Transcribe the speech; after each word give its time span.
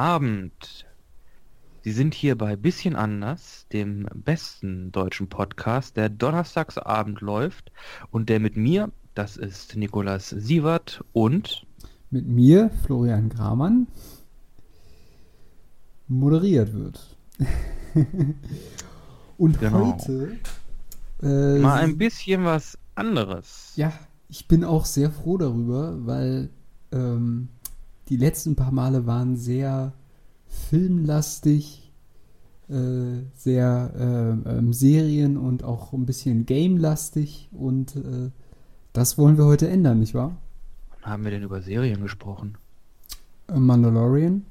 Abend. 0.00 0.86
Sie 1.84 1.92
sind 1.92 2.14
hier 2.14 2.38
bei 2.38 2.56
Bisschen 2.56 2.96
anders, 2.96 3.66
dem 3.70 4.08
besten 4.14 4.92
deutschen 4.92 5.28
Podcast, 5.28 5.98
der 5.98 6.08
donnerstagsabend 6.08 7.20
läuft 7.20 7.70
und 8.10 8.30
der 8.30 8.40
mit 8.40 8.56
mir, 8.56 8.90
das 9.14 9.36
ist 9.36 9.76
Nikolas 9.76 10.30
Sievert 10.30 11.04
und 11.12 11.66
mit 12.10 12.26
mir, 12.26 12.70
Florian 12.86 13.28
Gramann, 13.28 13.88
moderiert 16.08 16.72
wird. 16.72 17.16
und 19.36 19.60
Genau. 19.60 19.98
heute 19.98 20.38
äh, 21.22 21.58
mal 21.58 21.78
ein 21.82 21.98
bisschen 21.98 22.46
was 22.46 22.78
anderes. 22.94 23.74
Ja, 23.76 23.92
ich 24.30 24.48
bin 24.48 24.64
auch 24.64 24.86
sehr 24.86 25.10
froh 25.10 25.36
darüber, 25.36 26.06
weil 26.06 26.48
ähm, 26.90 27.50
die 28.10 28.16
letzten 28.16 28.56
paar 28.56 28.72
Male 28.72 29.06
waren 29.06 29.36
sehr 29.36 29.92
filmlastig, 30.46 31.92
äh, 32.68 33.22
sehr 33.34 33.92
äh, 33.96 34.58
ähm, 34.58 34.72
Serien 34.72 35.36
und 35.36 35.62
auch 35.62 35.92
ein 35.92 36.06
bisschen 36.06 36.44
gamelastig 36.44 37.48
und 37.52 37.96
äh, 37.96 38.30
das 38.92 39.16
wollen 39.16 39.38
wir 39.38 39.44
heute 39.44 39.68
ändern, 39.68 40.00
nicht 40.00 40.14
wahr? 40.14 40.36
Wann 40.90 41.12
haben 41.12 41.24
wir 41.24 41.30
denn 41.30 41.44
über 41.44 41.62
Serien 41.62 42.02
gesprochen? 42.02 42.58
Äh, 43.48 43.58
Mandalorian. 43.58 44.44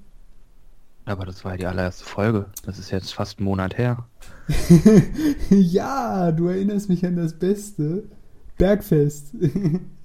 Aber 1.03 1.25
das 1.25 1.43
war 1.43 1.52
ja 1.52 1.57
die 1.57 1.65
allererste 1.65 2.05
Folge. 2.05 2.45
Das 2.63 2.80
ist 2.80 2.91
jetzt 2.91 3.13
fast 3.13 3.39
einen 3.39 3.45
Monat 3.45 3.77
her. 3.77 4.05
ja, 5.49 6.31
du 6.31 6.47
erinnerst 6.47 6.87
mich 6.87 7.05
an 7.05 7.15
das 7.17 7.37
Beste. 7.37 8.03
Bergfest. 8.57 9.33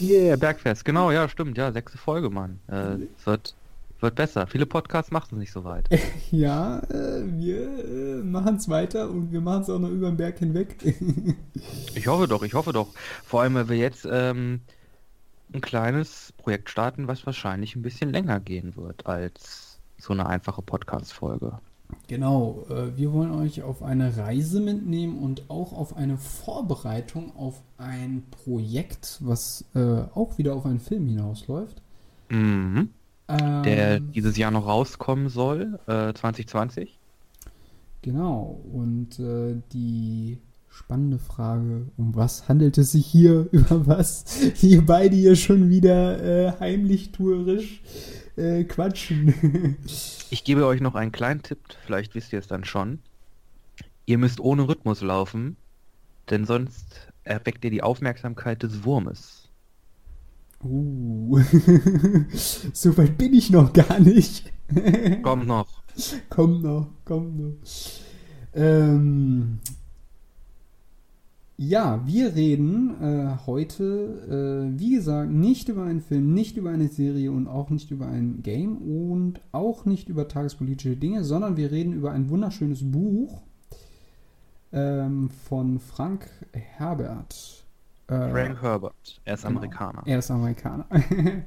Yeah, 0.00 0.36
Bergfest, 0.36 0.84
genau, 0.84 1.10
ja, 1.10 1.28
stimmt, 1.28 1.58
ja, 1.58 1.72
sechste 1.72 1.98
Folge, 1.98 2.30
Mann. 2.30 2.60
Äh, 2.68 3.04
es 3.18 3.26
wird, 3.26 3.54
wird 4.00 4.14
besser. 4.14 4.46
Viele 4.46 4.66
Podcasts 4.66 5.10
machen 5.10 5.28
es 5.32 5.38
nicht 5.38 5.52
so 5.52 5.64
weit. 5.64 5.88
ja, 6.30 6.78
äh, 6.90 7.22
wir 7.24 7.60
äh, 7.84 8.22
machen 8.22 8.56
es 8.56 8.68
weiter 8.68 9.10
und 9.10 9.32
wir 9.32 9.40
machen 9.40 9.62
es 9.62 9.70
auch 9.70 9.78
noch 9.78 9.90
über 9.90 10.08
den 10.08 10.16
Berg 10.16 10.38
hinweg. 10.38 10.76
Ich 11.94 12.06
hoffe 12.06 12.28
doch, 12.28 12.42
ich 12.42 12.54
hoffe 12.54 12.72
doch. 12.72 12.88
Vor 13.24 13.42
allem, 13.42 13.54
weil 13.54 13.68
wir 13.68 13.76
jetzt 13.76 14.08
ähm, 14.10 14.60
ein 15.52 15.60
kleines 15.60 16.32
Projekt 16.38 16.70
starten, 16.70 17.08
was 17.08 17.26
wahrscheinlich 17.26 17.76
ein 17.76 17.82
bisschen 17.82 18.10
länger 18.10 18.40
gehen 18.40 18.76
wird 18.76 19.06
als 19.06 19.78
so 19.98 20.12
eine 20.12 20.26
einfache 20.26 20.62
Podcast-Folge. 20.62 21.58
Genau, 22.08 22.64
äh, 22.68 22.96
wir 22.96 23.12
wollen 23.12 23.32
euch 23.32 23.62
auf 23.62 23.82
eine 23.82 24.16
Reise 24.16 24.60
mitnehmen 24.60 25.18
und 25.18 25.48
auch 25.48 25.72
auf 25.72 25.96
eine 25.96 26.16
Vorbereitung 26.16 27.34
auf 27.36 27.62
ein 27.78 28.24
Projekt, 28.30 29.18
was 29.20 29.64
äh, 29.74 30.02
auch 30.14 30.38
wieder 30.38 30.54
auf 30.54 30.66
einen 30.66 30.80
Film 30.80 31.06
hinausläuft. 31.06 31.80
Mhm. 32.28 32.90
Ähm, 33.28 33.62
Der 33.62 34.00
dieses 34.00 34.36
Jahr 34.36 34.50
noch 34.50 34.66
rauskommen 34.66 35.28
soll, 35.28 35.78
äh, 35.86 36.12
2020. 36.12 36.98
Genau, 38.02 38.60
und 38.72 39.18
äh, 39.18 39.56
die 39.72 40.38
spannende 40.68 41.18
Frage, 41.18 41.86
um 41.96 42.14
was 42.14 42.48
handelt 42.48 42.78
es 42.78 42.92
sich 42.92 43.06
hier, 43.06 43.48
über 43.52 43.86
was 43.86 44.24
wir 44.60 44.84
beide 44.84 45.16
hier 45.16 45.36
schon 45.36 45.68
wieder 45.68 46.22
äh, 46.22 46.52
heimlich 46.58 47.12
tuerisch 47.12 47.82
äh, 48.40 48.64
quatschen. 48.64 49.76
Ich 50.32 50.44
gebe 50.44 50.64
euch 50.64 50.80
noch 50.80 50.94
einen 50.94 51.10
kleinen 51.10 51.42
Tipp, 51.42 51.58
vielleicht 51.84 52.14
wisst 52.14 52.32
ihr 52.32 52.38
es 52.38 52.46
dann 52.46 52.64
schon. 52.64 53.00
Ihr 54.06 54.16
müsst 54.16 54.38
ohne 54.38 54.68
Rhythmus 54.68 55.00
laufen, 55.00 55.56
denn 56.30 56.44
sonst 56.44 57.08
erweckt 57.24 57.64
ihr 57.64 57.70
die 57.72 57.82
Aufmerksamkeit 57.82 58.62
des 58.62 58.84
Wurmes. 58.84 59.48
uh, 60.62 61.40
so 62.32 62.96
weit 62.96 63.18
bin 63.18 63.34
ich 63.34 63.50
noch 63.50 63.72
gar 63.72 63.98
nicht. 63.98 64.52
Kommt 65.22 65.48
noch. 65.48 65.82
Kommt 66.30 66.62
noch, 66.62 66.86
kommt 67.04 67.38
noch. 67.40 67.56
Ähm, 68.54 69.58
ja, 71.62 72.00
wir 72.06 72.34
reden 72.34 73.02
äh, 73.02 73.36
heute, 73.44 74.72
äh, 74.74 74.78
wie 74.80 74.94
gesagt, 74.94 75.30
nicht 75.30 75.68
über 75.68 75.82
einen 75.82 76.00
Film, 76.00 76.32
nicht 76.32 76.56
über 76.56 76.70
eine 76.70 76.88
Serie 76.88 77.30
und 77.32 77.48
auch 77.48 77.68
nicht 77.68 77.90
über 77.90 78.06
ein 78.06 78.42
Game 78.42 78.78
und 78.78 79.42
auch 79.52 79.84
nicht 79.84 80.08
über 80.08 80.26
tagespolitische 80.26 80.96
Dinge, 80.96 81.22
sondern 81.22 81.58
wir 81.58 81.70
reden 81.70 81.92
über 81.92 82.12
ein 82.12 82.30
wunderschönes 82.30 82.90
Buch 82.90 83.42
ähm, 84.72 85.28
von 85.28 85.80
Frank 85.80 86.30
Herbert. 86.54 87.66
Äh, 88.06 88.30
Frank 88.30 88.62
Herbert, 88.62 89.20
er 89.26 89.34
ist 89.34 89.42
Genau. 89.42 89.58
Amerikaner. 89.58 90.02
er 90.06 90.18
ist 90.18 90.30
Amerikaner. 90.30 90.86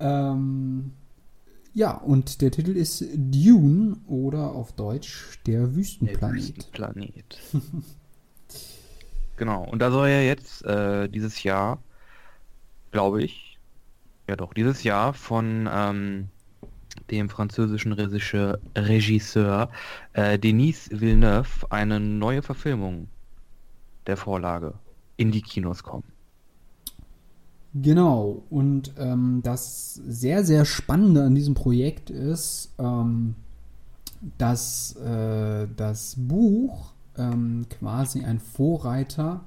ähm, 0.00 0.90
ja, 1.72 1.96
und 1.96 2.40
der 2.40 2.50
Titel 2.50 2.72
ist 2.72 3.04
Dune 3.14 3.96
oder 4.08 4.50
auf 4.56 4.72
Deutsch 4.72 5.38
Der 5.46 5.60
Der 5.60 5.76
Wüstenplanet. 5.76 7.38
Genau, 9.38 9.62
und 9.64 9.78
da 9.80 9.92
soll 9.92 10.08
ja 10.08 10.20
jetzt 10.20 10.64
äh, 10.64 11.08
dieses 11.08 11.44
Jahr, 11.44 11.78
glaube 12.90 13.22
ich, 13.22 13.56
ja 14.28 14.34
doch, 14.34 14.52
dieses 14.52 14.82
Jahr 14.82 15.14
von 15.14 15.68
ähm, 15.72 16.28
dem 17.10 17.28
französischen 17.28 17.92
Regisseur, 17.92 18.58
Regisseur 18.76 19.70
äh, 20.12 20.40
Denis 20.40 20.90
Villeneuve 20.90 21.70
eine 21.70 22.00
neue 22.00 22.42
Verfilmung 22.42 23.06
der 24.08 24.16
Vorlage 24.16 24.74
in 25.16 25.30
die 25.30 25.42
Kinos 25.42 25.84
kommen. 25.84 26.12
Genau, 27.74 28.42
und 28.50 28.92
ähm, 28.98 29.40
das 29.44 29.94
sehr, 29.94 30.44
sehr 30.44 30.64
Spannende 30.64 31.22
an 31.22 31.36
diesem 31.36 31.54
Projekt 31.54 32.10
ist, 32.10 32.74
ähm, 32.78 33.36
dass 34.36 34.96
äh, 34.96 35.68
das 35.76 36.16
Buch 36.16 36.92
ähm, 37.18 37.66
quasi 37.68 38.24
ein 38.24 38.38
Vorreiter, 38.40 39.44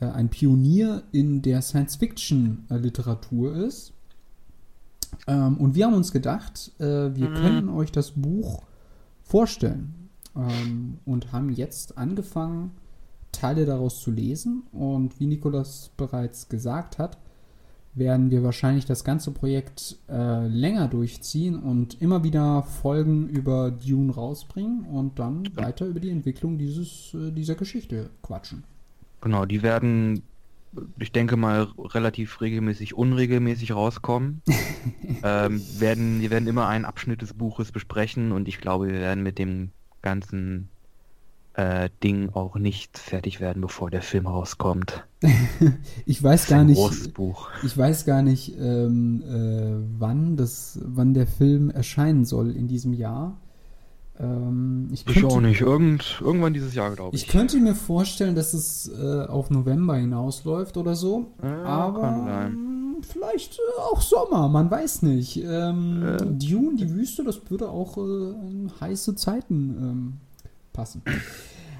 äh, 0.00 0.06
ein 0.06 0.28
Pionier 0.28 1.02
in 1.12 1.42
der 1.42 1.62
Science-Fiction-Literatur 1.62 3.54
ist. 3.56 3.92
Ähm, 5.26 5.56
und 5.58 5.74
wir 5.74 5.86
haben 5.86 5.94
uns 5.94 6.12
gedacht, 6.12 6.72
äh, 6.78 7.14
wir 7.14 7.28
Mhm. 7.30 7.34
können 7.34 7.68
euch 7.68 7.92
das 7.92 8.12
Buch 8.12 8.62
vorstellen 9.22 10.10
ähm, 10.36 10.98
und 11.04 11.32
haben 11.32 11.50
jetzt 11.50 11.96
angefangen, 11.98 12.72
Teile 13.32 13.66
daraus 13.66 14.00
zu 14.00 14.10
lesen. 14.10 14.62
Und 14.72 15.18
wie 15.20 15.26
Nikolas 15.26 15.90
bereits 15.96 16.48
gesagt 16.48 16.98
hat, 16.98 17.18
werden 17.98 18.30
wir 18.30 18.42
wahrscheinlich 18.42 18.84
das 18.84 19.04
ganze 19.04 19.30
Projekt 19.30 19.96
äh, 20.08 20.46
länger 20.46 20.88
durchziehen 20.88 21.56
und 21.56 22.00
immer 22.00 22.24
wieder 22.24 22.62
Folgen 22.62 23.28
über 23.28 23.70
Dune 23.70 24.12
rausbringen 24.12 24.84
und 24.84 25.18
dann 25.18 25.48
weiter 25.56 25.86
über 25.86 26.00
die 26.00 26.10
Entwicklung 26.10 26.58
dieses, 26.58 27.14
äh, 27.14 27.30
dieser 27.30 27.54
Geschichte 27.54 28.10
quatschen. 28.22 28.64
Genau, 29.20 29.44
die 29.44 29.62
werden, 29.62 30.22
ich 30.98 31.12
denke 31.12 31.36
mal, 31.36 31.68
relativ 31.78 32.40
regelmäßig, 32.40 32.94
unregelmäßig 32.94 33.72
rauskommen. 33.72 34.42
ähm, 35.22 35.62
werden, 35.78 36.20
wir 36.20 36.30
werden 36.30 36.48
immer 36.48 36.68
einen 36.68 36.84
Abschnitt 36.84 37.22
des 37.22 37.34
Buches 37.34 37.72
besprechen 37.72 38.32
und 38.32 38.48
ich 38.48 38.58
glaube, 38.58 38.88
wir 38.88 39.00
werden 39.00 39.22
mit 39.22 39.38
dem 39.38 39.70
ganzen 40.02 40.68
äh, 41.58 41.90
Ding 42.04 42.30
auch 42.34 42.54
nicht 42.54 42.98
fertig 42.98 43.40
werden, 43.40 43.60
bevor 43.60 43.90
der 43.90 44.02
Film 44.02 44.26
rauskommt. 44.26 45.04
Ich 46.06 46.22
weiß 46.22 46.46
gar 46.46 46.62
nicht, 46.62 47.14
Buch. 47.14 47.48
ich 47.64 47.76
weiß 47.76 48.04
gar 48.04 48.22
nicht, 48.22 48.56
ähm, 48.58 49.22
äh, 49.26 49.84
wann 49.98 50.36
das, 50.36 50.78
wann 50.84 51.12
der 51.14 51.26
Film 51.26 51.70
erscheinen 51.70 52.24
soll 52.24 52.52
in 52.52 52.68
diesem 52.68 52.92
Jahr. 52.92 53.36
Ähm, 54.20 54.88
ich, 54.92 55.04
Ich 55.06 55.14
könnte, 55.14 55.26
auch 55.34 55.40
nicht. 55.40 55.60
Irgend, 55.60 56.20
irgendwann 56.20 56.54
dieses 56.54 56.74
Jahr, 56.74 56.94
glaube 56.94 57.16
ich. 57.16 57.24
ich 57.24 57.28
könnte 57.28 57.58
mir 57.58 57.74
vorstellen, 57.74 58.36
dass 58.36 58.54
es 58.54 58.88
äh, 58.96 59.26
auf 59.26 59.50
November 59.50 59.96
hinausläuft 59.96 60.76
oder 60.76 60.94
so. 60.94 61.32
Ja, 61.42 61.64
aber 61.64 62.50
vielleicht 63.02 63.58
äh, 63.58 63.80
auch 63.92 64.00
Sommer, 64.00 64.48
man 64.48 64.70
weiß 64.70 65.02
nicht. 65.02 65.42
Ähm, 65.44 66.02
Äh. 66.04 66.16
Dune, 66.18 66.76
die 66.76 66.90
Wüste, 66.94 67.24
das 67.24 67.40
würde 67.50 67.68
auch 67.68 67.98
äh, 67.98 68.34
heiße 68.80 69.16
Zeiten 69.16 69.76
ähm, 69.80 70.12
passen. 70.78 71.02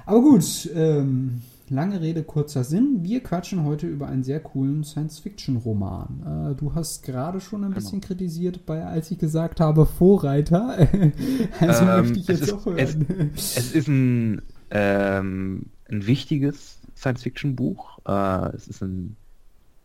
Aber 0.05 0.19
gut, 0.21 0.69
ähm, 0.75 1.41
lange 1.69 2.01
Rede, 2.01 2.23
kurzer 2.23 2.65
Sinn. 2.65 2.99
Wir 3.01 3.21
quatschen 3.23 3.63
heute 3.63 3.87
über 3.87 4.07
einen 4.07 4.23
sehr 4.23 4.41
coolen 4.41 4.83
Science-Fiction-Roman. 4.83 6.51
Äh, 6.51 6.55
du 6.55 6.73
hast 6.75 7.03
gerade 7.03 7.39
schon 7.39 7.63
ein 7.63 7.71
Genau. 7.71 7.75
bisschen 7.75 8.01
kritisiert, 8.01 8.65
bei, 8.65 8.83
als 8.85 9.09
ich 9.11 9.17
gesagt 9.19 9.61
habe 9.61 9.85
Vorreiter. 9.85 10.77
also 11.61 11.85
Ähm, 11.85 11.87
möchte 12.01 12.19
ich 12.19 12.27
es 12.29 12.39
jetzt 12.39 12.41
ist- 12.41 12.53
auch 12.53 12.65
hören. 12.65 13.31
Es 13.35 13.73
ist 13.73 13.87
ein, 13.87 14.41
ähm, 14.71 15.67
ein 15.89 16.05
wichtiges 16.05 16.79
Science-Fiction-Buch. 16.97 17.99
Äh, 18.05 18.55
es 18.55 18.67
ist 18.67 18.81
ein, 18.83 19.15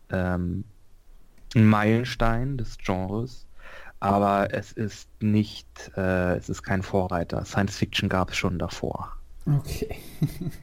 ähm, 0.09 0.65
ein 1.55 1.65
Meilenstein 1.65 2.57
des 2.57 2.77
Genres, 2.79 3.44
aber 4.05 4.53
es 4.53 4.71
ist 4.71 5.09
nicht, 5.19 5.67
äh, 5.97 6.37
es 6.37 6.49
ist 6.49 6.63
kein 6.63 6.83
Vorreiter. 6.83 7.43
Science-Fiction 7.43 8.09
gab 8.09 8.31
es 8.31 8.37
schon 8.37 8.59
davor. 8.59 9.13
Okay. 9.45 9.95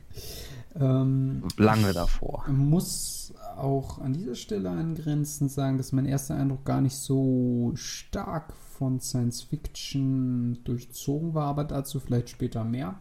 ähm, 0.75 1.43
Lange 1.57 1.93
davor. 1.93 2.45
muss 2.49 3.35
auch 3.57 3.99
an 3.99 4.13
dieser 4.13 4.35
Stelle 4.35 4.71
angrenzend 4.71 5.51
sagen, 5.51 5.77
dass 5.77 5.93
mein 5.93 6.07
erster 6.07 6.37
Eindruck 6.37 6.65
gar 6.65 6.81
nicht 6.81 6.97
so 6.97 7.73
stark 7.75 8.53
von 8.79 9.01
Science 9.01 9.43
Fiction 9.43 10.59
durchzogen 10.65 11.35
war, 11.35 11.47
aber 11.47 11.65
dazu 11.65 12.01
vielleicht 12.01 12.31
später 12.31 12.65
mehr. 12.65 12.95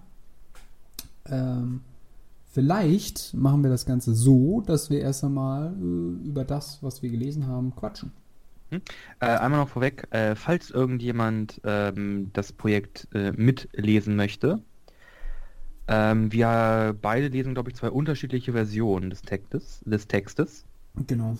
Ähm, 1.26 1.82
vielleicht 2.52 3.34
machen 3.34 3.64
wir 3.64 3.70
das 3.70 3.86
Ganze 3.86 4.14
so, 4.14 4.62
dass 4.62 4.90
wir 4.90 5.00
erst 5.02 5.24
einmal 5.24 5.74
äh, 5.74 6.28
über 6.28 6.44
das, 6.44 6.82
was 6.82 7.02
wir 7.02 7.10
gelesen 7.10 7.48
haben, 7.48 7.76
quatschen. 7.76 8.12
Hm? 8.72 8.82
Äh, 9.20 9.26
einmal 9.26 9.60
noch 9.60 9.70
vorweg, 9.70 10.08
äh, 10.12 10.36
falls 10.36 10.72
irgendjemand 10.72 11.62
ähm, 11.64 12.32
das 12.34 12.54
Projekt 12.54 13.08
äh, 13.14 13.32
mitlesen 13.34 14.16
möchte, 14.16 14.62
ähm, 15.88 16.32
wir 16.32 16.96
beide 17.02 17.28
lesen, 17.28 17.54
glaube 17.54 17.70
ich, 17.70 17.76
zwei 17.76 17.90
unterschiedliche 17.90 18.54
Versionen 18.54 19.10
des 19.10 19.22
Textes. 19.24 19.82
Des 19.86 20.08
Textes. 20.08 20.66
Genau. 21.08 21.38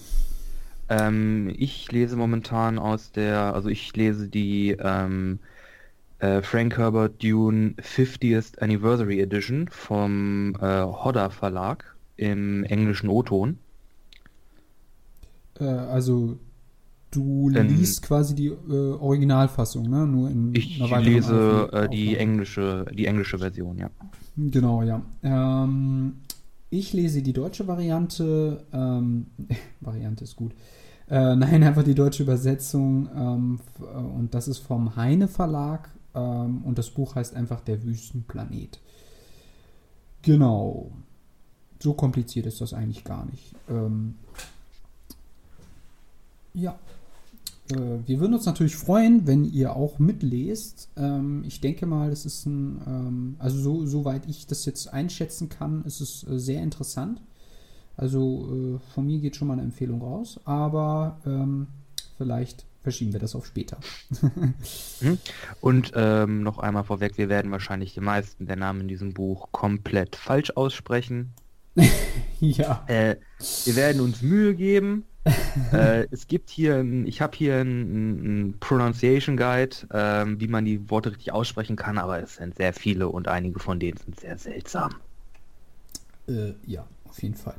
Ähm, 0.90 1.54
ich 1.58 1.90
lese 1.92 2.18
momentan 2.18 2.78
aus 2.78 3.14
der, 3.14 3.54
also 3.54 3.70
ich 3.70 3.96
lese 3.96 4.28
die 4.28 4.76
ähm, 4.78 5.40
äh, 6.20 6.42
Frank 6.42 6.78
Herbert 6.78 7.24
Dune 7.24 7.76
50th 7.78 8.60
Anniversary 8.60 9.22
Edition 9.22 9.70
vom 9.70 10.56
äh, 10.56 10.82
Hodder 10.82 11.30
Verlag 11.30 11.96
im 12.18 12.66
englischen 12.66 13.08
O-Ton. 13.08 13.58
Äh, 15.60 15.64
also 15.64 16.38
du 17.12 17.50
Denn- 17.50 17.68
liest 17.68 18.02
quasi 18.02 18.34
die 18.36 18.48
äh, 18.48 18.94
Originalfassung, 18.94 19.90
ne? 19.90 20.08
Nur 20.08 20.30
in 20.30 20.56
Ich 20.56 20.82
einer 20.82 20.92
weiteren 20.92 21.14
lese 21.14 21.70
äh, 21.72 21.90
die 21.90 22.16
englische, 22.16 22.86
die 22.94 23.06
englische 23.06 23.38
Version, 23.38 23.78
ja. 23.78 23.90
Genau, 24.38 24.82
ja. 24.82 25.02
Ähm, 25.24 26.14
ich 26.70 26.94
lese 26.94 27.22
die 27.22 27.34
deutsche 27.34 27.68
Variante. 27.68 28.64
Ähm, 28.74 29.26
Variante 29.82 30.24
ist 30.24 30.36
gut. 30.36 30.54
Äh, 31.10 31.36
nein, 31.36 31.62
einfach 31.64 31.84
die 31.84 31.96
deutsche 31.96 32.24
Übersetzung. 32.24 33.10
Ähm, 33.16 33.60
äh, 33.82 33.98
und 33.98 34.34
das 34.34 34.48
ist 34.48 34.60
vom 34.60 34.96
Heine 34.96 35.28
Verlag. 35.28 35.90
Ähm, 36.16 36.62
und 36.64 36.78
das 36.78 36.90
Buch 36.90 37.16
heißt 37.16 37.36
einfach 37.36 37.60
Der 37.62 37.84
Wüstenplanet. 37.84 38.80
Genau. 40.22 40.92
So 41.80 41.94
kompliziert 41.94 42.46
ist 42.46 42.62
das 42.62 42.74
eigentlich 42.74 43.04
gar 43.04 43.26
nicht. 43.26 43.54
Ähm, 43.70 44.16
ja. 46.54 46.78
Äh, 47.72 48.08
wir 48.08 48.20
würden 48.20 48.34
uns 48.34 48.46
natürlich 48.46 48.76
freuen, 48.76 49.28
wenn 49.28 49.46
ihr 49.46 49.76
auch 49.76 50.00
mitlest. 50.00 50.90
Ähm, 50.98 51.44
ich 51.46 51.62
denke 51.62 51.86
mal, 51.86 52.12
es 52.12 52.26
ist 52.26 52.46
ein, 52.46 52.82
ähm, 52.86 53.36
also 53.40 53.60
so, 53.60 53.86
soweit 53.86 54.28
ich 54.28 54.48
das 54.48 54.66
jetzt 54.66 54.92
einschätzen 54.94 55.50
kann, 55.50 55.84
ist 55.86 56.02
es 56.02 56.26
äh, 56.28 56.38
sehr 56.40 56.62
interessant. 56.62 57.22
Also 57.98 58.80
äh, 58.80 58.94
von 58.94 59.06
mir 59.06 59.20
geht 59.20 59.36
schon 59.36 59.48
mal 59.48 59.54
eine 59.54 59.64
Empfehlung 59.64 60.02
raus, 60.02 60.40
aber 60.46 61.20
ähm, 61.26 61.68
vielleicht 62.18 62.66
verschieben 62.82 63.14
wir 63.14 63.20
das 63.20 63.36
auf 63.36 63.46
später. 63.46 63.80
Und 65.62 65.92
ähm, 65.96 66.42
noch 66.42 66.58
einmal 66.58 66.84
vorweg, 66.84 67.18
wir 67.18 67.30
werden 67.30 67.52
wahrscheinlich 67.52 67.94
die 67.94 68.02
meisten 68.02 68.48
der 68.48 68.56
Namen 68.56 68.82
in 68.82 68.88
diesem 68.88 69.14
Buch 69.14 69.50
komplett 69.52 70.16
falsch 70.16 70.52
aussprechen. 70.52 71.34
ja. 72.40 72.84
Äh, 72.88 73.18
wir 73.66 73.76
werden 73.76 74.02
uns 74.02 74.22
Mühe 74.22 74.56
geben. 74.56 75.06
äh, 75.72 76.08
es 76.10 76.28
gibt 76.28 76.50
hier, 76.50 76.84
ich 77.06 77.22
habe 77.22 77.38
hier 77.38 77.58
einen 77.58 78.56
Pronunciation 78.60 79.38
Guide, 79.38 79.76
ähm, 79.94 80.40
wie 80.40 80.48
man 80.48 80.66
die 80.66 80.90
Worte 80.90 81.12
richtig 81.12 81.32
aussprechen 81.32 81.76
kann, 81.76 81.98
aber 81.98 82.22
es 82.22 82.38
sind 82.38 82.56
sehr 82.56 82.74
viele 82.74 83.08
und 83.08 83.28
einige 83.28 83.60
von 83.60 83.80
denen 83.80 83.98
sind 83.98 84.20
sehr 84.20 84.38
seltsam. 84.38 84.96
Äh, 86.28 86.54
ja, 86.66 86.88
auf 87.06 87.22
jeden 87.22 87.36
Fall. 87.36 87.56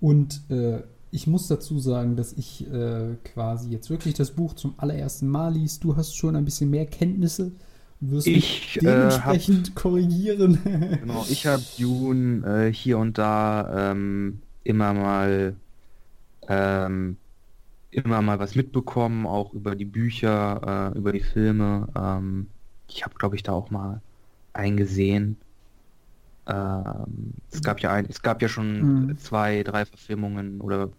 Und 0.00 0.42
äh, 0.50 0.82
ich 1.10 1.26
muss 1.26 1.48
dazu 1.48 1.78
sagen, 1.78 2.16
dass 2.16 2.32
ich 2.32 2.70
äh, 2.72 3.16
quasi 3.24 3.70
jetzt 3.70 3.88
wirklich 3.90 4.14
das 4.14 4.32
Buch 4.32 4.54
zum 4.54 4.74
allerersten 4.78 5.28
Mal 5.28 5.54
liest. 5.54 5.84
Du 5.84 5.96
hast 5.96 6.16
schon 6.16 6.36
ein 6.36 6.44
bisschen 6.44 6.70
mehr 6.70 6.86
Kenntnisse 6.86 7.52
und 8.00 8.10
wirst 8.10 8.26
Ich 8.26 8.76
äh, 8.82 8.86
habe 8.86 8.96
dementsprechend 8.96 9.74
korrigieren. 9.74 10.58
genau, 11.00 11.24
ich 11.28 11.46
habe 11.46 11.62
Dune 11.78 12.66
äh, 12.66 12.72
hier 12.72 12.98
und 12.98 13.18
da 13.18 13.92
ähm, 13.92 14.40
immer 14.64 14.92
mal 14.92 15.54
ähm, 16.48 17.20
immer 17.90 18.22
mal 18.22 18.38
was 18.40 18.54
mitbekommen, 18.56 19.26
auch 19.26 19.54
über 19.54 19.76
die 19.76 19.84
Bücher, 19.86 20.92
äh, 20.94 20.98
über 20.98 21.12
die 21.12 21.22
Filme. 21.22 21.88
Ähm, 21.96 22.54
ich 22.88 23.04
habe, 23.04 23.14
glaube 23.16 23.36
ich, 23.36 23.42
da 23.44 23.52
auch 23.52 23.70
mal 23.70 24.02
eingesehen. 24.54 25.40
Ähm, 26.46 27.34
es 27.50 27.62
gab 27.62 27.80
ja 27.80 27.92
ein, 27.92 28.06
es 28.06 28.20
gab 28.22 28.42
ja 28.42 28.48
schon 28.48 28.86
Mhm. 28.86 29.16
zwei, 29.16 29.62
drei 29.62 29.86
Verfilmungen 29.86 30.60
oder 30.60 30.90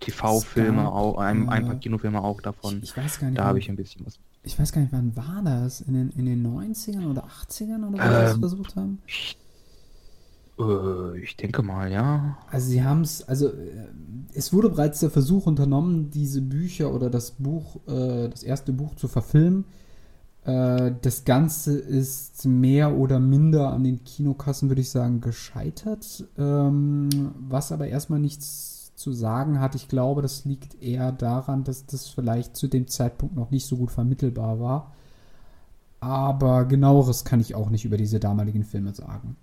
TV-Filme 0.00 0.90
auch, 0.92 1.18
ein, 1.18 1.48
ein 1.48 1.64
paar 1.64 1.76
Kinofilme 1.76 2.22
auch 2.22 2.40
davon. 2.42 2.82
Ich, 2.82 2.90
ich 2.90 2.96
weiß 2.96 3.18
gar 3.20 3.30
nicht, 3.30 3.38
Da 3.38 3.44
habe 3.46 3.58
ich 3.58 3.68
ein 3.70 3.76
bisschen 3.76 4.06
was. 4.06 4.20
ich 4.42 4.58
weiß 4.58 4.72
gar 4.72 4.82
nicht, 4.82 4.92
wann 4.92 5.16
war 5.16 5.42
das? 5.44 5.80
In 5.82 5.94
den, 5.94 6.10
in 6.12 6.26
den 6.26 6.42
90ern 6.42 7.06
oder 7.06 7.26
80ern 7.26 7.86
oder 7.88 8.02
wo 8.02 8.12
sie 8.14 8.22
das 8.22 8.34
Ähm, 8.34 8.38
versucht 8.38 8.76
haben? 8.76 9.02
Ich, 9.06 9.38
äh, 10.58 11.18
ich 11.18 11.36
denke 11.36 11.62
mal, 11.62 11.90
ja. 11.90 12.38
Also 12.50 12.68
sie 12.68 12.82
haben 12.82 13.02
es, 13.02 13.26
also 13.26 13.48
äh, 13.48 13.88
es 14.32 14.52
wurde 14.52 14.70
bereits 14.70 15.00
der 15.00 15.10
Versuch 15.10 15.46
unternommen, 15.46 16.10
diese 16.10 16.40
Bücher 16.40 16.92
oder 16.92 17.10
das 17.10 17.32
Buch, 17.32 17.76
äh, 17.86 18.28
das 18.28 18.42
erste 18.42 18.72
Buch 18.72 18.94
zu 18.96 19.08
verfilmen. 19.08 19.64
Das 20.46 21.24
Ganze 21.24 21.78
ist 21.78 22.44
mehr 22.44 22.98
oder 22.98 23.18
minder 23.18 23.72
an 23.72 23.82
den 23.82 24.04
Kinokassen, 24.04 24.68
würde 24.68 24.82
ich 24.82 24.90
sagen, 24.90 25.22
gescheitert. 25.22 26.26
Ähm, 26.36 27.08
was 27.48 27.72
aber 27.72 27.88
erstmal 27.88 28.18
nichts 28.18 28.92
zu 28.94 29.12
sagen 29.12 29.60
hat. 29.60 29.74
Ich 29.74 29.88
glaube, 29.88 30.22
das 30.22 30.44
liegt 30.44 30.82
eher 30.82 31.12
daran, 31.12 31.64
dass 31.64 31.86
das 31.86 32.08
vielleicht 32.08 32.56
zu 32.56 32.68
dem 32.68 32.88
Zeitpunkt 32.88 33.34
noch 33.34 33.50
nicht 33.50 33.66
so 33.66 33.76
gut 33.76 33.90
vermittelbar 33.90 34.60
war. 34.60 34.92
Aber 36.00 36.66
genaueres 36.66 37.24
kann 37.24 37.40
ich 37.40 37.54
auch 37.54 37.70
nicht 37.70 37.84
über 37.84 37.96
diese 37.96 38.20
damaligen 38.20 38.64
Filme 38.64 38.94
sagen. 38.94 39.36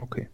Okay. 0.00 0.28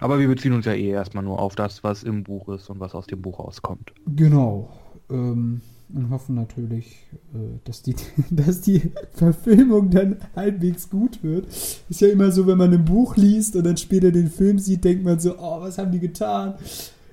Aber 0.00 0.18
wir 0.18 0.28
beziehen 0.28 0.52
uns 0.52 0.64
ja 0.64 0.72
eh 0.72 0.88
erstmal 0.88 1.24
nur 1.24 1.38
auf 1.38 1.54
das, 1.54 1.84
was 1.84 2.02
im 2.02 2.24
Buch 2.24 2.48
ist 2.48 2.70
und 2.70 2.80
was 2.80 2.94
aus 2.94 3.06
dem 3.06 3.20
Buch 3.22 3.38
rauskommt. 3.38 3.92
Genau. 4.06 4.70
Ähm, 5.10 5.60
und 5.92 6.10
hoffen 6.10 6.34
natürlich, 6.34 7.06
äh, 7.34 7.58
dass, 7.64 7.82
die, 7.82 7.94
dass 8.30 8.60
die 8.60 8.92
Verfilmung 9.12 9.90
dann 9.90 10.16
halbwegs 10.34 10.90
gut 10.90 11.22
wird. 11.22 11.46
Ist 11.46 12.00
ja 12.00 12.08
immer 12.08 12.32
so, 12.32 12.46
wenn 12.46 12.58
man 12.58 12.72
ein 12.72 12.84
Buch 12.84 13.16
liest 13.16 13.56
und 13.56 13.64
dann 13.64 13.76
später 13.76 14.10
den 14.10 14.30
Film 14.30 14.58
sieht, 14.58 14.84
denkt 14.84 15.04
man 15.04 15.20
so, 15.20 15.38
oh, 15.38 15.60
was 15.60 15.78
haben 15.78 15.92
die 15.92 16.00
getan? 16.00 16.54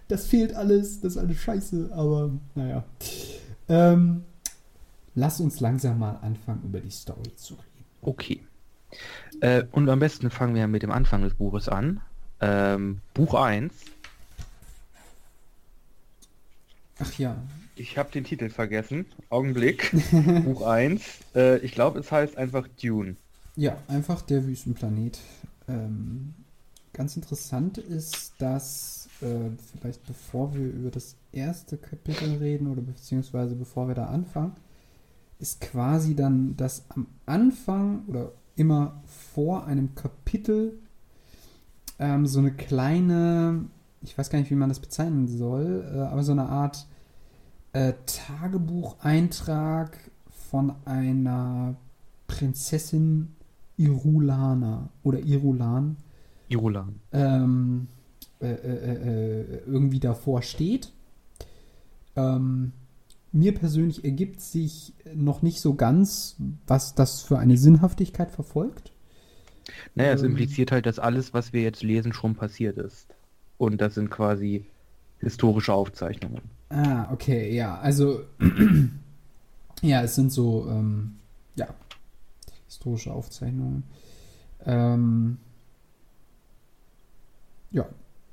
Das 0.08 0.26
fehlt 0.26 0.54
alles, 0.54 1.02
das 1.02 1.14
ist 1.14 1.18
alles 1.18 1.38
scheiße, 1.38 1.92
aber 1.94 2.32
naja. 2.56 2.84
Ähm, 3.70 4.24
lass 5.16 5.40
uns 5.40 5.60
langsam 5.60 6.00
mal 6.00 6.18
anfangen, 6.22 6.64
über 6.64 6.80
die 6.80 6.92
Story 6.92 7.36
zu 7.36 7.54
reden. 7.54 7.86
Okay. 8.02 8.42
Äh, 9.44 9.66
und 9.74 9.90
am 9.90 10.00
besten 10.00 10.30
fangen 10.32 10.56
wir 10.56 10.66
mit 10.68 10.84
dem 10.84 10.92
Anfang 10.92 11.22
des 11.22 11.34
Buches 11.34 11.68
an. 11.68 12.00
Ähm, 12.40 13.02
Buch 13.14 13.34
1. 13.34 13.74
Ach 17.00 17.14
ja, 17.16 17.36
Ich 17.76 17.98
habe 17.98 18.10
den 18.10 18.24
Titel 18.24 18.50
vergessen. 18.50 19.06
Augenblick. 19.30 19.92
Buch 20.46 20.66
1. 20.66 21.04
Äh, 21.36 21.58
ich 21.58 21.74
glaube, 21.74 22.00
es 22.00 22.10
heißt 22.10 22.38
einfach 22.38 22.70
Dune. 22.82 23.18
Ja, 23.58 23.76
einfach 23.90 24.22
der 24.22 24.48
Wüstenplanet. 24.48 25.20
Ähm, 25.68 26.34
ganz 26.94 27.18
interessant 27.18 27.78
ist, 27.78 28.36
dass 28.38 29.10
äh, 29.22 29.50
vielleicht 29.74 30.06
bevor 30.08 30.54
wir 30.56 30.68
über 30.68 30.90
das 30.90 31.18
erste 31.34 31.76
Kapitel 31.76 32.38
reden 32.38 32.68
oder 32.68 32.82
beziehungsweise 32.82 33.56
bevor 33.56 33.90
wir 33.90 33.96
da 33.96 34.06
anfangen, 34.06 34.54
ist 35.40 35.60
quasi 35.60 36.16
dann, 36.16 36.56
dass 36.56 36.86
am 36.88 37.08
Anfang 37.26 38.06
oder 38.08 38.32
immer 38.56 39.02
vor 39.06 39.66
einem 39.66 39.96
Kapitel 39.96 40.80
ähm, 42.00 42.26
so 42.26 42.40
eine 42.40 42.52
kleine, 42.52 43.66
ich 44.02 44.18
weiß 44.18 44.30
gar 44.30 44.40
nicht, 44.40 44.52
wie 44.52 44.56
man 44.56 44.70
das 44.70 44.80
bezeichnen 44.80 45.28
soll, 45.28 45.90
äh, 45.94 46.00
aber 46.00 46.24
so 46.24 46.32
eine 46.32 46.48
Art 46.50 46.88
äh, 47.74 47.94
Tagebucheintrag 48.06 49.98
von 50.50 50.74
einer 50.86 51.76
Prinzessin 52.28 53.36
Irulana 53.78 54.90
oder 55.04 55.20
Irulan 55.20 55.98
Irulan. 56.50 57.00
ähm, 57.12 57.88
äh, 58.40 58.52
äh, 58.52 59.42
äh, 59.42 59.62
irgendwie 59.66 60.00
davor 60.00 60.42
steht. 60.42 60.92
Ähm, 62.16 62.74
mir 63.34 63.54
persönlich 63.54 64.06
ergibt 64.06 64.42
sich 64.42 64.94
noch 65.14 65.42
nicht 65.42 65.60
so 65.60 65.74
ganz, 65.74 66.38
was 66.68 66.96
das 66.96 67.22
für 67.22 67.40
eine 67.40 67.58
Sinnhaftigkeit 67.58 68.32
verfolgt. 68.32 68.92
Naja, 69.96 70.14
es 70.14 70.22
Ähm. 70.22 70.32
impliziert 70.32 70.72
halt, 70.72 70.86
dass 70.86 71.00
alles, 71.00 71.34
was 71.34 71.52
wir 71.52 71.62
jetzt 71.64 71.84
lesen, 71.84 72.14
schon 72.14 72.36
passiert 72.36 72.78
ist. 72.78 73.08
Und 73.58 73.82
das 73.82 73.96
sind 73.96 74.10
quasi 74.10 74.66
historische 75.20 75.74
Aufzeichnungen. 75.74 76.42
Ah, 76.70 77.12
okay, 77.12 77.56
ja, 77.56 77.78
also 77.80 78.24
ja, 79.82 80.02
es 80.04 80.16
sind 80.16 80.32
so 80.32 80.68
ähm, 80.70 81.16
ja 81.56 81.68
historische 82.68 83.14
Aufzeichnungen. 83.14 83.84
Ähm, 84.66 85.38
ja, 87.72 87.86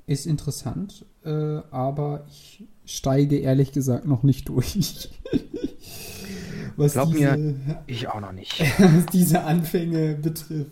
ist 0.07 0.25
interessant, 0.25 1.05
äh, 1.23 1.61
aber 1.71 2.25
ich 2.27 2.63
steige 2.97 3.37
ehrlich 3.37 3.71
gesagt 3.71 4.05
noch 4.05 4.23
nicht 4.23 4.49
durch. 4.49 5.09
was 6.75 6.93
Glaub 6.93 7.11
diese, 7.11 7.37
mir, 7.37 7.83
ich 7.87 8.07
auch 8.07 8.21
noch 8.21 8.31
nicht. 8.31 8.59
was 8.79 9.05
diese 9.07 9.43
Anfänge 9.43 10.15
betrifft. 10.15 10.71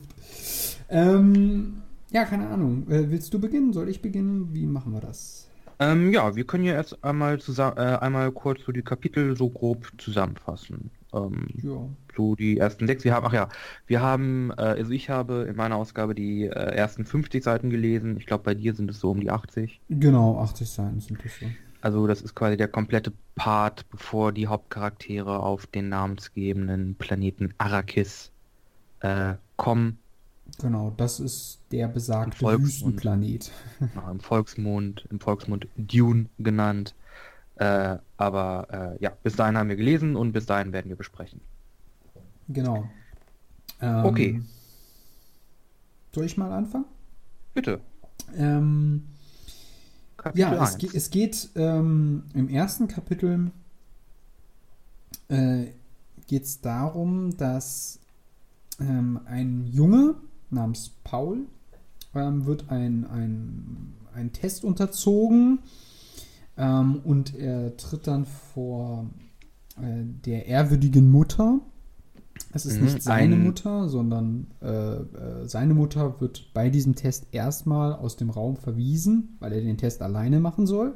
Ähm, 0.89 1.81
ja, 2.11 2.25
keine 2.25 2.47
Ahnung. 2.47 2.89
Äh, 2.89 3.09
willst 3.09 3.33
du 3.33 3.39
beginnen? 3.39 3.73
Soll 3.73 3.89
ich 3.89 4.01
beginnen? 4.01 4.49
Wie 4.53 4.65
machen 4.65 4.93
wir 4.93 5.01
das? 5.01 5.47
Ähm, 5.81 6.11
ja, 6.11 6.35
wir 6.35 6.43
können 6.43 6.65
ja 6.65 6.73
erst 6.73 7.03
einmal 7.05 7.39
zusammen, 7.39 7.77
äh, 7.77 7.97
einmal 8.01 8.31
kurz 8.31 8.61
so 8.65 8.73
die 8.73 8.81
Kapitel 8.81 9.37
so 9.37 9.49
grob 9.49 9.89
zusammenfassen. 9.97 10.91
Ähm, 11.13 11.47
ja. 11.63 11.87
So 12.17 12.35
die 12.35 12.57
ersten 12.57 12.85
sechs. 12.85 13.05
Wir 13.05 13.13
haben, 13.13 13.25
ach 13.25 13.33
ja, 13.33 13.47
wir 13.87 14.01
haben, 14.01 14.51
äh, 14.57 14.61
also 14.61 14.91
ich 14.91 15.09
habe 15.09 15.45
in 15.49 15.55
meiner 15.55 15.77
Ausgabe 15.77 16.15
die 16.15 16.45
äh, 16.45 16.49
ersten 16.49 17.05
50 17.05 17.43
Seiten 17.43 17.69
gelesen. 17.69 18.17
Ich 18.17 18.25
glaube, 18.25 18.43
bei 18.43 18.55
dir 18.55 18.75
sind 18.75 18.89
es 18.89 18.99
so 18.99 19.11
um 19.11 19.21
die 19.21 19.31
80. 19.31 19.79
Genau, 19.89 20.39
80 20.39 20.69
Seiten 20.69 20.99
sind 20.99 21.19
es 21.23 21.39
so. 21.39 21.45
Also 21.81 22.07
das 22.07 22.21
ist 22.21 22.35
quasi 22.35 22.57
der 22.57 22.67
komplette 22.67 23.13
Part, 23.35 23.89
bevor 23.89 24.31
die 24.31 24.47
Hauptcharaktere 24.47 25.39
auf 25.39 25.67
den 25.67 25.89
namensgebenden 25.89 26.95
Planeten 26.95 27.53
Arrakis 27.57 28.31
äh, 29.01 29.35
kommen 29.55 29.97
Genau, 30.57 30.91
das 30.97 31.19
ist 31.19 31.59
der 31.71 31.87
besagte 31.87 32.45
Wüstenplanet. 32.45 33.51
Ja, 33.95 34.11
Im 34.11 34.19
Volksmund, 34.19 35.05
im 35.09 35.19
Volksmund 35.19 35.67
Dune 35.77 36.25
genannt. 36.37 36.95
Äh, 37.55 37.97
aber 38.17 38.97
äh, 38.99 39.03
ja, 39.03 39.11
bis 39.23 39.35
dahin 39.35 39.57
haben 39.57 39.69
wir 39.69 39.75
gelesen 39.75 40.15
und 40.15 40.31
bis 40.31 40.45
dahin 40.45 40.73
werden 40.73 40.89
wir 40.89 40.95
besprechen. 40.95 41.41
Genau. 42.47 42.89
Ähm, 43.81 44.05
okay. 44.05 44.41
Soll 46.13 46.25
ich 46.25 46.37
mal 46.37 46.51
anfangen? 46.51 46.85
Bitte. 47.53 47.81
Ähm, 48.35 49.03
ja, 50.33 50.63
es, 50.63 50.77
ge 50.77 50.89
es, 50.93 51.09
geht 51.09 51.49
ähm, 51.55 52.23
im 52.33 52.49
ersten 52.49 52.87
Kapitel 52.87 53.51
äh, 55.27 55.67
geht 56.27 56.43
es 56.43 56.61
darum, 56.61 57.35
dass 57.37 57.99
ähm, 58.79 59.19
ein 59.25 59.65
Junge 59.65 60.15
namens 60.49 60.91
Paul 61.03 61.45
ähm, 62.15 62.45
wird 62.45 62.69
ein, 62.69 63.05
ein, 63.05 63.93
ein 64.13 64.31
Test 64.31 64.63
unterzogen 64.63 65.59
ähm, 66.57 67.01
und 67.03 67.35
er 67.35 67.75
tritt 67.77 68.07
dann 68.07 68.25
vor 68.25 69.09
äh, 69.77 70.03
der 70.25 70.45
ehrwürdigen 70.47 71.09
Mutter. 71.09 71.59
Es 72.53 72.65
ist 72.65 72.77
mhm, 72.77 72.85
nicht 72.85 73.03
seine 73.03 73.35
ein... 73.35 73.43
Mutter, 73.43 73.89
sondern 73.89 74.47
äh, 74.61 74.67
äh, 74.67 75.47
seine 75.47 75.73
Mutter 75.73 76.19
wird 76.19 76.53
bei 76.53 76.69
diesem 76.69 76.95
Test 76.95 77.27
erstmal 77.31 77.93
aus 77.93 78.17
dem 78.17 78.29
Raum 78.29 78.57
verwiesen, 78.57 79.37
weil 79.39 79.53
er 79.53 79.61
den 79.61 79.77
Test 79.77 80.01
alleine 80.01 80.39
machen 80.39 80.65
soll. 80.65 80.93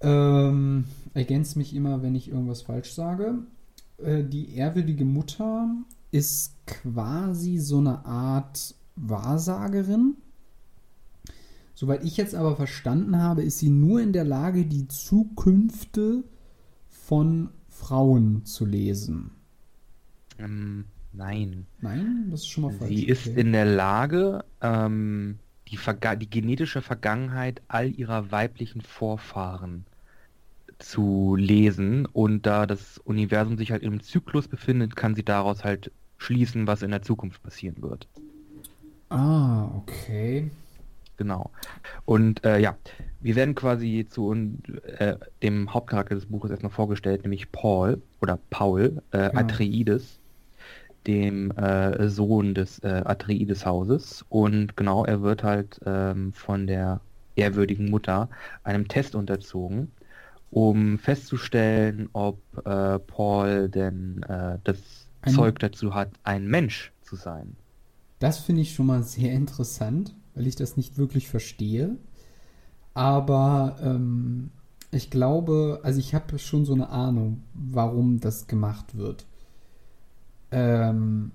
Ähm, 0.00 0.84
ergänzt 1.14 1.56
mich 1.56 1.74
immer, 1.74 2.02
wenn 2.02 2.14
ich 2.14 2.28
irgendwas 2.28 2.62
falsch 2.62 2.92
sage. 2.92 3.38
Äh, 3.98 4.24
die 4.24 4.54
ehrwürdige 4.54 5.04
Mutter 5.04 5.68
ist 6.10 6.54
quasi 6.66 7.58
so 7.58 7.78
eine 7.78 8.04
Art 8.04 8.74
Wahrsagerin. 8.96 10.16
Soweit 11.74 12.04
ich 12.04 12.16
jetzt 12.16 12.34
aber 12.34 12.56
verstanden 12.56 13.18
habe, 13.18 13.42
ist 13.42 13.58
sie 13.58 13.70
nur 13.70 14.00
in 14.00 14.12
der 14.12 14.24
Lage, 14.24 14.66
die 14.66 14.88
Zukünfte 14.88 16.24
von 16.88 17.50
Frauen 17.68 18.44
zu 18.44 18.64
lesen. 18.64 19.30
Ähm, 20.38 20.84
nein. 21.12 21.66
Nein, 21.80 22.28
das 22.30 22.40
ist 22.40 22.48
schon 22.48 22.64
mal 22.64 22.72
falsch. 22.72 22.90
Sie 22.90 23.06
ist 23.06 23.28
okay. 23.28 23.40
in 23.40 23.52
der 23.52 23.64
Lage, 23.64 24.44
ähm, 24.60 25.38
die, 25.68 25.78
die, 26.20 26.30
genetische 26.30 26.82
Vergangenheit 26.82 27.62
all 27.68 27.90
ihrer 27.90 28.30
weiblichen 28.30 28.80
Vorfahren 28.80 29.84
zu 30.78 31.36
lesen 31.36 32.06
und 32.06 32.46
da 32.46 32.66
das 32.66 32.98
Universum 32.98 33.58
sich 33.58 33.72
halt 33.72 33.82
im 33.82 34.00
Zyklus 34.02 34.48
befindet, 34.48 34.96
kann 34.96 35.14
sie 35.14 35.24
daraus 35.24 35.64
halt 35.64 35.90
schließen, 36.18 36.66
was 36.66 36.82
in 36.82 36.90
der 36.90 37.02
Zukunft 37.02 37.42
passieren 37.42 37.82
wird. 37.82 38.06
Ah, 39.08 39.68
okay. 39.76 40.50
Genau. 41.16 41.50
Und 42.04 42.44
äh, 42.44 42.60
ja, 42.60 42.76
wir 43.20 43.34
werden 43.34 43.56
quasi 43.56 44.06
zu 44.08 44.32
äh, 44.98 45.16
dem 45.42 45.74
Hauptcharakter 45.74 46.14
des 46.14 46.26
Buches 46.26 46.50
erstmal 46.50 46.70
vorgestellt, 46.70 47.22
nämlich 47.22 47.50
Paul 47.50 48.00
oder 48.20 48.38
Paul 48.50 49.02
äh, 49.10 49.28
genau. 49.28 49.40
Atreides, 49.40 50.20
dem 51.08 51.50
äh, 51.52 52.08
Sohn 52.08 52.54
des 52.54 52.78
äh, 52.80 53.02
Atreides-Hauses. 53.04 54.24
Und 54.28 54.76
genau, 54.76 55.04
er 55.04 55.22
wird 55.22 55.42
halt 55.42 55.80
ähm, 55.86 56.32
von 56.34 56.66
der 56.66 57.00
ehrwürdigen 57.34 57.90
Mutter 57.90 58.28
einem 58.62 58.86
Test 58.88 59.14
unterzogen, 59.14 59.90
um 60.50 60.98
festzustellen, 60.98 62.10
ob 62.12 62.38
äh, 62.64 62.98
Paul 62.98 63.68
denn 63.70 64.22
äh, 64.24 64.58
das 64.64 64.76
ein, 65.22 65.32
Zeug 65.32 65.58
dazu 65.58 65.94
hat, 65.94 66.10
ein 66.24 66.46
Mensch 66.46 66.92
zu 67.02 67.16
sein. 67.16 67.56
Das 68.18 68.38
finde 68.38 68.62
ich 68.62 68.74
schon 68.74 68.86
mal 68.86 69.02
sehr 69.02 69.32
interessant, 69.32 70.14
weil 70.34 70.46
ich 70.46 70.56
das 70.56 70.76
nicht 70.76 70.98
wirklich 70.98 71.28
verstehe. 71.28 71.96
Aber 72.92 73.76
ähm, 73.82 74.50
ich 74.90 75.10
glaube, 75.10 75.80
also 75.84 76.00
ich 76.00 76.14
habe 76.14 76.38
schon 76.38 76.66
so 76.66 76.74
eine 76.74 76.90
Ahnung, 76.90 77.42
warum 77.54 78.20
das 78.20 78.46
gemacht 78.46 78.96
wird. 78.96 79.27
Ähm, 80.50 81.32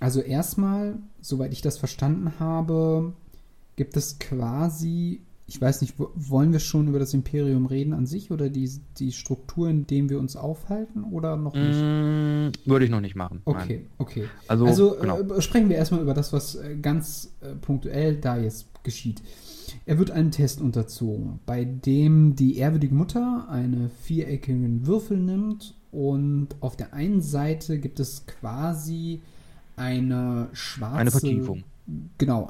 also 0.00 0.20
erstmal, 0.20 0.98
soweit 1.20 1.52
ich 1.52 1.62
das 1.62 1.78
verstanden 1.78 2.32
habe, 2.38 3.12
gibt 3.76 3.96
es 3.96 4.18
quasi 4.18 5.20
ich 5.46 5.60
weiß 5.60 5.82
nicht, 5.82 5.94
wollen 5.98 6.52
wir 6.52 6.58
schon 6.58 6.88
über 6.88 6.98
das 6.98 7.12
Imperium 7.12 7.66
reden 7.66 7.92
an 7.92 8.06
sich 8.06 8.30
oder 8.30 8.48
die, 8.48 8.70
die 8.98 9.12
Struktur, 9.12 9.68
in 9.68 9.86
dem 9.86 10.08
wir 10.08 10.18
uns 10.18 10.36
aufhalten 10.36 11.04
oder 11.04 11.36
noch 11.36 11.54
nicht? 11.54 11.80
Mm, 11.80 12.52
würde 12.64 12.84
ich 12.86 12.90
noch 12.90 13.02
nicht 13.02 13.14
machen. 13.14 13.42
Okay, 13.44 13.80
nein. 13.80 13.86
okay. 13.98 14.24
Also, 14.48 14.64
also 14.64 14.96
genau. 14.98 15.20
äh, 15.20 15.42
sprechen 15.42 15.68
wir 15.68 15.76
erstmal 15.76 16.00
über 16.00 16.14
das, 16.14 16.32
was 16.32 16.54
äh, 16.54 16.76
ganz 16.80 17.34
äh, 17.42 17.54
punktuell 17.56 18.16
da 18.16 18.38
jetzt 18.38 18.66
geschieht. 18.84 19.22
Er 19.84 19.98
wird 19.98 20.10
einen 20.10 20.30
Test 20.30 20.62
unterzogen, 20.62 21.40
bei 21.44 21.64
dem 21.64 22.36
die 22.36 22.56
ehrwürdige 22.56 22.94
Mutter 22.94 23.46
einen 23.50 23.90
viereckigen 24.02 24.86
Würfel 24.86 25.18
nimmt 25.18 25.74
und 25.94 26.48
auf 26.60 26.76
der 26.76 26.92
einen 26.92 27.22
Seite 27.22 27.78
gibt 27.78 28.00
es 28.00 28.26
quasi 28.26 29.20
eine 29.76 30.48
schwarze. 30.52 30.96
Eine 30.96 31.10
Vertiefung 31.10 31.64
genau, 32.18 32.48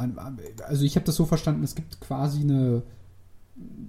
also 0.66 0.84
ich 0.84 0.96
habe 0.96 1.06
das 1.06 1.16
so 1.16 1.26
verstanden, 1.26 1.64
es 1.64 1.74
gibt 1.74 2.00
quasi 2.00 2.40
eine, 2.40 2.82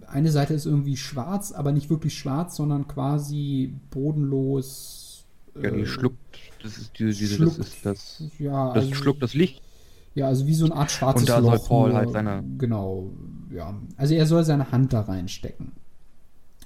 eine 0.07 0.31
Seite 0.31 0.53
ist 0.53 0.65
irgendwie 0.65 0.97
schwarz, 0.97 1.51
aber 1.51 1.71
nicht 1.71 1.89
wirklich 1.89 2.17
schwarz, 2.17 2.55
sondern 2.55 2.88
quasi 2.88 3.74
bodenlos. 3.91 5.25
Ja, 5.62 5.71
die 5.71 5.81
äh, 5.81 5.85
schluckt, 5.85 6.17
das 6.63 6.77
ist 6.77 6.91
diese, 6.97 7.17
diese 7.17 7.35
schluckt, 7.35 7.59
das 7.59 7.67
ist 7.67 7.85
das, 7.85 8.24
ja, 8.39 8.74
das 8.74 8.85
also, 8.85 8.95
schluckt 8.95 9.24
das 9.24 9.33
Licht. 9.33 9.62
Ja, 10.15 10.27
also 10.27 10.47
wie 10.47 10.53
so 10.53 10.65
eine 10.65 10.75
Art 10.75 10.91
schwarzes 10.91 11.24
Und 11.24 11.29
da 11.29 11.39
Loch, 11.39 11.57
soll 11.57 11.67
Paul 11.67 11.89
nur, 11.89 11.97
halt 11.97 12.12
seine... 12.12 12.43
Genau, 12.57 13.12
ja. 13.53 13.74
Also 13.97 14.13
er 14.13 14.25
soll 14.25 14.45
seine 14.45 14.71
Hand 14.71 14.93
da 14.93 15.01
reinstecken. 15.01 15.74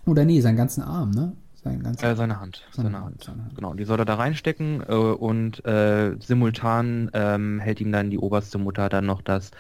Oder 0.06 0.24
nee, 0.24 0.40
seinen 0.40 0.56
ganzen 0.56 0.84
Arm, 0.84 1.10
ne? 1.10 1.34
Sein 1.64 1.84
äh, 1.84 2.16
seine 2.16 2.40
Hand. 2.40 2.64
Seine, 2.72 2.90
seine 2.90 3.04
Hand. 3.04 3.28
Hand. 3.28 3.56
Genau, 3.56 3.74
die 3.74 3.84
soll 3.84 4.00
er 4.00 4.06
da 4.06 4.16
reinstecken 4.16 4.82
äh, 4.88 4.94
und 4.94 5.66
äh, 5.66 6.16
simultan 6.20 7.12
ähm, 7.14 7.60
hält 7.60 7.82
ihm 7.82 7.92
dann 7.92 8.10
die 8.10 8.18
oberste 8.18 8.58
Mutter 8.58 8.88
dann 8.88 9.06
noch 9.06 9.22
das 9.22 9.52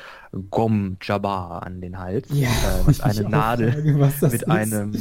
Gom 0.49 0.97
Jabbar 1.01 1.63
an 1.63 1.81
den 1.81 1.99
Hals. 1.99 2.29
Ja, 2.31 2.49
äh, 2.49 2.51
was 2.85 3.01
eine 3.01 3.27
Nadel 3.29 3.71
frage, 3.73 3.93
mit, 3.93 4.33
ist. 4.33 4.49
einem, 4.49 4.91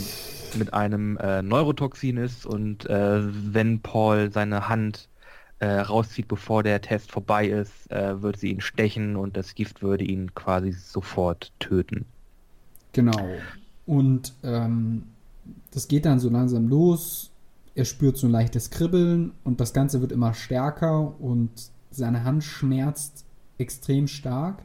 mit 0.59 0.75
einem 0.75 1.17
äh, 1.19 1.43
Neurotoxin 1.43 2.17
ist 2.17 2.47
und 2.47 2.87
äh, 2.87 3.21
wenn 3.23 3.81
Paul 3.81 4.33
seine 4.33 4.69
Hand 4.69 5.09
rauszieht, 5.61 6.29
bevor 6.29 6.63
der 6.63 6.81
Test 6.81 7.11
vorbei 7.11 7.49
ist, 7.49 7.91
wird 7.91 8.39
sie 8.39 8.53
ihn 8.53 8.61
stechen 8.61 9.17
und 9.17 9.37
das 9.37 9.57
Gift 9.57 9.83
würde 9.83 10.05
ihn 10.05 10.33
quasi 10.33 10.71
sofort 10.71 11.51
töten. 11.59 12.07
Genau. 12.93 13.29
Und 13.85 14.35
ähm, 14.45 15.03
das 15.71 15.89
geht 15.89 16.05
dann 16.05 16.21
so 16.21 16.29
langsam 16.29 16.69
los. 16.69 17.31
Er 17.75 17.85
spürt 17.85 18.17
so 18.17 18.27
ein 18.27 18.33
leichtes 18.33 18.71
Kribbeln 18.71 19.33
und 19.45 19.61
das 19.61 19.73
Ganze 19.73 20.01
wird 20.01 20.13
immer 20.13 20.35
stärker 20.35 21.21
und 21.21 21.51
seine 21.91 22.25
Hand 22.25 22.45
schmerzt 22.45 23.25
extrem 23.59 24.09
stark. 24.09 24.65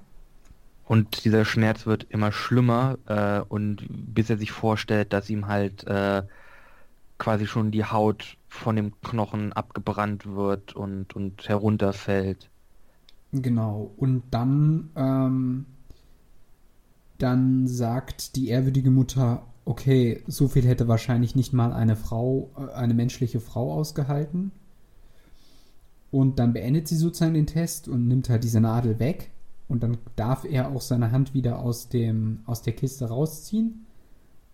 Und 0.86 1.24
dieser 1.24 1.46
Schmerz 1.46 1.86
wird 1.86 2.08
immer 2.10 2.32
schlimmer 2.32 2.98
äh, 3.08 3.42
und 3.48 3.86
bis 3.90 4.30
er 4.30 4.38
sich 4.38 4.52
vorstellt, 4.52 5.14
dass 5.14 5.30
ihm 5.30 5.48
halt 5.48 5.86
äh, 5.86 6.24
quasi 7.18 7.48
schon 7.48 7.72
die 7.72 7.86
Haut 7.86 8.38
von 8.50 8.76
dem 8.76 9.00
Knochen 9.02 9.54
abgebrannt 9.54 10.26
wird 10.26 10.76
und, 10.76 11.16
und 11.16 11.48
herunterfällt. 11.48 12.50
Genau. 13.32 13.92
Und 13.98 14.24
dann, 14.32 14.90
ähm, 14.96 15.66
dann 17.18 17.68
sagt 17.68 18.36
die 18.36 18.50
ehrwürdige 18.50 18.92
Mutter, 18.92 19.44
okay, 19.66 20.24
so 20.28 20.48
viel 20.48 20.66
hätte 20.66 20.88
wahrscheinlich 20.88 21.36
nicht 21.36 21.54
mal 21.54 21.74
eine 21.74 21.96
Frau, 21.96 22.50
äh, 22.58 22.74
eine 22.74 22.94
menschliche 22.94 23.40
Frau 23.40 23.74
ausgehalten. 23.74 24.52
Und 26.12 26.38
dann 26.40 26.54
beendet 26.54 26.88
sie 26.88 26.96
sozusagen 26.96 27.34
den 27.34 27.48
Test 27.48 27.88
und 27.88 28.08
nimmt 28.08 28.30
halt 28.30 28.44
diese 28.44 28.62
Nadel 28.62 29.00
weg 29.00 29.32
und 29.68 29.82
dann 29.82 29.98
darf 30.16 30.46
er 30.46 30.70
auch 30.70 30.82
seine 30.82 31.12
Hand 31.12 31.34
wieder 31.34 31.60
aus, 31.60 31.90
dem, 31.90 32.42
aus 32.46 32.62
der 32.62 32.74
Kiste 32.74 33.06
rausziehen. 33.06 33.86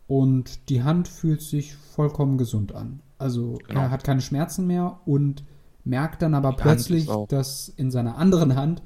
Und 0.07 0.69
die 0.69 0.83
Hand 0.83 1.07
fühlt 1.07 1.41
sich 1.41 1.75
vollkommen 1.75 2.37
gesund 2.37 2.73
an. 2.73 3.01
Also 3.17 3.59
Genau. 3.67 3.81
er 3.81 3.91
hat 3.91 4.03
keine 4.03 4.21
Schmerzen 4.21 4.65
mehr 4.65 5.01
und 5.05 5.43
merkt 5.83 6.21
dann 6.21 6.33
aber 6.33 6.51
Die 6.51 6.61
plötzlich, 6.61 7.09
dass 7.27 7.69
in 7.69 7.91
seiner 7.91 8.17
anderen 8.17 8.55
Hand 8.55 8.81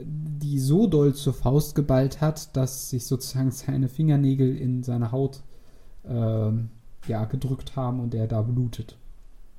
die 0.00 0.58
so 0.58 0.86
doll 0.86 1.14
zur 1.14 1.34
Faust 1.34 1.74
geballt 1.74 2.20
hat, 2.20 2.56
dass 2.56 2.90
sich 2.90 3.04
sozusagen 3.06 3.50
seine 3.50 3.88
Fingernägel 3.88 4.56
in 4.56 4.82
seine 4.82 5.12
Haut 5.12 5.42
ähm, 6.08 6.70
ja, 7.06 7.24
gedrückt 7.24 7.76
haben 7.76 8.00
und 8.00 8.14
er 8.14 8.26
da 8.26 8.42
blutet. 8.42 8.96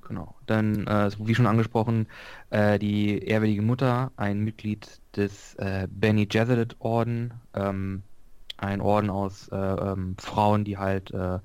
Genau. 0.08 0.34
Dann, 0.48 0.88
äh, 0.88 1.12
wie 1.20 1.36
schon 1.36 1.46
angesprochen, 1.46 2.08
äh, 2.50 2.80
die 2.80 3.20
ehrwürdige 3.20 3.62
Mutter, 3.62 4.12
ein 4.18 4.44
Mitglied 4.44 5.00
des 5.16 5.54
äh, 5.56 5.88
Benny 5.90 6.26
Gesserit 6.26 6.76
Orden, 6.80 7.32
ähm, 7.54 8.02
ein 8.58 8.82
Orden 8.82 9.10
aus 9.12 9.50
äh, 9.50 9.56
ähm, 9.56 10.16
Frauen, 10.18 10.64
die 10.64 10.78
halt 10.78 11.12
äh, 11.12 11.38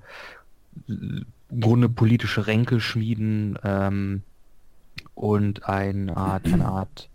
im 0.87 1.25
Grunde 1.61 1.89
politische 1.89 2.47
Ränke 2.47 2.79
schmieden 2.79 3.57
ähm, 3.63 4.23
und 5.13 5.69
eine 5.69 6.17
Art, 6.17 6.45
eine 6.45 6.65
Art, 6.65 7.09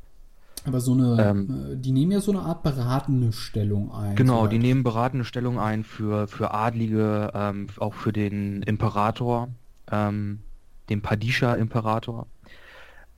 Aber 0.66 0.80
so 0.80 0.92
eine, 0.92 1.16
Ähm, 1.22 1.72
äh, 1.72 1.76
die 1.76 1.92
nehmen 1.92 2.12
ja 2.12 2.20
so 2.20 2.32
eine 2.32 2.42
Art 2.42 2.62
beratende 2.62 3.32
Stellung 3.32 3.92
ein. 3.92 4.16
genau, 4.16 4.46
die 4.46 4.58
nehmen 4.58 4.82
beratende 4.82 5.24
Stellung 5.24 5.58
ein 5.58 5.84
für, 5.84 6.28
für 6.28 6.52
Adlige, 6.52 7.30
ähm, 7.34 7.68
auch 7.78 7.94
für 7.94 8.12
den 8.12 8.62
Imperator, 8.62 9.48
ähm, 9.90 10.40
den 10.88 11.00
Padisha-Imperator. 11.02 12.26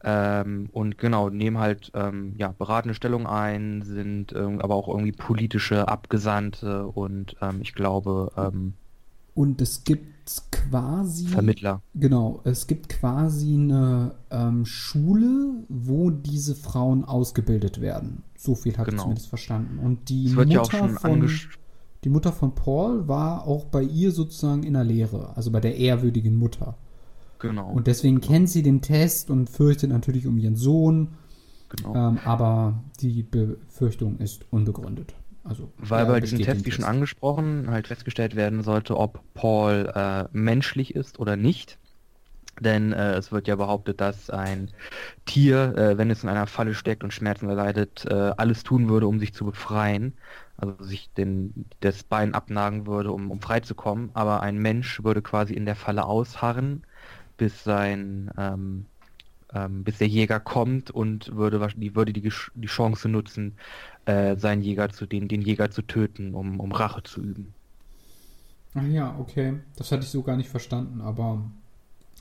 Ähm, 0.04 0.68
und 0.72 0.98
genau, 0.98 1.30
nehmen 1.30 1.58
halt 1.58 1.92
ähm, 1.94 2.34
ja, 2.36 2.52
beratende 2.56 2.94
Stellung 2.94 3.26
ein, 3.26 3.82
sind 3.82 4.32
ähm, 4.32 4.60
aber 4.60 4.74
auch 4.74 4.88
irgendwie 4.88 5.12
politische 5.12 5.86
Abgesandte 5.86 6.86
und 6.86 7.36
ähm, 7.40 7.60
ich 7.60 7.74
glaube 7.74 8.32
Und 9.34 9.60
es 9.60 9.84
gibt 9.84 10.11
quasi. 10.50 11.26
Vermittler. 11.26 11.82
Genau, 11.94 12.40
es 12.44 12.66
gibt 12.66 12.88
quasi 12.88 13.54
eine 13.54 14.14
ähm, 14.30 14.64
Schule, 14.64 15.64
wo 15.68 16.10
diese 16.10 16.54
Frauen 16.54 17.04
ausgebildet 17.04 17.80
werden. 17.80 18.22
So 18.36 18.54
viel 18.54 18.76
habe 18.78 18.90
ich 18.90 18.92
Genau. 18.92 19.02
zumindest 19.04 19.28
verstanden. 19.28 19.78
Und 19.78 20.08
die 20.08 20.28
Mutter 20.30 20.64
von 20.88 21.28
die 22.04 22.08
Mutter 22.08 22.32
von 22.32 22.54
Paul 22.54 23.06
war 23.06 23.46
auch 23.46 23.66
bei 23.66 23.82
ihr 23.82 24.10
sozusagen 24.10 24.64
in 24.64 24.74
der 24.74 24.82
Lehre, 24.84 25.36
also 25.36 25.52
bei 25.52 25.60
der 25.60 25.76
ehrwürdigen 25.76 26.34
Mutter. 26.36 26.76
genau, 27.38 27.70
Und 27.70 27.86
deswegen 27.86 28.20
kennt 28.20 28.48
sie 28.48 28.62
den 28.62 28.80
Test 28.82 29.30
und 29.30 29.48
fürchtet 29.48 29.90
natürlich 29.90 30.26
um 30.26 30.36
ihren 30.36 30.56
Sohn, 30.56 31.08
genau. 31.68 31.94
ähm, 31.94 32.18
aber 32.24 32.82
die 33.00 33.22
Befürchtung 33.22 34.18
ist 34.18 34.44
unbegründet. 34.50 35.14
Also 35.44 35.72
Weil 35.76 36.06
bei 36.06 36.20
diesem 36.20 36.40
Test, 36.40 36.64
wie 36.64 36.70
schon 36.70 36.84
angesprochen, 36.84 37.68
halt 37.70 37.88
festgestellt 37.88 38.36
werden 38.36 38.62
sollte, 38.62 38.96
ob 38.96 39.20
Paul 39.34 39.90
äh, 39.94 40.24
menschlich 40.32 40.94
ist 40.94 41.18
oder 41.18 41.36
nicht. 41.36 41.78
Denn 42.60 42.92
äh, 42.92 43.14
es 43.14 43.32
wird 43.32 43.48
ja 43.48 43.56
behauptet, 43.56 44.00
dass 44.00 44.30
ein 44.30 44.70
Tier, 45.24 45.76
äh, 45.76 45.98
wenn 45.98 46.10
es 46.10 46.22
in 46.22 46.28
einer 46.28 46.46
Falle 46.46 46.74
steckt 46.74 47.02
und 47.02 47.12
Schmerzen 47.12 47.48
erleidet, 47.48 48.04
äh, 48.06 48.32
alles 48.36 48.62
tun 48.62 48.88
würde, 48.88 49.06
um 49.08 49.18
sich 49.18 49.32
zu 49.34 49.44
befreien. 49.44 50.12
Also 50.56 50.84
sich 50.84 51.10
den, 51.14 51.64
das 51.80 52.04
Bein 52.04 52.34
abnagen 52.34 52.86
würde, 52.86 53.10
um, 53.10 53.30
um 53.30 53.40
frei 53.40 53.60
zu 53.60 53.74
kommen. 53.74 54.10
Aber 54.14 54.42
ein 54.42 54.58
Mensch 54.58 55.02
würde 55.02 55.22
quasi 55.22 55.54
in 55.54 55.64
der 55.64 55.76
Falle 55.76 56.04
ausharren, 56.04 56.84
bis 57.36 57.64
sein 57.64 58.30
ähm, 58.38 58.86
ähm, 59.54 59.84
bis 59.84 59.98
der 59.98 60.08
Jäger 60.08 60.40
kommt 60.40 60.90
und 60.90 61.34
würde, 61.34 61.66
die, 61.76 61.94
würde 61.94 62.12
die, 62.12 62.32
die 62.54 62.66
Chance 62.66 63.08
nutzen, 63.08 63.56
äh, 64.04 64.36
seinen 64.36 64.62
Jäger 64.62 64.88
zu, 64.90 65.06
den, 65.06 65.28
den 65.28 65.42
Jäger 65.42 65.70
zu 65.70 65.82
töten, 65.82 66.34
um, 66.34 66.60
um 66.60 66.72
Rache 66.72 67.02
zu 67.02 67.20
üben. 67.20 67.54
Ach 68.74 68.86
ja, 68.86 69.16
okay. 69.18 69.60
Das 69.76 69.92
hatte 69.92 70.04
ich 70.04 70.10
so 70.10 70.22
gar 70.22 70.36
nicht 70.36 70.48
verstanden, 70.48 71.00
aber 71.00 71.42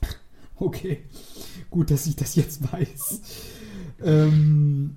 okay. 0.56 1.02
Gut, 1.70 1.90
dass 1.90 2.06
ich 2.06 2.16
das 2.16 2.36
jetzt 2.36 2.72
weiß. 2.72 3.20
Ähm, 4.02 4.96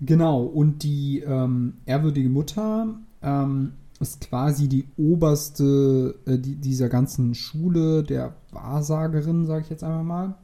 genau, 0.00 0.42
und 0.42 0.82
die 0.82 1.20
ähm, 1.20 1.74
ehrwürdige 1.86 2.28
Mutter 2.28 2.98
ähm, 3.22 3.72
ist 4.00 4.20
quasi 4.22 4.68
die 4.68 4.86
oberste 4.96 6.18
äh, 6.26 6.38
die, 6.38 6.56
dieser 6.56 6.88
ganzen 6.88 7.34
Schule 7.34 8.02
der 8.02 8.34
Wahrsagerin, 8.50 9.46
sage 9.46 9.62
ich 9.64 9.70
jetzt 9.70 9.84
einmal 9.84 10.04
mal. 10.04 10.34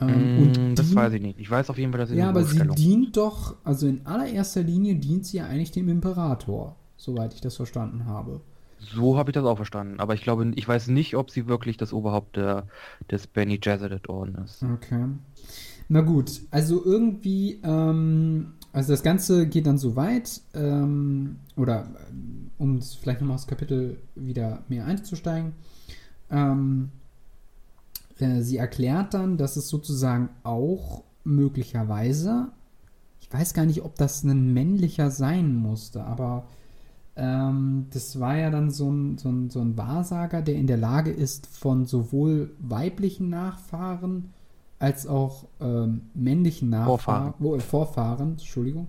Ähm, 0.00 0.50
Mm, 0.70 0.74
das 0.74 0.88
die- 0.90 0.96
weiß 0.96 1.12
ich 1.14 1.22
nicht. 1.22 1.38
Ich 1.38 1.50
weiß 1.50 1.70
auf 1.70 1.78
jeden 1.78 1.92
Fall, 1.92 2.00
dass 2.00 2.10
sie 2.10 2.16
ja, 2.16 2.28
aber 2.28 2.44
sie 2.44 2.66
dient 2.76 3.16
doch, 3.16 3.54
also 3.64 3.86
in 3.86 4.04
allererster 4.06 4.62
Linie 4.62 4.96
dient 4.96 5.24
sie 5.26 5.36
ja 5.38 5.46
eigentlich 5.46 5.70
dem 5.70 5.88
Imperator, 5.88 6.74
soweit 6.96 7.32
ich 7.34 7.40
das 7.40 7.56
verstanden 7.56 8.06
habe. 8.06 8.40
So 8.80 9.16
habe 9.16 9.30
ich 9.30 9.34
das 9.34 9.44
auch 9.44 9.56
verstanden. 9.56 10.00
Aber 10.00 10.14
ich 10.14 10.22
glaube, 10.22 10.52
ich 10.56 10.66
weiß 10.68 10.88
nicht, 10.88 11.16
ob 11.16 11.30
sie 11.30 11.46
wirklich 11.46 11.76
das 11.76 11.92
Oberhaupt 11.92 12.36
der, 12.36 12.66
des 13.10 13.26
Benny 13.26 13.58
Gesserit 13.58 14.08
Orden 14.08 14.34
ist. 14.44 14.62
Okay. 14.62 15.06
Na 15.88 16.00
gut, 16.00 16.40
also 16.50 16.84
irgendwie, 16.84 17.60
ähm, 17.62 18.54
also 18.72 18.92
das 18.92 19.02
Ganze 19.02 19.46
geht 19.46 19.66
dann 19.66 19.78
so 19.78 19.96
weit, 19.96 20.40
ähm, 20.54 21.36
oder 21.56 21.86
ähm, 22.10 22.50
um 22.58 22.82
vielleicht 22.82 23.20
nochmal 23.20 23.36
aufs 23.36 23.46
Kapitel 23.46 23.98
wieder 24.16 24.64
mehr 24.68 24.86
einzusteigen, 24.86 25.52
ähm, 26.30 26.90
äh, 28.18 28.40
sie 28.42 28.56
erklärt 28.58 29.14
dann, 29.14 29.36
dass 29.36 29.56
es 29.56 29.68
sozusagen 29.68 30.28
auch 30.42 31.02
möglicherweise, 31.24 32.48
ich 33.20 33.32
weiß 33.32 33.54
gar 33.54 33.66
nicht, 33.66 33.82
ob 33.82 33.96
das 33.96 34.22
ein 34.24 34.52
männlicher 34.52 35.10
sein 35.10 35.54
musste, 35.56 36.04
aber 36.04 36.44
ähm, 37.16 37.86
das 37.92 38.18
war 38.20 38.36
ja 38.36 38.50
dann 38.50 38.70
so 38.70 38.90
ein, 38.90 39.18
so, 39.18 39.28
ein, 39.28 39.50
so 39.50 39.60
ein 39.60 39.76
Wahrsager, 39.76 40.42
der 40.42 40.56
in 40.56 40.66
der 40.66 40.76
Lage 40.76 41.10
ist, 41.10 41.46
von 41.46 41.86
sowohl 41.86 42.52
weiblichen 42.58 43.30
Nachfahren 43.30 44.32
als 44.78 45.06
auch 45.06 45.44
ähm, 45.60 46.02
männlichen 46.14 46.70
Nachfahren, 46.70 46.88
Vorfahren. 46.98 47.34
Wo, 47.38 47.56
äh, 47.56 47.60
Vorfahren, 47.60 48.30
Entschuldigung, 48.32 48.88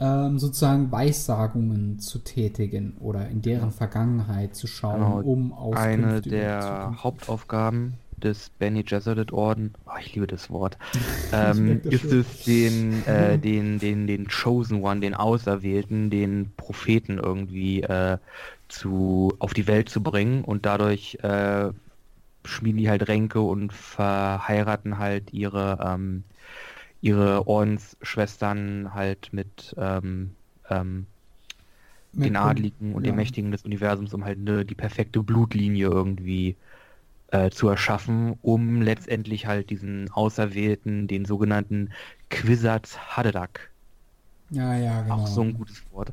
ähm, 0.00 0.38
sozusagen 0.38 0.90
Weissagungen 0.90 2.00
zu 2.00 2.18
tätigen 2.18 2.96
oder 2.98 3.28
in 3.28 3.40
deren 3.40 3.70
Vergangenheit 3.70 4.56
zu 4.56 4.66
schauen, 4.66 5.00
Genau. 5.00 5.20
um 5.20 5.52
Auskünfte 5.52 5.80
Eine 5.88 6.20
der. 6.20 6.94
Hauptaufgaben 7.02 7.94
des 8.24 8.50
Benny 8.58 8.82
Gesserit 8.82 9.32
Orden, 9.32 9.74
oh, 9.86 9.98
ich 10.00 10.14
liebe 10.14 10.26
das 10.26 10.50
Wort, 10.50 10.78
ähm, 11.32 11.80
das 11.82 11.92
ist 11.92 12.12
es 12.12 12.44
den, 12.44 13.06
äh, 13.06 13.38
den, 13.38 13.78
den, 13.78 14.06
den 14.06 14.28
Chosen 14.28 14.82
One, 14.82 15.00
den 15.00 15.14
Auserwählten, 15.14 16.10
den 16.10 16.52
Propheten 16.56 17.18
irgendwie 17.18 17.82
äh, 17.82 18.18
zu, 18.68 19.34
auf 19.38 19.54
die 19.54 19.66
Welt 19.66 19.88
zu 19.88 20.02
bringen? 20.02 20.44
Und 20.44 20.66
dadurch 20.66 21.18
äh, 21.22 21.70
schmieden 22.44 22.78
die 22.78 22.88
halt 22.88 23.08
Ränke 23.08 23.40
und 23.40 23.72
verheiraten 23.72 24.98
halt 24.98 25.32
ihre, 25.32 25.78
ähm, 25.84 26.24
ihre 27.00 27.46
Ordensschwestern 27.46 28.94
halt 28.94 29.28
mit 29.32 29.74
ähm, 29.78 30.30
ähm, 30.70 31.06
den 32.12 32.36
Adligen 32.36 32.94
und 32.94 33.04
ja. 33.04 33.10
den 33.10 33.16
Mächtigen 33.16 33.52
des 33.52 33.64
Universums, 33.64 34.12
um 34.12 34.24
halt 34.24 34.38
ne, 34.38 34.64
die 34.64 34.74
perfekte 34.74 35.22
Blutlinie 35.22 35.86
irgendwie 35.86 36.56
äh, 37.32 37.50
zu 37.50 37.68
erschaffen, 37.68 38.36
um 38.42 38.82
letztendlich 38.82 39.46
halt 39.46 39.70
diesen 39.70 40.10
Auserwählten, 40.12 41.08
den 41.08 41.26
sogenannten 41.26 41.92
Quisatz 42.30 42.98
Haderach, 42.98 43.50
Ja, 44.50 44.74
ja, 44.76 45.02
genau. 45.02 45.08
auch 45.08 45.26
so 45.26 45.42
ein 45.42 45.54
gutes 45.54 45.84
Wort, 45.90 46.12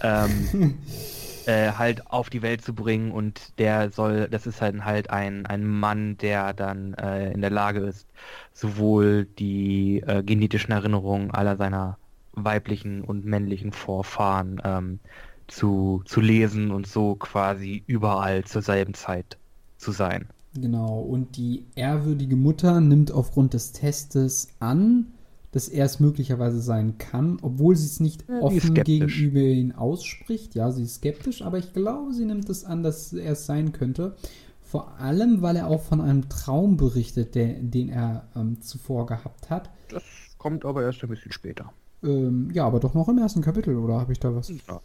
ähm, 0.00 0.52
äh, 1.46 1.72
halt 1.74 2.06
auf 2.08 2.30
die 2.30 2.42
Welt 2.42 2.62
zu 2.62 2.74
bringen 2.74 3.12
und 3.12 3.58
der 3.58 3.90
soll, 3.90 4.28
das 4.30 4.46
ist 4.46 4.62
halt 4.62 4.84
halt 4.84 5.10
ein, 5.10 5.46
ein 5.46 5.66
Mann, 5.66 6.16
der 6.18 6.54
dann 6.54 6.94
äh, 6.94 7.32
in 7.32 7.40
der 7.42 7.50
Lage 7.50 7.80
ist, 7.80 8.10
sowohl 8.52 9.26
die 9.26 10.00
äh, 10.06 10.22
genetischen 10.24 10.72
Erinnerungen 10.72 11.30
aller 11.32 11.56
seiner 11.56 11.98
weiblichen 12.32 13.02
und 13.04 13.24
männlichen 13.24 13.72
Vorfahren 13.72 14.60
ähm, 14.64 15.00
zu, 15.48 16.02
zu 16.06 16.20
lesen 16.20 16.70
und 16.72 16.86
so 16.86 17.16
quasi 17.16 17.84
überall 17.86 18.44
zur 18.44 18.62
selben 18.62 18.94
Zeit 18.94 19.38
zu 19.78 19.92
sein. 19.92 20.30
Genau, 20.54 21.00
und 21.00 21.36
die 21.36 21.66
ehrwürdige 21.74 22.36
Mutter 22.36 22.80
nimmt 22.80 23.12
aufgrund 23.12 23.54
des 23.54 23.72
Testes 23.72 24.48
an, 24.60 25.12
dass 25.52 25.68
er 25.68 25.86
es 25.86 26.00
möglicherweise 26.00 26.60
sein 26.60 26.98
kann, 26.98 27.38
obwohl 27.42 27.76
sie 27.76 27.86
es 27.86 28.00
nicht 28.00 28.24
Ja, 28.28 28.40
offen 28.40 28.74
gegenüber 28.74 29.40
ihn 29.40 29.72
ausspricht. 29.72 30.54
Ja, 30.54 30.70
sie 30.70 30.82
ist 30.82 30.96
skeptisch, 30.96 31.42
aber 31.42 31.58
ich 31.58 31.72
glaube, 31.72 32.12
sie 32.12 32.24
nimmt 32.24 32.48
es 32.48 32.64
an, 32.64 32.82
dass 32.82 33.12
er 33.12 33.32
es 33.32 33.46
sein 33.46 33.72
könnte. 33.72 34.16
Vor 34.62 34.98
allem, 34.98 35.40
weil 35.40 35.56
er 35.56 35.68
auch 35.68 35.82
von 35.82 36.00
einem 36.00 36.28
Traum 36.28 36.76
berichtet, 36.76 37.34
der, 37.34 37.54
den 37.54 37.88
er 37.88 38.28
ähm, 38.36 38.60
zuvor 38.60 39.06
gehabt 39.06 39.48
hat. 39.48 39.70
Das 39.88 40.02
kommt 40.36 40.66
aber 40.66 40.82
erst 40.82 41.02
ein 41.02 41.08
bisschen 41.08 41.32
später. 41.32 41.72
Ähm, 42.02 42.50
ja, 42.52 42.66
aber 42.66 42.78
doch 42.78 42.92
noch 42.92 43.08
im 43.08 43.18
ersten 43.18 43.40
Kapitel, 43.40 43.76
oder 43.76 43.98
habe 43.98 44.12
ich 44.12 44.20
da 44.20 44.34
was 44.34 44.48
Ja. 44.50 44.80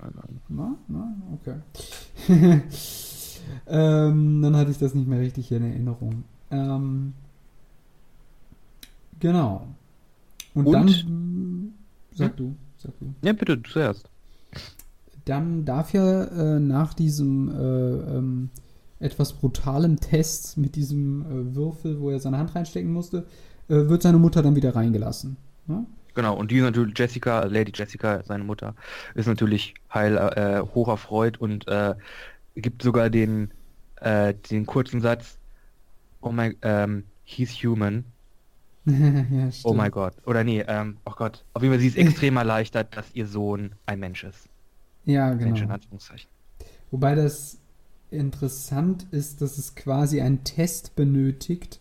Nein, 0.00 0.12
nein. 0.14 0.40
Na, 0.48 0.76
na, 0.88 1.16
okay. 1.34 2.62
ähm, 3.66 4.42
dann 4.42 4.56
hatte 4.56 4.70
ich 4.70 4.78
das 4.78 4.94
nicht 4.94 5.08
mehr 5.08 5.20
richtig 5.20 5.50
in 5.52 5.62
Erinnerung. 5.62 6.24
Ähm, 6.50 7.12
genau. 9.20 9.66
Und, 10.54 10.66
Und? 10.66 10.72
dann 10.72 10.86
mm, 10.86 11.72
sag 12.12 12.30
hm? 12.30 12.36
du, 12.36 12.56
sag 12.78 12.98
du. 12.98 13.14
Ja, 13.22 13.32
bitte, 13.32 13.62
zuerst. 13.62 14.08
Dann 15.24 15.64
darf 15.64 15.92
ja 15.92 16.24
äh, 16.24 16.60
nach 16.60 16.94
diesem 16.94 17.50
äh, 17.50 18.16
ähm, 18.16 18.50
etwas 19.00 19.32
brutalen 19.32 19.98
Test 19.98 20.56
mit 20.56 20.76
diesem 20.76 21.22
äh, 21.22 21.54
Würfel, 21.54 22.00
wo 22.00 22.10
er 22.10 22.20
seine 22.20 22.38
Hand 22.38 22.54
reinstecken 22.54 22.92
musste, 22.92 23.26
äh, 23.68 23.74
wird 23.74 24.02
seine 24.02 24.18
Mutter 24.18 24.42
dann 24.42 24.56
wieder 24.56 24.74
reingelassen. 24.74 25.36
Ne? 25.66 25.84
Genau, 26.14 26.34
und 26.34 26.50
die 26.50 26.60
natürlich, 26.60 26.98
Jessica, 26.98 27.44
Lady 27.44 27.72
Jessica, 27.74 28.22
seine 28.22 28.44
Mutter, 28.44 28.74
ist 29.14 29.26
natürlich 29.26 29.74
heil 29.92 30.16
äh, 30.16 30.60
hoch 30.74 30.88
erfreut 30.88 31.38
und 31.38 31.68
äh, 31.68 31.94
gibt 32.56 32.82
sogar 32.82 33.10
den, 33.10 33.50
äh, 33.96 34.34
den 34.50 34.66
kurzen 34.66 35.00
Satz, 35.00 35.38
oh 36.20 36.32
my, 36.32 36.56
ähm, 36.62 37.04
he's 37.24 37.52
human. 37.62 38.04
ja, 38.86 39.48
oh 39.64 39.74
my 39.74 39.90
God. 39.90 40.14
Oder 40.26 40.44
nee, 40.44 40.64
ähm, 40.66 40.98
oh 41.04 41.12
Gott. 41.16 41.44
Auf 41.54 41.62
jeden 41.62 41.74
Fall, 41.74 41.80
sie 41.80 41.88
ist 41.88 41.96
extrem 41.96 42.36
erleichtert, 42.36 42.96
dass 42.96 43.14
ihr 43.14 43.26
Sohn 43.26 43.72
ein 43.84 43.98
Mensch 43.98 44.24
ist. 44.24 44.48
Ja, 45.04 45.32
genau. 45.32 45.46
Mensch 45.46 45.62
in 45.62 45.70
Anführungszeichen. 45.70 46.28
Wobei 46.90 47.14
das 47.14 47.58
interessant 48.10 49.06
ist, 49.10 49.42
dass 49.42 49.58
es 49.58 49.74
quasi 49.74 50.20
einen 50.20 50.44
Test 50.44 50.94
benötigt, 50.94 51.80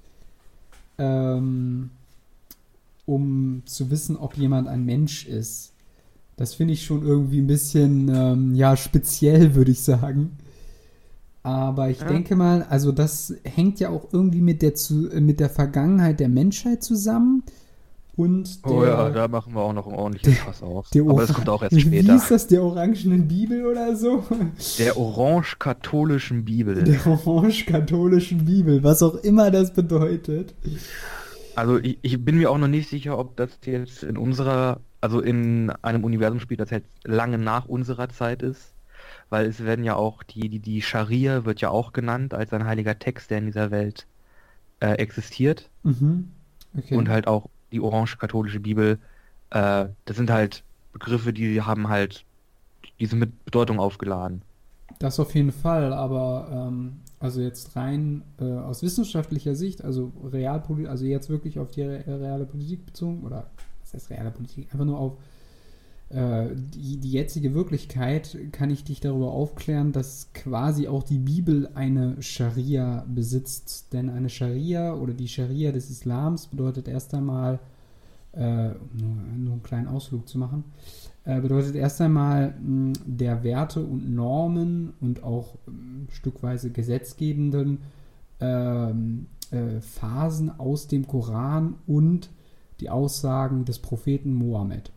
ähm, 0.98 1.92
um 3.06 3.62
zu 3.66 3.92
wissen, 3.92 4.18
ob 4.18 4.36
jemand 4.36 4.68
ein 4.68 4.84
Mensch 4.84 5.26
ist. 5.28 5.74
Das 6.38 6.56
finde 6.56 6.74
ich 6.74 6.86
schon 6.86 7.04
irgendwie 7.04 7.40
ein 7.40 7.48
bisschen, 7.48 8.10
ähm, 8.14 8.56
ja, 8.56 8.76
speziell, 8.76 9.56
würde 9.56 9.72
ich 9.72 9.82
sagen. 9.82 10.38
Aber 11.46 11.92
ich 11.92 12.00
ja. 12.00 12.08
denke 12.08 12.36
mal, 12.36 12.66
also 12.72 12.92
das 12.92 13.32
hängt 13.44 13.80
ja 13.80 13.90
auch 13.90 14.08
irgendwie 14.12 14.42
mit 14.42 14.64
der, 14.64 14.74
zu, 14.74 15.12
mit 15.14 15.40
der 15.40 15.52
Vergangenheit 15.52 16.20
der 16.20 16.28
Menschheit 16.28 16.84
zusammen. 16.84 17.44
Und 18.16 18.66
der, 18.66 18.72
oh 18.72 18.84
ja, 18.84 19.10
da 19.12 19.28
machen 19.28 19.54
wir 19.54 19.62
auch 19.62 19.74
noch 19.74 19.86
ein 19.86 19.94
ordentliches 19.94 20.40
Fass 20.40 20.64
auf. 20.64 20.88
Aber 20.92 21.22
das 21.22 21.34
kommt 21.34 21.48
auch 21.50 21.62
erst 21.62 21.80
später. 21.82 22.14
Wie 22.14 22.18
ist 22.18 22.32
das, 22.32 22.48
der 22.48 22.64
orangenen 22.64 23.28
Bibel 23.28 23.64
oder 23.68 23.96
so? 23.96 24.24
Der 24.80 24.98
orange-katholischen 24.98 26.46
Bibel. 26.46 26.84
Der 26.84 27.06
orange-katholischen 27.06 28.46
Bibel, 28.46 28.84
was 28.84 29.04
auch 29.04 29.14
immer 29.14 29.52
das 29.52 29.72
bedeutet. 29.72 30.56
Also 31.56 31.78
ich, 31.78 32.00
ich, 32.02 32.26
bin 32.26 32.38
mir 32.38 32.50
auch 32.50 32.58
noch 32.58 32.68
nicht 32.68 32.90
sicher, 32.90 33.20
ob 33.20 33.38
das 33.38 33.52
jetzt 33.66 34.02
in 34.02 34.18
unserer, 34.18 34.80
also 35.00 35.20
in 35.20 35.70
einem 35.84 36.04
Universum 36.06 36.40
spielt, 36.40 36.60
das 36.60 36.72
jetzt 36.72 36.90
lange 37.04 37.38
nach 37.38 37.68
unserer 37.68 38.10
Zeit 38.10 38.42
ist. 38.42 38.75
Weil 39.30 39.48
es 39.48 39.64
werden 39.64 39.84
ja 39.84 39.96
auch, 39.96 40.24
die, 40.24 40.50
die, 40.50 40.60
die 40.60 40.82
Scharia 40.82 41.46
wird 41.46 41.62
ja 41.62 41.70
auch 41.70 41.94
genannt 41.94 42.34
als 42.34 42.54
ein 42.54 42.66
heiliger 42.66 43.00
Text, 43.00 43.32
der 43.32 43.40
in 43.40 43.48
dieser 43.48 43.72
Welt 43.72 44.06
äh, 44.80 44.94
existiert. 44.94 45.70
Mhm. 45.84 46.30
Okay. 46.78 46.96
Und 46.96 47.10
halt 47.10 47.28
auch 47.28 47.50
die 47.72 47.80
orange-katholische 47.80 48.60
Bibel. 48.60 49.00
Äh, 49.50 49.88
das 50.06 50.18
sind 50.18 50.30
halt 50.30 50.64
Begriffe, 50.94 51.34
die 51.34 51.62
haben 51.62 51.90
halt 51.90 52.24
diese 53.00 53.16
mit 53.16 53.46
Bedeutung 53.46 53.80
aufgeladen. 53.80 54.42
Das 55.00 55.20
auf 55.20 55.34
jeden 55.36 55.52
Fall, 55.52 55.92
aber 55.92 56.48
ähm, 56.70 57.02
also 57.20 57.42
jetzt 57.42 57.76
rein 57.76 58.24
äh, 58.40 58.46
aus 58.46 58.84
wissenschaftlicher 58.84 59.56
Sicht, 59.56 59.84
also 59.84 60.14
Realpolitik, 60.32 60.90
also 60.90 61.06
jetzt 61.06 61.30
wirklich 61.30 61.60
auf 61.60 61.72
die 61.72 61.82
reale 61.82 62.46
Politik 62.46 62.86
bezogen, 62.86 63.24
oder 63.24 63.50
was 63.82 63.94
heißt 63.94 64.10
reale 64.10 64.32
Politik, 64.32 64.68
einfach 64.72 64.86
nur 64.86 65.00
auf 65.00 65.18
die, 66.12 66.98
die 66.98 67.12
jetzige 67.12 67.56
Wirklichkeit, 67.56 68.38
kann 68.52 68.70
ich 68.70 68.84
dich 68.84 69.00
darüber 69.00 69.32
aufklären, 69.32 69.92
dass 69.92 70.30
quasi 70.34 70.88
auch 70.88 71.04
die 71.04 71.18
Bibel 71.18 71.70
eine 71.74 72.22
Scharia 72.22 73.06
besitzt. 73.08 73.92
Denn 73.92 74.10
eine 74.10 74.30
Scharia 74.30 74.94
oder 74.94 75.14
die 75.14 75.28
Scharia 75.28 75.72
des 75.72 75.90
Islams 75.90 76.48
bedeutet 76.48 76.88
erst 76.88 77.14
einmal, 77.16 77.60
äh, 78.34 78.68
nur, 78.68 79.16
nur 79.36 79.54
einen 79.54 79.64
kleinen 79.64 79.88
Ausflug 79.88 80.28
zu 80.28 80.38
machen, 80.38 80.64
äh, 81.26 81.42
bedeutet 81.42 81.76
erst 81.76 82.00
einmal 82.02 82.54
mh, 82.62 82.94
der 83.06 83.44
Werte 83.44 83.84
und 83.84 84.14
Normen 84.14 84.94
und 85.02 85.24
auch 85.24 85.56
mh, 85.66 86.12
stückweise 86.12 86.70
gesetzgebenden 86.70 87.80
ähm, 88.40 89.26
äh, 89.52 89.82
Phasen 89.82 90.60
aus 90.60 90.88
dem 90.88 91.08
Koran 91.08 91.76
und 91.88 92.30
die 92.80 92.90
Aussagen 92.90 93.66
des 93.66 93.80
Propheten 93.80 94.34
Mohammed. 94.34 94.92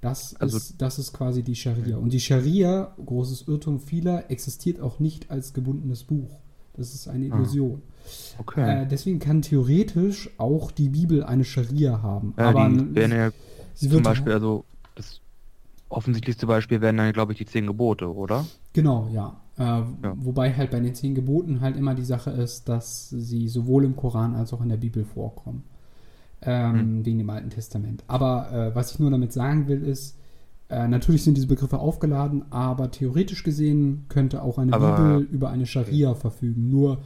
Das, 0.00 0.36
also, 0.36 0.56
ist, 0.56 0.80
das 0.80 0.98
ist 0.98 1.12
quasi 1.12 1.42
die 1.42 1.56
Scharia. 1.56 1.96
Und 1.96 2.12
die 2.12 2.20
Scharia, 2.20 2.94
großes 3.04 3.48
Irrtum 3.48 3.80
vieler, 3.80 4.30
existiert 4.30 4.80
auch 4.80 5.00
nicht 5.00 5.30
als 5.30 5.52
gebundenes 5.54 6.04
Buch. 6.04 6.40
Das 6.76 6.94
ist 6.94 7.08
eine 7.08 7.32
ah. 7.32 7.36
Illusion. 7.36 7.82
Ah, 7.82 8.40
okay. 8.40 8.82
Äh, 8.82 8.86
deswegen 8.86 9.18
kann 9.18 9.42
theoretisch 9.42 10.30
auch 10.38 10.70
die 10.70 10.88
Bibel 10.88 11.24
eine 11.24 11.44
Scharia 11.44 12.00
haben. 12.00 12.34
Ja, 12.38 12.50
aber 12.50 12.68
die 12.68 12.94
werden 12.94 13.12
ja 13.12 13.30
zum 13.74 14.02
Beispiel, 14.02 14.32
also 14.32 14.64
das 14.94 15.20
offensichtlichste 15.88 16.46
Beispiel 16.46 16.80
wären 16.80 16.96
dann, 16.96 17.12
glaube 17.12 17.32
ich, 17.32 17.38
die 17.38 17.46
zehn 17.46 17.66
Gebote, 17.66 18.12
oder? 18.12 18.46
Genau, 18.72 19.08
ja. 19.12 19.40
Äh, 19.58 19.62
ja. 19.62 19.86
Wobei 20.16 20.54
halt 20.54 20.70
bei 20.70 20.78
den 20.78 20.94
zehn 20.94 21.16
Geboten 21.16 21.60
halt 21.60 21.76
immer 21.76 21.96
die 21.96 22.04
Sache 22.04 22.30
ist, 22.30 22.68
dass 22.68 23.10
sie 23.10 23.48
sowohl 23.48 23.84
im 23.84 23.96
Koran 23.96 24.36
als 24.36 24.52
auch 24.52 24.60
in 24.60 24.68
der 24.68 24.76
Bibel 24.76 25.04
vorkommen. 25.04 25.64
Ähm, 26.40 26.78
hm. 26.78 27.06
Wegen 27.06 27.18
dem 27.18 27.30
Alten 27.30 27.50
Testament. 27.50 28.04
Aber 28.06 28.52
äh, 28.52 28.74
was 28.74 28.92
ich 28.92 29.00
nur 29.00 29.10
damit 29.10 29.32
sagen 29.32 29.66
will, 29.66 29.82
ist, 29.82 30.16
äh, 30.68 30.86
natürlich 30.86 31.24
sind 31.24 31.36
diese 31.36 31.46
Begriffe 31.46 31.78
aufgeladen, 31.78 32.44
aber 32.50 32.90
theoretisch 32.90 33.42
gesehen 33.42 34.04
könnte 34.08 34.42
auch 34.42 34.58
eine 34.58 34.72
aber, 34.72 34.96
Bibel 34.96 35.28
über 35.32 35.50
eine 35.50 35.66
Scharia 35.66 36.10
okay. 36.10 36.20
verfügen. 36.20 36.70
Nur 36.70 36.98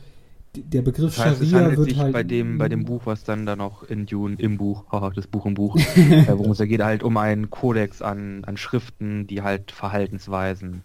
der 0.55 0.83
Begriff 0.83 1.17
das 1.17 1.25
heißt, 1.25 1.47
Scharia 1.49 1.77
wird 1.77 1.97
halt. 1.97 2.13
Bei 2.13 2.25
dem, 2.25 2.59
bei 2.59 2.69
dem 2.69 2.85
Buch, 2.85 3.03
was 3.05 3.25
dann 3.25 3.47
da 3.47 3.57
noch 3.57 3.85
in 3.85 4.07
Dune 4.07 4.37
im 4.39 4.59
Buch, 4.59 4.85
das 5.15 5.27
Buch 5.27 5.47
im 5.47 5.55
Buch, 5.55 5.77
äh, 5.97 6.27
worum 6.29 6.53
es 6.53 6.59
da 6.59 6.67
geht, 6.67 6.83
halt 6.83 7.03
um 7.03 7.17
einen 7.17 7.51
Kodex 7.51 8.03
an, 8.03 8.45
an 8.45 8.57
Schriften, 8.57 9.27
die 9.27 9.43
halt 9.43 9.71
Verhaltensweisen 9.71 10.83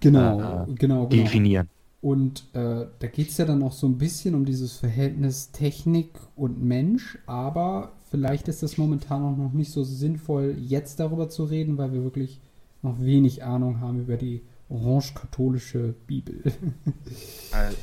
genau, 0.00 0.38
äh, 0.38 0.42
genau, 0.42 0.74
genau. 0.78 1.06
definieren. 1.06 1.68
Und 2.02 2.48
äh, 2.52 2.86
da 2.98 3.06
geht 3.06 3.30
es 3.30 3.38
ja 3.38 3.44
dann 3.44 3.62
auch 3.62 3.72
so 3.72 3.86
ein 3.86 3.96
bisschen 3.96 4.34
um 4.34 4.44
dieses 4.44 4.76
Verhältnis 4.76 5.52
Technik 5.52 6.10
und 6.34 6.60
Mensch, 6.60 7.16
aber 7.26 7.92
vielleicht 8.10 8.48
ist 8.48 8.64
es 8.64 8.76
momentan 8.76 9.22
auch 9.22 9.36
noch 9.36 9.52
nicht 9.52 9.70
so 9.70 9.84
sinnvoll, 9.84 10.56
jetzt 10.58 10.98
darüber 10.98 11.28
zu 11.28 11.44
reden, 11.44 11.78
weil 11.78 11.92
wir 11.92 12.02
wirklich 12.02 12.40
noch 12.82 13.00
wenig 13.00 13.44
Ahnung 13.44 13.80
haben 13.80 14.00
über 14.00 14.16
die 14.16 14.42
orange-katholische 14.68 15.94
Bibel. 16.08 16.42
Also, 17.52 17.76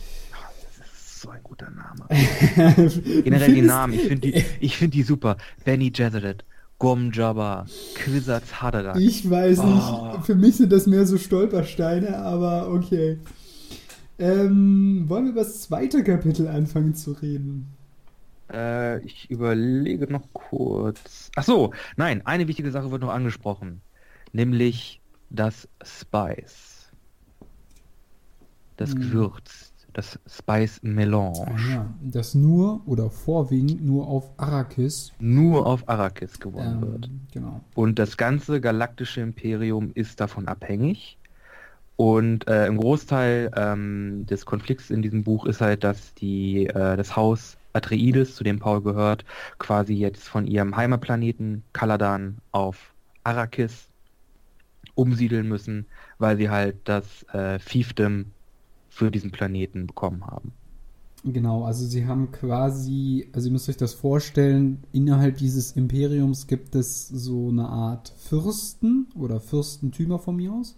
so 1.21 1.29
ein 1.29 1.39
guter 1.41 1.69
Name. 1.71 2.05
Generell 3.23 3.53
die 3.53 3.61
Namen, 3.61 3.93
ich 3.93 4.01
finde 4.01 4.31
die, 4.31 4.69
find 4.69 4.93
die 4.93 5.03
super. 5.03 5.37
Benny 5.63 5.91
Gesserit, 5.91 6.43
Gom 6.77 7.11
Jabba, 7.13 7.67
Hadadak. 8.51 8.99
Ich 8.99 9.29
weiß 9.29 9.59
oh. 9.59 9.65
nicht, 9.65 10.25
für 10.25 10.35
mich 10.35 10.57
sind 10.57 10.73
das 10.73 10.87
mehr 10.87 11.05
so 11.05 11.17
Stolpersteine, 11.17 12.17
aber 12.17 12.69
okay. 12.69 13.17
Ähm, 14.19 15.05
wollen 15.07 15.25
wir 15.25 15.31
über 15.31 15.41
das 15.41 15.61
zweite 15.61 16.03
Kapitel 16.03 16.47
anfangen 16.47 16.93
zu 16.93 17.13
reden? 17.13 17.67
Äh, 18.51 18.99
ich 19.05 19.29
überlege 19.31 20.11
noch 20.11 20.27
kurz. 20.33 21.31
Ach 21.35 21.43
so, 21.43 21.71
nein, 21.95 22.25
eine 22.25 22.47
wichtige 22.47 22.71
Sache 22.71 22.91
wird 22.91 23.01
noch 23.01 23.13
angesprochen, 23.13 23.81
nämlich 24.33 25.01
das 25.29 25.67
Spice. 25.83 26.91
Das 28.75 28.91
hm. 28.91 29.01
Gewürz 29.01 29.69
das 29.93 30.19
Spice 30.27 30.79
Melange. 30.83 31.45
Ah, 31.45 31.69
ja. 31.69 31.93
Das 32.01 32.35
nur 32.35 32.81
oder 32.85 33.09
vorwiegend 33.09 33.83
nur 33.83 34.07
auf 34.07 34.31
Arrakis. 34.37 35.11
Nur 35.19 35.65
auf 35.65 35.87
Arrakis 35.89 36.39
gewonnen 36.39 36.81
ähm, 36.81 36.91
wird. 36.91 37.09
Genau. 37.33 37.61
Und 37.75 37.99
das 37.99 38.17
ganze 38.17 38.61
galaktische 38.61 39.21
Imperium 39.21 39.91
ist 39.93 40.19
davon 40.19 40.47
abhängig. 40.47 41.17
Und 41.99 42.47
äh, 42.47 42.65
im 42.65 42.77
Großteil 42.77 43.51
ähm, 43.57 44.25
des 44.25 44.45
Konflikts 44.45 44.89
in 44.89 45.01
diesem 45.01 45.25
Buch 45.25 45.45
ist 45.45 45.59
halt, 45.59 45.83
dass 45.83 46.13
die, 46.13 46.65
äh, 46.67 46.95
das 46.95 47.17
Haus 47.17 47.57
Atreides, 47.73 48.35
zu 48.35 48.45
dem 48.45 48.57
Paul 48.57 48.81
gehört, 48.81 49.25
quasi 49.57 49.95
jetzt 49.95 50.29
von 50.29 50.47
ihrem 50.47 50.77
Heimatplaneten 50.77 51.61
Kaladan 51.73 52.37
auf 52.53 52.93
Arrakis 53.25 53.89
umsiedeln 54.95 55.49
müssen, 55.49 55.87
weil 56.19 56.37
sie 56.37 56.49
halt 56.49 56.77
das 56.85 57.23
äh, 57.33 57.59
Fiefdom 57.59 58.27
für 58.87 59.11
diesen 59.11 59.31
Planeten 59.31 59.85
bekommen 59.85 60.25
haben. 60.25 60.53
Genau, 61.25 61.65
also 61.65 61.85
sie 61.85 62.07
haben 62.07 62.31
quasi, 62.31 63.27
also 63.33 63.49
ihr 63.49 63.51
müsst 63.51 63.67
euch 63.67 63.75
das 63.75 63.93
vorstellen, 63.93 64.85
innerhalb 64.93 65.35
dieses 65.35 65.73
Imperiums 65.73 66.47
gibt 66.47 66.75
es 66.75 67.09
so 67.09 67.49
eine 67.49 67.67
Art 67.67 68.13
Fürsten 68.17 69.07
oder 69.15 69.41
Fürstentümer 69.41 70.17
von 70.17 70.37
mir 70.37 70.53
aus. 70.53 70.77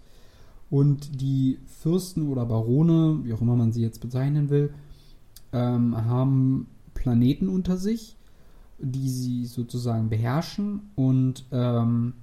Und 0.72 1.22
die 1.22 1.60
Fürsten 1.66 2.30
oder 2.30 2.46
Barone, 2.46 3.20
wie 3.24 3.34
auch 3.34 3.42
immer 3.42 3.58
man 3.58 3.74
sie 3.74 3.82
jetzt 3.82 4.00
bezeichnen 4.00 4.50
will, 4.50 4.74
ähm, 5.52 5.96
haben 5.96 6.68
Planeten 6.94 7.50
unter 7.50 7.76
sich, 7.76 8.16
die 8.80 9.10
sie 9.10 9.46
sozusagen 9.46 10.10
beherrschen. 10.10 10.92
Und 10.96 11.46
ähm, 11.52 12.14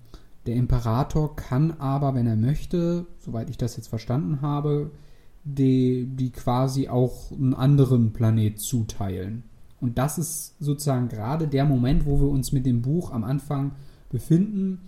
der 0.47 0.57
Imperator 0.57 1.37
kann 1.37 1.73
aber, 1.73 2.15
wenn 2.15 2.27
er 2.27 2.37
möchte, 2.37 3.05
soweit 3.19 3.51
ich 3.51 3.59
das 3.59 3.77
jetzt 3.77 3.89
verstanden 3.89 4.41
habe, 4.41 4.93
die, 5.45 6.07
die 6.07 6.31
quasi 6.31 6.89
auch 6.89 7.31
einen 7.31 7.53
anderen 7.53 8.15
Planet 8.15 8.59
zuteilen. 8.59 9.43
Und 9.79 9.99
das 9.99 10.17
ist 10.17 10.55
sozusagen 10.59 11.09
gerade 11.09 11.49
der 11.49 11.67
Moment, 11.67 12.07
wo 12.07 12.19
wir 12.19 12.29
uns 12.29 12.53
mit 12.53 12.65
dem 12.65 12.81
Buch 12.81 13.13
am 13.13 13.25
Anfang 13.25 13.73
befinden, 14.09 14.81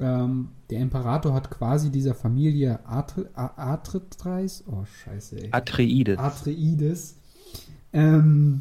Ähm, 0.00 0.50
der 0.70 0.80
Imperator 0.80 1.34
hat 1.34 1.50
quasi 1.50 1.90
dieser 1.90 2.14
Familie 2.14 2.80
Atreides, 2.86 4.64
oh 4.68 4.84
scheiße, 4.84 5.42
ey. 5.44 5.48
Atreides. 5.50 6.18
Atreides, 6.18 7.16
ähm, 7.92 8.60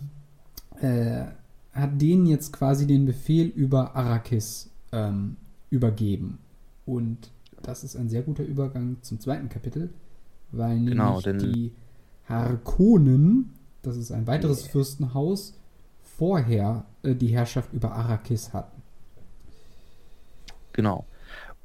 äh, 0.80 1.26
hat 1.74 2.02
denen 2.02 2.26
jetzt 2.26 2.54
quasi 2.54 2.88
den 2.88 3.06
Befehl 3.06 3.48
über 3.48 3.96
Arrakis 3.96 4.72
ähm, 4.92 5.38
übergeben. 5.70 6.40
Und 6.86 7.30
das 7.62 7.84
ist 7.84 7.96
ein 7.96 8.10
sehr 8.10 8.24
guter 8.24 8.44
Übergang 8.44 8.98
zum 9.02 9.20
zweiten 9.20 9.50
Kapitel, 9.50 9.90
weil 10.52 10.86
Genau, 10.86 11.20
nämlich 11.22 11.44
die 11.44 11.72
Harkonnen, 12.28 13.54
das 13.84 13.98
ist 13.98 14.12
ein 14.12 14.26
weiteres 14.26 14.66
Fürstenhaus, 14.66 15.54
vorher 16.02 16.86
äh, 17.04 17.14
die 17.14 17.28
Herrschaft 17.28 17.74
über 17.74 17.94
Arrakis 17.94 18.54
hatten. 18.54 18.82
Genau. 20.74 21.06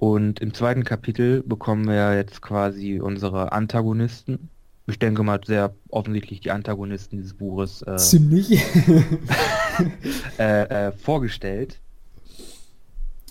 Und 0.02 0.40
im 0.40 0.52
zweiten 0.52 0.82
Kapitel 0.82 1.44
bekommen 1.44 1.86
wir 1.86 2.16
jetzt 2.16 2.42
quasi 2.42 2.98
unsere 2.98 3.52
Antagonisten. 3.52 4.48
Ich 4.88 4.98
denke 4.98 5.22
mal 5.22 5.38
sehr 5.46 5.76
offensichtlich 5.90 6.40
die 6.40 6.50
Antagonisten 6.50 7.18
dieses 7.18 7.34
Buches 7.34 7.82
äh, 7.82 7.98
Ziemlich. 7.98 8.50
äh, 10.40 10.62
äh, 10.88 10.90
vorgestellt. 10.90 11.78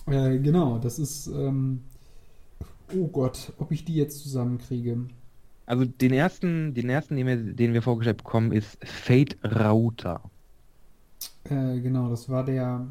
äh, 0.06 0.38
genau, 0.38 0.78
das 0.78 0.98
ist. 0.98 1.26
Ähm, 1.26 1.82
oh 2.96 3.08
Gott, 3.08 3.52
ob 3.58 3.70
ich 3.70 3.84
die 3.84 3.96
jetzt 3.96 4.22
zusammenkriege. 4.22 4.96
Also 5.66 5.84
den 5.84 6.14
ersten, 6.14 6.72
den 6.72 6.88
ersten, 6.88 7.16
den 7.16 7.26
wir, 7.26 7.36
den 7.36 7.74
wir 7.74 7.82
vorgestellt 7.82 8.16
bekommen, 8.16 8.50
ist 8.50 8.78
Fate 8.82 9.36
Rauta. 9.44 10.22
Äh, 11.44 11.80
genau, 11.80 12.08
das 12.08 12.30
war 12.30 12.46
der 12.46 12.86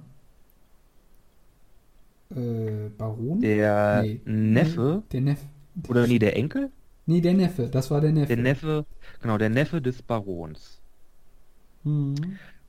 äh, 2.36 2.89
Baron? 2.98 3.41
Der 3.41 4.02
Nee. 4.04 4.22
Neffe, 4.26 5.04
Der 5.12 5.22
Neffe. 5.22 5.46
oder 5.88 6.08
nee, 6.08 6.20
der 6.20 6.36
Enkel? 6.36 6.70
Nee, 7.06 7.22
der 7.22 7.34
Neffe, 7.34 7.67
das 7.70 7.89
war 7.91 8.00
der 8.02 8.12
Neffe. 8.12 8.28
Der 8.28 8.38
Neffe, 8.44 8.86
genau, 9.22 9.38
der 9.38 9.50
Neffe 9.50 9.82
des 9.82 10.02
Barons. 10.02 10.82
Mhm. 11.84 12.15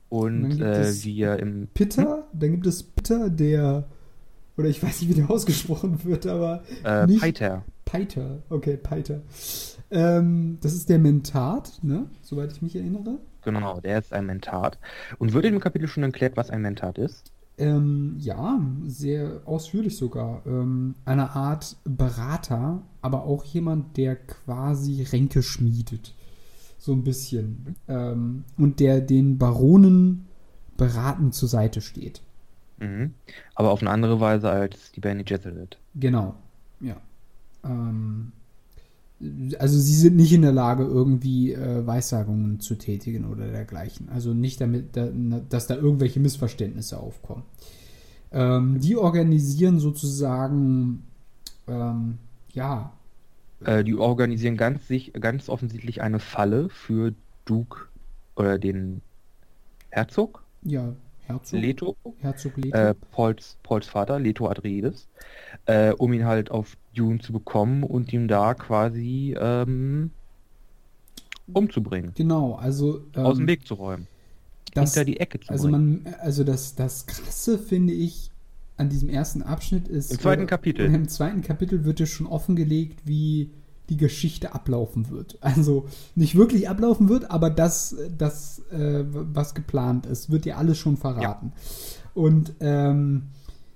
Und 0.09 0.49
gibt 0.49 0.61
äh, 0.61 1.21
er 1.21 1.39
im 1.39 1.67
Pitter, 1.73 2.27
dann 2.33 2.51
gibt 2.51 2.67
es 2.67 2.83
Pitter, 2.83 3.29
der. 3.29 3.85
Oder 4.57 4.67
ich 4.67 4.81
weiß 4.83 5.01
nicht, 5.01 5.09
wie 5.09 5.15
der 5.19 5.29
ausgesprochen 5.31 6.03
wird, 6.03 6.27
aber. 6.27 6.63
äh, 6.83 7.05
nicht- 7.07 7.21
Peiter. 7.21 7.63
Peiter, 7.85 8.41
okay, 8.49 8.77
Peiter. 8.77 9.21
Ähm, 9.91 10.57
das 10.61 10.73
ist 10.73 10.89
der 10.89 10.97
Mentat, 10.99 11.79
ne? 11.83 12.07
Soweit 12.21 12.51
ich 12.51 12.61
mich 12.61 12.75
erinnere. 12.75 13.19
Genau, 13.43 13.79
der 13.81 13.99
ist 13.99 14.13
ein 14.13 14.25
Mentat. 14.25 14.79
Und 15.19 15.33
wird 15.33 15.45
im 15.45 15.59
Kapitel 15.59 15.87
schon 15.87 16.01
erklärt, 16.03 16.37
was 16.37 16.49
ein 16.49 16.61
Mentat 16.61 16.97
ist? 16.97 17.31
Ähm, 17.57 18.15
ja, 18.19 18.59
sehr 18.85 19.41
ausführlich 19.45 19.95
sogar. 19.95 20.41
Ähm, 20.45 20.95
eine 21.05 21.31
Art 21.31 21.77
Berater, 21.83 22.81
aber 23.01 23.23
auch 23.23 23.43
jemand, 23.45 23.97
der 23.97 24.15
quasi 24.15 25.03
Ränke 25.03 25.43
schmiedet. 25.43 26.13
So 26.79 26.93
ein 26.93 27.03
bisschen. 27.03 27.75
Ähm, 27.87 28.43
und 28.57 28.79
der 28.79 29.01
den 29.01 29.37
Baronen 29.37 30.27
beratend 30.77 31.35
zur 31.35 31.47
Seite 31.47 31.81
steht. 31.81 32.21
Mhm. 32.79 33.13
Aber 33.55 33.71
auf 33.71 33.81
eine 33.81 33.91
andere 33.91 34.19
Weise 34.19 34.49
als 34.49 34.91
die 34.91 34.99
Bene 34.99 35.23
Gesserit. 35.23 35.77
Genau, 35.95 36.35
ja. 36.79 36.97
Ähm, 37.63 38.31
also 39.59 39.77
sie 39.77 39.95
sind 39.95 40.15
nicht 40.15 40.33
in 40.33 40.41
der 40.41 40.51
Lage, 40.51 40.83
irgendwie 40.83 41.53
äh, 41.53 41.85
Weissagungen 41.87 42.59
zu 42.59 42.75
tätigen 42.75 43.25
oder 43.25 43.47
dergleichen. 43.47 44.09
Also 44.09 44.33
nicht 44.33 44.59
damit, 44.61 44.95
da, 44.95 45.09
dass 45.49 45.67
da 45.67 45.75
irgendwelche 45.75 46.19
Missverständnisse 46.19 46.97
aufkommen. 46.99 47.43
Ähm, 48.31 48.79
die 48.79 48.97
organisieren 48.97 49.79
sozusagen, 49.79 51.03
ähm, 51.67 52.17
ja, 52.53 52.93
Äh, 53.65 53.83
die 53.83 53.95
organisieren 53.95 54.57
ganz, 54.57 54.87
sich, 54.87 55.13
ganz 55.13 55.47
offensichtlich 55.49 56.01
eine 56.01 56.19
Falle 56.19 56.69
für 56.69 57.13
Duke 57.45 57.87
oder 58.35 58.59
den 58.59 59.01
Herzog, 59.89 60.43
ja, 60.63 60.95
Herzog, 61.25 61.59
Leto, 61.59 61.95
Herzog 62.19 62.57
Leto. 62.57 62.77
äh, 62.77 62.93
Pauls, 63.11 63.57
Pauls 63.63 63.87
Vater, 63.87 64.19
Leto 64.19 64.47
Atreides, 64.49 65.07
äh, 65.65 65.91
um 65.91 66.11
ihn 66.13 66.25
halt 66.25 66.51
auf 66.51 66.75
Dune 66.95 67.19
zu 67.19 67.33
bekommen 67.33 67.83
und 67.83 68.11
ihn 68.13 68.27
da 68.27 68.53
quasi 68.53 69.35
ähm, 69.39 70.11
umzubringen, 71.53 72.11
genau, 72.15 72.55
also 72.55 73.05
aus 73.15 73.35
dem 73.37 73.43
ähm, 73.43 73.47
Weg 73.47 73.65
zu 73.67 73.75
räumen, 73.75 74.07
das, 74.73 74.93
hinter 74.93 75.05
die 75.05 75.19
Ecke 75.19 75.39
zu 75.39 75.49
also 75.51 75.69
bringen. 75.69 76.03
man, 76.03 76.13
also 76.15 76.43
das, 76.43 76.75
das 76.75 77.05
Krasse 77.05 77.57
finde 77.57 77.93
ich 77.93 78.31
an 78.77 78.89
diesem 78.89 79.09
ersten 79.09 79.43
Abschnitt 79.43 79.87
ist. 79.87 80.11
Im 80.11 80.19
zweiten 80.19 80.41
oder- 80.43 80.49
Kapitel. 80.49 80.85
Im 80.93 81.07
zweiten 81.07 81.41
Kapitel 81.41 81.85
wird 81.85 81.99
ja 81.99 82.05
schon 82.05 82.25
offengelegt, 82.27 83.01
wie 83.05 83.49
die 83.89 83.97
Geschichte 83.97 84.53
ablaufen 84.53 85.09
wird. 85.09 85.37
Also 85.41 85.85
nicht 86.15 86.35
wirklich 86.35 86.69
ablaufen 86.69 87.09
wird, 87.09 87.29
aber 87.31 87.49
das, 87.49 87.95
das 88.17 88.59
äh, 88.71 89.03
was 89.09 89.53
geplant 89.53 90.05
ist, 90.05 90.31
wird 90.31 90.45
ja 90.45 90.57
alles 90.57 90.77
schon 90.77 90.97
verraten. 90.97 91.51
Und 92.13 92.53
ähm, 92.59 93.29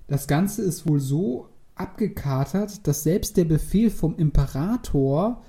das 0.07 0.27
Ganze 0.27 0.61
ist 0.61 0.87
wohl 0.87 0.99
so 0.99 1.49
abgekatert, 1.75 2.87
dass 2.87 3.03
selbst 3.03 3.37
der 3.37 3.45
Befehl 3.45 3.89
vom 3.89 4.15
Imperator 4.15 5.41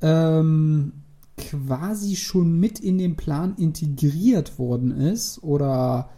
ähm, 0.00 0.92
quasi 1.36 2.16
schon 2.16 2.58
mit 2.58 2.80
in 2.80 2.98
den 2.98 3.16
Plan 3.16 3.54
integriert 3.56 4.58
worden 4.58 4.90
ist 4.90 5.42
oder 5.42 6.10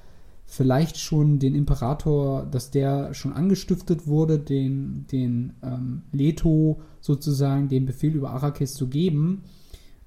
vielleicht 0.46 0.98
schon 0.98 1.38
den 1.38 1.54
Imperator, 1.54 2.46
dass 2.46 2.70
der 2.70 3.14
schon 3.14 3.32
angestiftet 3.32 4.06
wurde, 4.06 4.38
den, 4.38 5.06
den 5.10 5.54
ähm, 5.62 6.02
Leto 6.12 6.80
sozusagen 7.08 7.68
den 7.68 7.86
Befehl 7.86 8.14
über 8.14 8.30
Arrakis 8.30 8.74
zu 8.74 8.86
geben, 8.86 9.42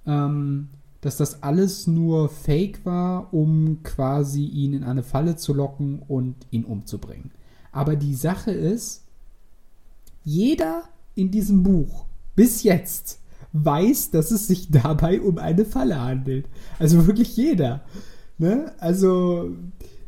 ähm, 0.05 0.69
dass 1.01 1.17
das 1.17 1.41
alles 1.41 1.87
nur 1.87 2.29
Fake 2.29 2.85
war, 2.85 3.33
um 3.33 3.81
quasi 3.81 4.45
ihn 4.45 4.73
in 4.73 4.83
eine 4.83 5.01
Falle 5.01 5.35
zu 5.35 5.53
locken 5.53 6.03
und 6.07 6.35
ihn 6.51 6.63
umzubringen. 6.63 7.31
Aber 7.71 7.95
die 7.95 8.13
Sache 8.13 8.51
ist, 8.51 9.03
jeder 10.23 10.83
in 11.15 11.31
diesem 11.31 11.63
Buch 11.63 12.05
bis 12.35 12.61
jetzt 12.61 13.19
weiß, 13.53 14.11
dass 14.11 14.29
es 14.29 14.47
sich 14.47 14.69
dabei 14.71 15.19
um 15.21 15.39
eine 15.39 15.65
Falle 15.65 15.99
handelt. 15.99 16.45
Also 16.77 17.07
wirklich 17.07 17.35
jeder. 17.35 17.81
Ne? 18.37 18.71
Also 18.77 19.49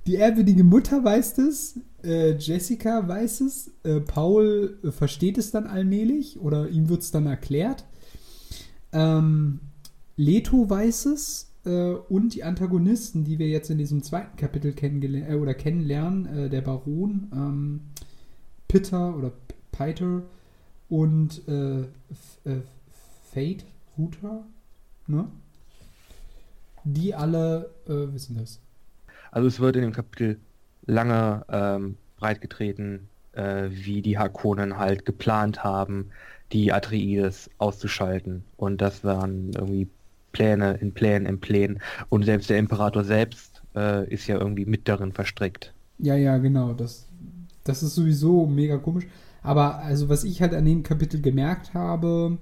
die 0.06 0.16
ehrwürdige 0.16 0.64
Mutter 0.64 1.04
weiß 1.04 1.40
es, 1.40 1.80
äh, 2.04 2.36
Jessica 2.38 3.08
weiß 3.08 3.42
es, 3.42 3.72
äh, 3.84 4.00
Paul 4.00 4.78
äh, 4.84 4.92
versteht 4.92 5.38
es 5.38 5.52
dann 5.52 5.68
allmählich 5.68 6.40
oder 6.40 6.70
ihm 6.70 6.90
wird 6.90 7.02
es 7.02 7.12
dann 7.12 7.26
erklärt. 7.26 7.86
Ähm, 8.92 9.60
Leto 10.16 10.70
weiß 10.70 11.08
es 11.08 11.52
äh, 11.66 11.94
und 11.94 12.36
die 12.36 12.44
Antagonisten, 12.44 13.24
die 13.24 13.40
wir 13.40 13.48
jetzt 13.48 13.70
in 13.70 13.78
diesem 13.78 14.04
zweiten 14.04 14.38
Kapitel 14.38 14.74
kennengelernt 14.74 15.30
äh, 15.30 15.36
oder 15.36 15.54
kennenlernen, 15.54 16.26
äh, 16.26 16.50
der 16.50 16.62
Baron, 16.62 17.32
ähm, 17.34 17.82
Pitter 18.68 19.16
oder 19.16 19.32
Peiter 19.72 20.24
und 20.90 21.42
Fate, 23.32 23.66
Router, 23.98 24.46
ne? 25.08 25.28
Die 26.84 27.16
alle 27.16 27.72
wissen 27.86 28.38
das. 28.38 28.60
Also 29.32 29.48
es 29.48 29.60
wird 29.60 29.76
in 29.76 29.84
dem 29.84 29.94
Kapitel 29.94 30.40
lange 30.86 31.46
ähm, 31.50 31.98
breitgetreten, 32.18 33.08
äh, 33.34 33.70
wie 33.70 34.02
die 34.02 34.18
Harkonnen 34.18 34.78
halt 34.78 35.06
geplant 35.06 35.64
haben, 35.64 36.10
die 36.52 36.72
Atreides 36.72 37.50
auszuschalten. 37.58 38.44
Und 38.58 38.82
das 38.82 39.04
waren 39.04 39.52
irgendwie 39.54 39.88
Pläne 40.32 40.74
in 40.82 40.94
Plänen 40.94 41.26
in 41.26 41.40
Plänen. 41.40 41.80
Und 42.10 42.26
selbst 42.26 42.50
der 42.50 42.58
Imperator 42.58 43.04
selbst 43.04 43.62
äh, 43.76 44.08
ist 44.12 44.28
ja 44.28 44.38
irgendwie 44.38 44.66
mit 44.66 44.88
darin 44.88 45.12
verstrickt. 45.12 45.74
Ja, 46.00 46.16
ja, 46.16 46.38
genau. 46.38 46.74
Das, 46.74 47.08
das 47.64 47.84
ist 47.84 47.96
sowieso 47.96 48.46
mega 48.46 48.78
komisch. 48.78 49.06
Aber 49.42 49.80
also 49.80 50.10
was 50.10 50.24
ich 50.24 50.42
halt 50.42 50.54
an 50.54 50.66
dem 50.66 50.84
Kapitel 50.84 51.22
gemerkt 51.22 51.74
habe, 51.74 52.38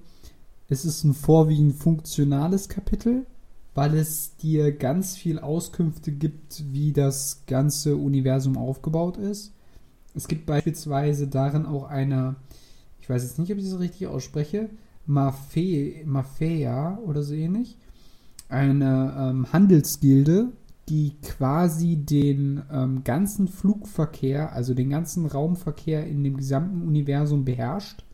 es 0.68 0.84
ist 0.84 1.04
ein 1.04 1.14
vorwiegend 1.14 1.74
funktionales 1.74 2.68
Kapitel, 2.68 3.26
weil 3.74 3.94
es 3.94 4.36
dir 4.36 4.72
ganz 4.72 5.16
viel 5.16 5.38
Auskünfte 5.38 6.12
gibt, 6.12 6.64
wie 6.72 6.92
das 6.92 7.44
ganze 7.46 7.96
Universum 7.96 8.56
aufgebaut 8.58 9.16
ist. 9.16 9.54
Es 10.14 10.28
gibt 10.28 10.44
beispielsweise 10.46 11.26
darin 11.26 11.64
auch 11.64 11.84
eine, 11.84 12.36
ich 13.00 13.08
weiß 13.08 13.22
jetzt 13.22 13.38
nicht, 13.38 13.50
ob 13.50 13.58
ich 13.58 13.64
das 13.64 13.78
richtig 13.78 14.06
ausspreche, 14.06 14.68
Mafe, 15.06 16.04
Mafea 16.04 16.98
oder 16.98 17.22
so 17.22 17.34
ähnlich, 17.34 17.78
eine 18.48 19.14
ähm, 19.18 19.52
Handelsgilde, 19.52 20.48
die 20.88 21.14
quasi 21.22 21.96
den 21.96 22.62
ähm, 22.70 23.02
ganzen 23.04 23.48
Flugverkehr, 23.48 24.52
also 24.52 24.74
den 24.74 24.90
ganzen 24.90 25.26
Raumverkehr 25.26 26.06
in 26.06 26.22
dem 26.22 26.36
gesamten 26.36 26.86
Universum 26.86 27.44
beherrscht. 27.44 28.04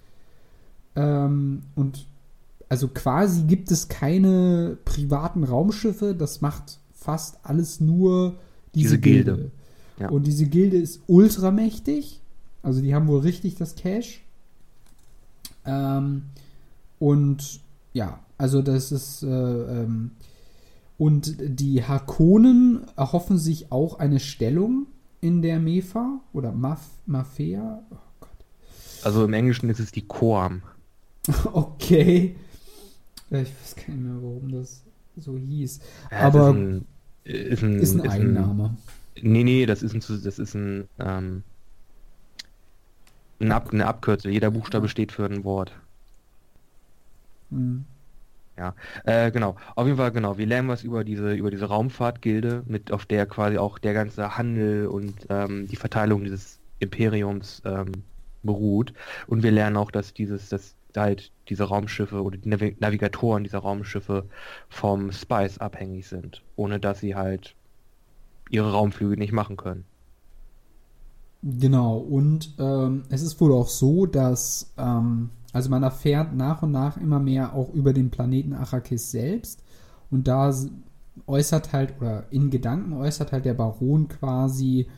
Ähm, 0.94 1.62
und 1.74 2.06
also 2.68 2.88
quasi 2.88 3.44
gibt 3.44 3.70
es 3.70 3.88
keine 3.88 4.76
privaten 4.84 5.44
Raumschiffe, 5.44 6.14
das 6.14 6.40
macht 6.40 6.78
fast 6.92 7.38
alles 7.42 7.80
nur 7.80 8.36
diese, 8.74 8.88
Diese 8.88 8.98
Gilde. 8.98 9.34
Gilde. 9.34 9.50
Ja. 9.98 10.08
Und 10.10 10.26
diese 10.26 10.46
Gilde 10.46 10.76
ist 10.76 11.00
ultramächtig 11.06 12.20
Also 12.62 12.80
die 12.80 12.94
haben 12.94 13.08
wohl 13.08 13.20
richtig 13.20 13.56
das 13.56 13.74
Cash. 13.74 14.22
Ähm, 15.64 16.22
und 16.98 17.60
ja, 17.92 18.20
also 18.36 18.62
das 18.62 18.92
ist. 18.92 19.22
Äh, 19.22 19.26
ähm, 19.26 20.12
und 20.98 21.36
die 21.38 21.84
Harkonnen 21.84 22.80
erhoffen 22.96 23.38
sich 23.38 23.70
auch 23.70 24.00
eine 24.00 24.18
Stellung 24.18 24.86
in 25.20 25.42
der 25.42 25.60
MEFA 25.60 26.20
oder 26.32 26.50
Maf 26.50 26.80
Mafea. 27.06 27.82
Oh 27.90 27.96
Gott. 28.20 28.30
Also 29.04 29.24
im 29.24 29.32
Englischen 29.32 29.70
ist 29.70 29.78
es 29.78 29.92
die 29.92 30.06
Coam. 30.06 30.62
okay. 31.52 32.36
Ich 33.30 33.36
weiß 33.36 33.76
gar 33.76 33.94
nicht 33.94 34.00
mehr, 34.02 34.14
warum 34.22 34.50
das 34.52 34.84
so 35.16 35.36
hieß. 35.36 35.80
Ja, 36.10 36.18
Aber 36.18 36.50
ist 36.50 36.54
ein, 36.54 36.86
ist 37.24 37.62
ein, 37.62 37.78
ist 37.78 37.94
ein 37.94 38.04
ist 38.04 38.12
Eigenname. 38.12 38.76
nee, 39.20 39.44
nee, 39.44 39.66
das 39.66 39.82
ist 39.82 39.94
ein, 39.94 40.22
das 40.24 40.38
ist 40.38 40.54
ein, 40.54 40.88
ähm, 40.98 41.42
eine, 43.40 43.54
Ab, 43.54 43.70
eine 43.72 43.86
Abkürzung. 43.86 44.32
Jeder 44.32 44.50
Buchstabe 44.50 44.88
steht 44.88 45.12
für 45.12 45.26
ein 45.26 45.44
Wort. 45.44 45.72
Hm. 47.50 47.84
Äh, 49.04 49.30
genau. 49.30 49.56
Auf 49.76 49.86
jeden 49.86 49.98
Fall, 49.98 50.10
genau. 50.10 50.36
Wir 50.38 50.46
lernen 50.46 50.68
was 50.68 50.82
über 50.82 51.04
diese, 51.04 51.34
über 51.34 51.50
diese 51.50 51.66
Raumfahrtgilde, 51.66 52.64
mit 52.66 52.92
auf 52.92 53.06
der 53.06 53.26
quasi 53.26 53.58
auch 53.58 53.78
der 53.78 53.94
ganze 53.94 54.36
Handel 54.36 54.88
und 54.88 55.26
ähm, 55.28 55.68
die 55.68 55.76
Verteilung 55.76 56.24
dieses 56.24 56.58
Imperiums 56.80 57.62
ähm, 57.64 57.92
beruht. 58.42 58.92
Und 59.26 59.42
wir 59.42 59.52
lernen 59.52 59.76
auch, 59.76 59.90
dass 59.90 60.12
dieses, 60.12 60.48
dass 60.48 60.74
halt 61.00 61.32
diese 61.48 61.64
Raumschiffe 61.64 62.22
oder 62.22 62.38
die 62.38 62.48
Navi 62.48 62.76
Navigatoren 62.80 63.44
dieser 63.44 63.58
Raumschiffe 63.60 64.28
vom 64.68 65.12
Spice 65.12 65.58
abhängig 65.58 66.08
sind, 66.08 66.42
ohne 66.56 66.80
dass 66.80 67.00
sie 67.00 67.14
halt 67.14 67.56
ihre 68.50 68.72
Raumflüge 68.72 69.16
nicht 69.16 69.32
machen 69.32 69.56
können. 69.56 69.84
Genau, 71.42 71.98
und 71.98 72.54
ähm, 72.58 73.04
es 73.10 73.22
ist 73.22 73.40
wohl 73.40 73.52
auch 73.52 73.68
so, 73.68 74.06
dass, 74.06 74.72
ähm, 74.76 75.30
also 75.52 75.70
man 75.70 75.82
erfährt 75.84 76.34
nach 76.34 76.62
und 76.62 76.72
nach 76.72 76.96
immer 76.96 77.20
mehr 77.20 77.54
auch 77.54 77.72
über 77.72 77.92
den 77.92 78.10
Planeten 78.10 78.54
Arrakis 78.54 79.10
selbst. 79.12 79.62
Und 80.10 80.26
da 80.26 80.52
äußert 81.26 81.72
halt, 81.72 81.94
oder 82.00 82.24
in 82.32 82.50
Gedanken 82.50 82.92
äußert 82.92 83.32
halt 83.32 83.44
der 83.44 83.54
Baron 83.54 84.08
quasi, 84.08 84.88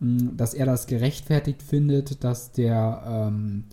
mh, 0.00 0.32
dass 0.36 0.54
er 0.54 0.66
das 0.66 0.86
gerechtfertigt 0.86 1.62
findet, 1.62 2.24
dass 2.24 2.50
der 2.52 3.02
ähm, 3.06 3.64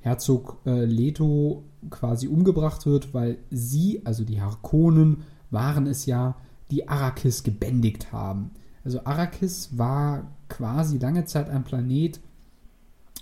Herzog 0.00 0.58
äh, 0.66 0.84
Leto 0.84 1.64
quasi 1.90 2.26
umgebracht 2.28 2.86
wird, 2.86 3.12
weil 3.14 3.38
sie, 3.50 4.00
also 4.04 4.24
die 4.24 4.40
Harkonnen, 4.40 5.18
waren 5.50 5.86
es 5.86 6.06
ja, 6.06 6.36
die 6.70 6.88
Arrakis 6.88 7.42
gebändigt 7.42 8.12
haben. 8.12 8.50
Also 8.84 9.04
Arrakis 9.04 9.76
war 9.76 10.30
quasi 10.48 10.98
lange 10.98 11.24
Zeit 11.24 11.50
ein 11.50 11.64
Planet, 11.64 12.20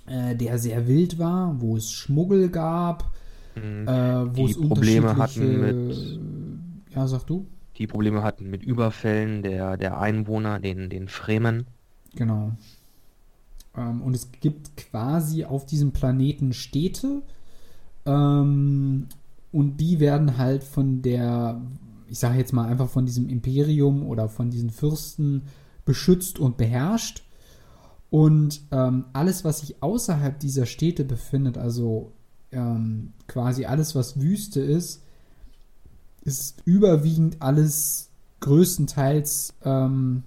äh, 0.07 0.37
der 0.37 0.59
sehr 0.59 0.87
wild 0.87 1.19
war, 1.19 1.61
wo 1.61 1.77
es 1.77 1.91
Schmuggel 1.91 2.49
gab, 2.49 3.11
Mhm. 3.57 3.88
äh, 3.88 4.27
wo 4.37 4.47
Die 4.47 4.53
es 4.53 4.61
Probleme 4.61 5.17
hatten 5.17 5.64
unterschiedliche- 5.64 6.19
Ja, 6.95 7.07
sag 7.09 7.25
du? 7.27 7.47
Die 7.77 7.87
Probleme 7.87 8.23
hatten 8.23 8.51
mit 8.51 8.62
Überfällen 8.62 9.43
der, 9.43 9.77
der 9.77 9.99
Einwohner, 10.01 10.59
den, 10.61 10.91
den 10.91 11.09
Fremen. 11.09 11.67
Genau. 12.14 12.53
Ähm, 13.79 14.03
und 14.03 14.14
es 14.14 14.29
gibt 14.41 14.77
quasi 14.77 15.45
auf 15.45 15.64
diesem 15.64 15.93
Planeten 15.93 16.53
Städte. 16.53 17.23
Ähm, 18.05 19.07
und 19.53 19.77
die 19.79 20.01
werden 20.01 20.37
halt 20.37 20.64
von 20.64 21.01
der, 21.03 21.61
ich 22.09 22.19
sage 22.19 22.38
jetzt 22.38 22.53
mal 22.53 22.69
einfach 22.69 22.88
von 22.88 23.07
diesem 23.07 23.29
Imperium 23.29 24.05
oder 24.05 24.29
von 24.29 24.51
diesen 24.51 24.71
Fürsten 24.71 25.43
beschützt 25.85 26.38
und 26.38 26.57
beherrscht. 26.57 27.23
Und 28.11 28.62
ähm, 28.71 29.05
alles, 29.12 29.45
was 29.45 29.61
sich 29.61 29.83
außerhalb 29.83 30.38
dieser 30.38 30.67
Städte 30.67 31.05
befindet, 31.05 31.59
also 31.59 32.12
ähm, 32.53 33.12
quasi 33.27 33.67
alles, 33.67 33.95
was 33.95 34.21
Wüste 34.21 34.61
ist, 34.61 35.03
ist 36.23 36.62
überwiegend 36.64 37.41
alles 37.41 38.11
größtenteils 38.41 39.55
ähm, 39.64 40.23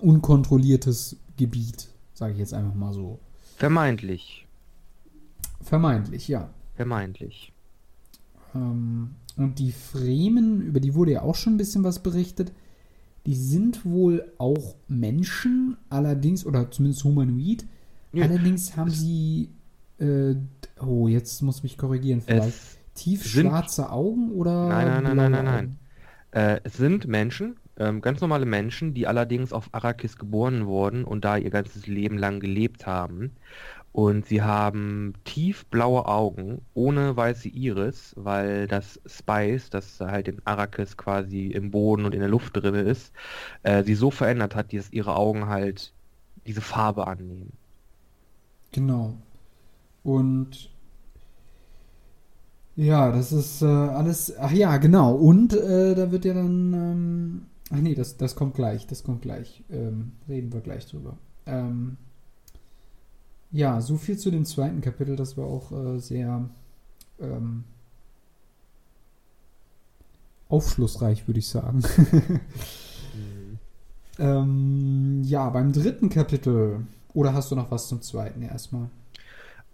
unkontrolliertes 0.00 1.16
Gebiet, 1.36 1.88
sage 2.16 2.32
ich 2.32 2.38
jetzt 2.38 2.54
einfach 2.54 2.74
mal 2.74 2.92
so. 2.92 3.18
Vermeintlich. 3.56 4.46
Vermeintlich, 5.62 6.28
ja. 6.28 6.48
Vermeintlich. 6.74 7.52
Ähm, 8.54 9.10
und 9.36 9.58
die 9.58 9.72
Fremen, 9.72 10.62
über 10.62 10.80
die 10.80 10.94
wurde 10.94 11.12
ja 11.12 11.22
auch 11.22 11.34
schon 11.34 11.54
ein 11.54 11.58
bisschen 11.58 11.84
was 11.84 12.02
berichtet, 12.02 12.52
die 13.26 13.34
sind 13.34 13.84
wohl 13.84 14.32
auch 14.38 14.76
Menschen, 14.88 15.76
allerdings, 15.90 16.46
oder 16.46 16.70
zumindest 16.70 17.04
humanoid, 17.04 17.66
Ja, 18.12 18.24
allerdings 18.24 18.76
haben 18.76 18.90
sie, 18.90 19.50
äh, 19.98 20.34
oh, 20.80 21.08
jetzt 21.08 21.42
muss 21.42 21.62
mich 21.62 21.76
korrigieren 21.76 22.22
vielleicht, 22.22 22.58
tiefschwarze 22.94 23.90
Augen 23.90 24.30
oder 24.30 24.68
Nein, 24.68 24.86
nein, 24.86 25.02
nein, 25.02 25.16
nein, 25.16 25.32
nein, 25.32 25.44
nein. 25.44 25.78
Äh, 26.30 26.70
sind 26.70 27.06
Menschen, 27.08 27.56
ähm, 27.78 28.00
ganz 28.00 28.20
normale 28.20 28.46
Menschen, 28.46 28.94
die 28.94 29.06
allerdings 29.06 29.52
auf 29.52 29.68
Arrakis 29.72 30.16
geboren 30.16 30.66
wurden 30.66 31.04
und 31.04 31.24
da 31.24 31.36
ihr 31.36 31.50
ganzes 31.50 31.86
Leben 31.86 32.18
lang 32.18 32.40
gelebt 32.40 32.86
haben. 32.86 33.32
Und 33.92 34.26
sie 34.26 34.42
haben 34.42 35.14
tiefblaue 35.24 36.06
Augen 36.06 36.60
ohne 36.74 37.16
weiße 37.16 37.48
Iris, 37.48 38.12
weil 38.16 38.66
das 38.66 39.00
Spice, 39.06 39.70
das 39.70 40.00
halt 40.00 40.28
in 40.28 40.42
Arrakis 40.44 40.98
quasi 40.98 41.46
im 41.46 41.70
Boden 41.70 42.04
und 42.04 42.12
in 42.12 42.20
der 42.20 42.28
Luft 42.28 42.56
drin 42.56 42.74
ist, 42.74 43.12
äh, 43.62 43.82
sie 43.84 43.94
so 43.94 44.10
verändert 44.10 44.54
hat, 44.54 44.74
dass 44.74 44.92
ihre 44.92 45.16
Augen 45.16 45.46
halt 45.46 45.94
diese 46.46 46.60
Farbe 46.60 47.06
annehmen. 47.06 47.52
Genau. 48.72 49.14
Und 50.02 50.70
ja, 52.76 53.10
das 53.10 53.32
ist 53.32 53.62
äh, 53.62 53.66
alles. 53.66 54.36
Ach 54.38 54.52
ja, 54.52 54.76
genau. 54.76 55.14
Und 55.14 55.54
äh, 55.54 55.94
da 55.94 56.10
wird 56.12 56.26
ja 56.26 56.34
dann. 56.34 56.74
Ähm, 56.74 57.46
ach 57.70 57.80
nee, 57.80 57.94
das, 57.94 58.16
das 58.16 58.34
kommt 58.36 58.54
gleich. 58.54 58.86
Das 58.86 59.02
kommt 59.02 59.22
gleich. 59.22 59.62
Ähm, 59.70 60.12
reden 60.28 60.52
wir 60.52 60.60
gleich 60.60 60.86
drüber. 60.86 61.16
Ähm, 61.46 61.96
ja, 63.50 63.80
so 63.80 63.96
viel 63.96 64.18
zu 64.18 64.30
dem 64.30 64.44
zweiten 64.44 64.80
Kapitel. 64.80 65.16
Das 65.16 65.36
war 65.36 65.46
auch 65.46 65.72
äh, 65.72 65.98
sehr 65.98 66.48
ähm, 67.20 67.64
aufschlussreich, 70.48 71.26
würde 71.26 71.38
ich 71.38 71.48
sagen. 71.48 71.82
ähm, 74.18 75.22
ja, 75.24 75.48
beim 75.50 75.72
dritten 75.72 76.08
Kapitel. 76.08 76.86
Oder 77.14 77.32
hast 77.32 77.50
du 77.50 77.56
noch 77.56 77.70
was 77.70 77.88
zum 77.88 78.02
zweiten 78.02 78.42
erstmal? 78.42 78.90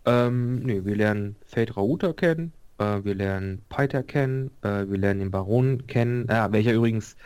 Ähm, 0.04 0.60
nee, 0.60 0.84
wir 0.84 0.96
lernen 0.96 1.36
Fate 1.44 1.76
Rauta 1.76 2.12
kennen, 2.12 2.52
äh, 2.78 3.04
wir 3.04 3.14
lernen 3.14 3.62
Peiter 3.68 4.02
kennen, 4.02 4.50
äh, 4.62 4.88
wir 4.88 4.98
lernen 4.98 5.20
den 5.20 5.30
Baron 5.30 5.86
kennen, 5.86 6.28
äh, 6.28 6.48
welcher 6.50 6.72
übrigens 6.72 7.16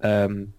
ähm, 0.00 0.52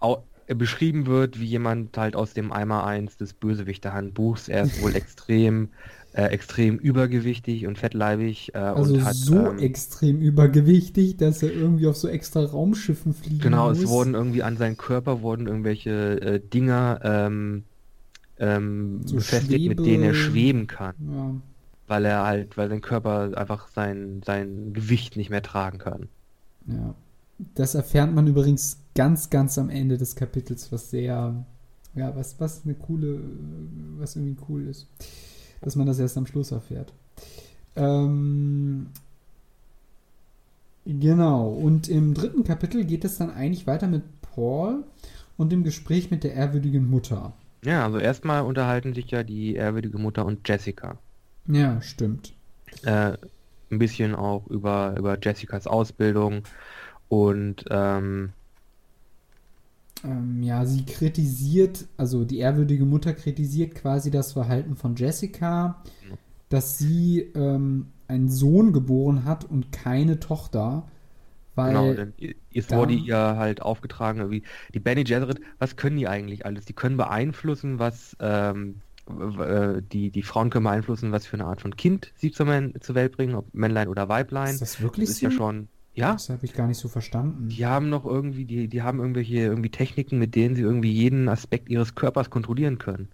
au 0.00 0.24
äh, 0.46 0.54
beschrieben 0.54 1.06
wird 1.06 1.40
wie 1.40 1.46
jemand 1.46 1.96
halt 1.96 2.16
aus 2.16 2.34
dem 2.34 2.52
Eimer 2.52 2.84
1 2.84 3.16
des 3.16 3.34
Bösewichterhandbuchs. 3.34 4.48
Er 4.48 4.64
ist 4.64 4.80
wohl 4.82 4.94
extrem, 4.96 5.70
äh, 6.12 6.24
extrem 6.26 6.78
übergewichtig 6.78 7.66
und 7.66 7.78
fettleibig 7.78 8.54
äh, 8.54 8.58
Also 8.58 8.94
und 8.94 9.04
hat 9.04 9.14
so 9.16 9.36
ähm, 9.50 9.58
extrem 9.58 10.20
übergewichtig, 10.20 11.16
dass 11.16 11.42
er 11.42 11.52
irgendwie 11.52 11.86
auf 11.86 11.96
so 11.96 12.08
extra 12.08 12.44
Raumschiffen 12.44 13.14
fliegen 13.14 13.38
Genau, 13.40 13.68
muss. 13.68 13.78
es 13.78 13.86
wurden 13.86 14.14
irgendwie 14.14 14.42
an 14.42 14.56
seinen 14.56 14.76
Körper 14.76 15.22
wurden 15.22 15.46
irgendwelche 15.46 16.20
äh, 16.20 16.40
Dinger 16.40 17.00
ähm, 17.02 17.64
ähm, 18.38 19.00
So 19.06 19.16
befestigt, 19.16 19.66
mit 19.66 19.78
denen 19.86 20.02
er 20.04 20.14
Schwebe- 20.14 20.32
schweben 20.32 20.66
kann, 20.66 20.94
Ja, 20.98 21.34
weil 21.86 22.04
er 22.04 22.24
halt, 22.24 22.56
weil 22.56 22.68
sein 22.68 22.80
Körper 22.80 23.36
einfach 23.36 23.68
sein, 23.68 24.22
sein 24.24 24.72
Gewicht 24.74 25.16
nicht 25.16 25.30
mehr 25.30 25.42
tragen 25.42 25.78
kann. 25.78 26.08
ja. 26.66 26.94
Das 27.38 27.74
erfährt 27.74 28.12
man 28.12 28.26
übrigens 28.26 28.78
ganz, 28.94 29.30
ganz 29.30 29.58
am 29.58 29.68
Ende 29.68 29.98
des 29.98 30.14
Kapitels, 30.14 30.70
was 30.70 30.90
sehr, 30.90 31.44
ja, 31.94 32.16
was, 32.16 32.38
was 32.38 32.62
eine 32.64 32.74
coole, 32.74 33.20
was 33.98 34.16
irgendwie 34.16 34.36
cool 34.48 34.66
ist. 34.66 34.86
Dass 35.60 35.76
man 35.76 35.86
das 35.86 35.98
erst 35.98 36.16
am 36.16 36.26
Schluss 36.26 36.52
erfährt. 36.52 36.92
Ähm, 37.76 38.88
genau, 40.84 41.48
und 41.48 41.88
im 41.88 42.14
dritten 42.14 42.44
Kapitel 42.44 42.84
geht 42.84 43.04
es 43.04 43.18
dann 43.18 43.30
eigentlich 43.30 43.66
weiter 43.66 43.88
mit 43.88 44.02
Paul 44.22 44.84
und 45.36 45.50
dem 45.50 45.64
Gespräch 45.64 46.10
mit 46.10 46.24
der 46.24 46.34
ehrwürdigen 46.34 46.88
Mutter. 46.88 47.32
Ja, 47.64 47.84
also 47.84 47.98
erstmal 47.98 48.42
unterhalten 48.42 48.94
sich 48.94 49.10
ja 49.10 49.22
die 49.22 49.54
ehrwürdige 49.54 49.98
Mutter 49.98 50.26
und 50.26 50.46
Jessica. 50.46 50.98
Ja, 51.48 51.80
stimmt. 51.80 52.34
Äh, 52.84 53.16
ein 53.70 53.78
bisschen 53.78 54.14
auch 54.14 54.46
über, 54.48 54.94
über 54.98 55.18
Jessicas 55.20 55.66
Ausbildung 55.66 56.42
und 57.08 57.64
ähm, 57.70 58.32
Ähm, 60.02 60.42
ja, 60.42 60.66
sie 60.66 60.84
kritisiert, 60.84 61.86
also 61.96 62.24
die 62.24 62.38
ehrwürdige 62.38 62.84
Mutter 62.84 63.14
kritisiert 63.14 63.74
quasi 63.74 64.10
das 64.10 64.32
Verhalten 64.32 64.76
von 64.76 64.96
Jessica, 64.96 65.82
dass 66.50 66.78
sie 66.78 67.20
ähm, 67.34 67.92
einen 68.08 68.30
Sohn 68.30 68.72
geboren 68.72 69.24
hat 69.24 69.44
und 69.44 69.72
keine 69.72 70.20
Tochter, 70.20 70.90
weil 71.54 71.72
genau, 71.72 71.94
dann, 71.94 72.14
es 72.52 72.72
wurde 72.72 72.94
ihr 72.94 73.16
halt 73.16 73.62
aufgetragen, 73.62 74.18
irgendwie, 74.20 74.44
die 74.74 74.80
Bene 74.80 75.04
Gesserit, 75.04 75.40
was 75.58 75.76
können 75.76 75.96
die 75.96 76.08
eigentlich 76.08 76.46
alles? 76.46 76.64
Die 76.66 76.74
können 76.74 76.96
beeinflussen, 76.96 77.78
was, 77.78 78.16
ähm, 78.20 78.82
äh, 79.08 79.82
die, 79.82 80.10
die 80.10 80.22
Frauen 80.22 80.50
können 80.50 80.64
beeinflussen, 80.64 81.12
was 81.12 81.26
für 81.26 81.36
eine 81.36 81.46
Art 81.46 81.60
von 81.62 81.76
Kind 81.76 82.12
sie 82.16 82.32
zur, 82.32 82.46
zur 82.80 82.94
Welt 82.94 83.12
bringen, 83.16 83.34
ob 83.34 83.52
Männlein 83.54 83.88
oder 83.88 84.08
Weiblein. 84.08 84.56
Ist 84.56 84.60
das 84.60 84.80
wirklich 84.80 85.08
das 85.08 85.16
ist 85.16 85.20
so? 85.20 85.26
ja 85.26 85.30
schon. 85.30 85.68
Ja, 85.94 86.12
Das 86.14 86.28
habe 86.30 86.44
ich 86.44 86.54
gar 86.54 86.66
nicht 86.66 86.78
so 86.78 86.88
verstanden. 86.88 87.48
die 87.48 87.64
haben 87.66 87.88
noch 87.88 88.04
irgendwie, 88.04 88.44
die, 88.44 88.68
die 88.68 88.82
haben 88.82 89.00
irgendwelche 89.00 89.36
irgendwie 89.38 89.70
Techniken, 89.70 90.18
mit 90.18 90.34
denen 90.34 90.56
sie 90.56 90.62
irgendwie 90.62 90.92
jeden 90.92 91.28
Aspekt 91.28 91.68
ihres 91.70 91.94
Körpers 91.94 92.28
kontrollieren 92.30 92.76
können. 92.78 93.08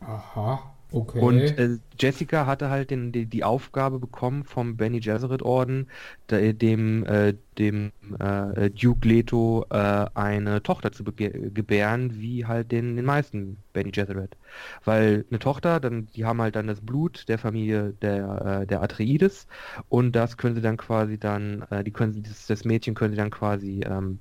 Aha, 0.00 0.74
okay. 0.92 1.20
Und 1.20 1.40
äh, 1.40 1.78
Jessica 1.98 2.46
hatte 2.46 2.70
halt 2.70 2.90
den, 2.90 3.12
die, 3.12 3.26
die 3.26 3.44
Aufgabe 3.44 3.98
bekommen 3.98 4.44
vom 4.44 4.76
Benny 4.76 5.00
Gesserit 5.00 5.42
Orden, 5.42 5.88
de, 6.30 6.52
dem, 6.52 7.04
äh, 7.06 7.34
dem 7.58 7.92
äh, 8.18 8.70
Duke 8.70 9.06
Leto 9.06 9.66
äh, 9.70 10.06
eine 10.14 10.62
Tochter 10.62 10.92
zu 10.92 11.04
gebären, 11.04 12.20
wie 12.20 12.46
halt 12.46 12.72
den, 12.72 12.96
den 12.96 13.04
meisten 13.04 13.58
Benny 13.72 13.90
Gesserit. 13.90 14.36
Weil 14.84 15.24
eine 15.30 15.38
Tochter, 15.38 15.80
dann, 15.80 16.06
die 16.06 16.24
haben 16.24 16.40
halt 16.40 16.56
dann 16.56 16.66
das 16.66 16.80
Blut 16.80 17.28
der 17.28 17.38
Familie 17.38 17.94
der, 18.02 18.62
äh, 18.62 18.66
der 18.66 18.82
Atreides 18.82 19.46
und 19.88 20.12
das 20.12 20.36
können 20.36 20.54
sie 20.54 20.62
dann 20.62 20.76
quasi 20.76 21.18
dann, 21.18 21.62
äh, 21.70 21.84
die 21.84 21.92
können 21.92 22.22
das, 22.22 22.46
das 22.46 22.64
Mädchen 22.64 22.94
können 22.94 23.12
sie 23.12 23.18
dann 23.18 23.30
quasi 23.30 23.82
ähm, 23.86 24.18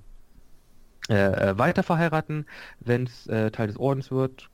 äh, 1.09 1.15
äh, 1.15 1.57
weiter 1.57 1.83
verheiraten, 1.83 2.45
wenn 2.79 3.03
es 3.03 3.23
Teil 3.25 3.67
des 3.67 3.77
Ordens 3.77 4.11
wird, 4.11 4.49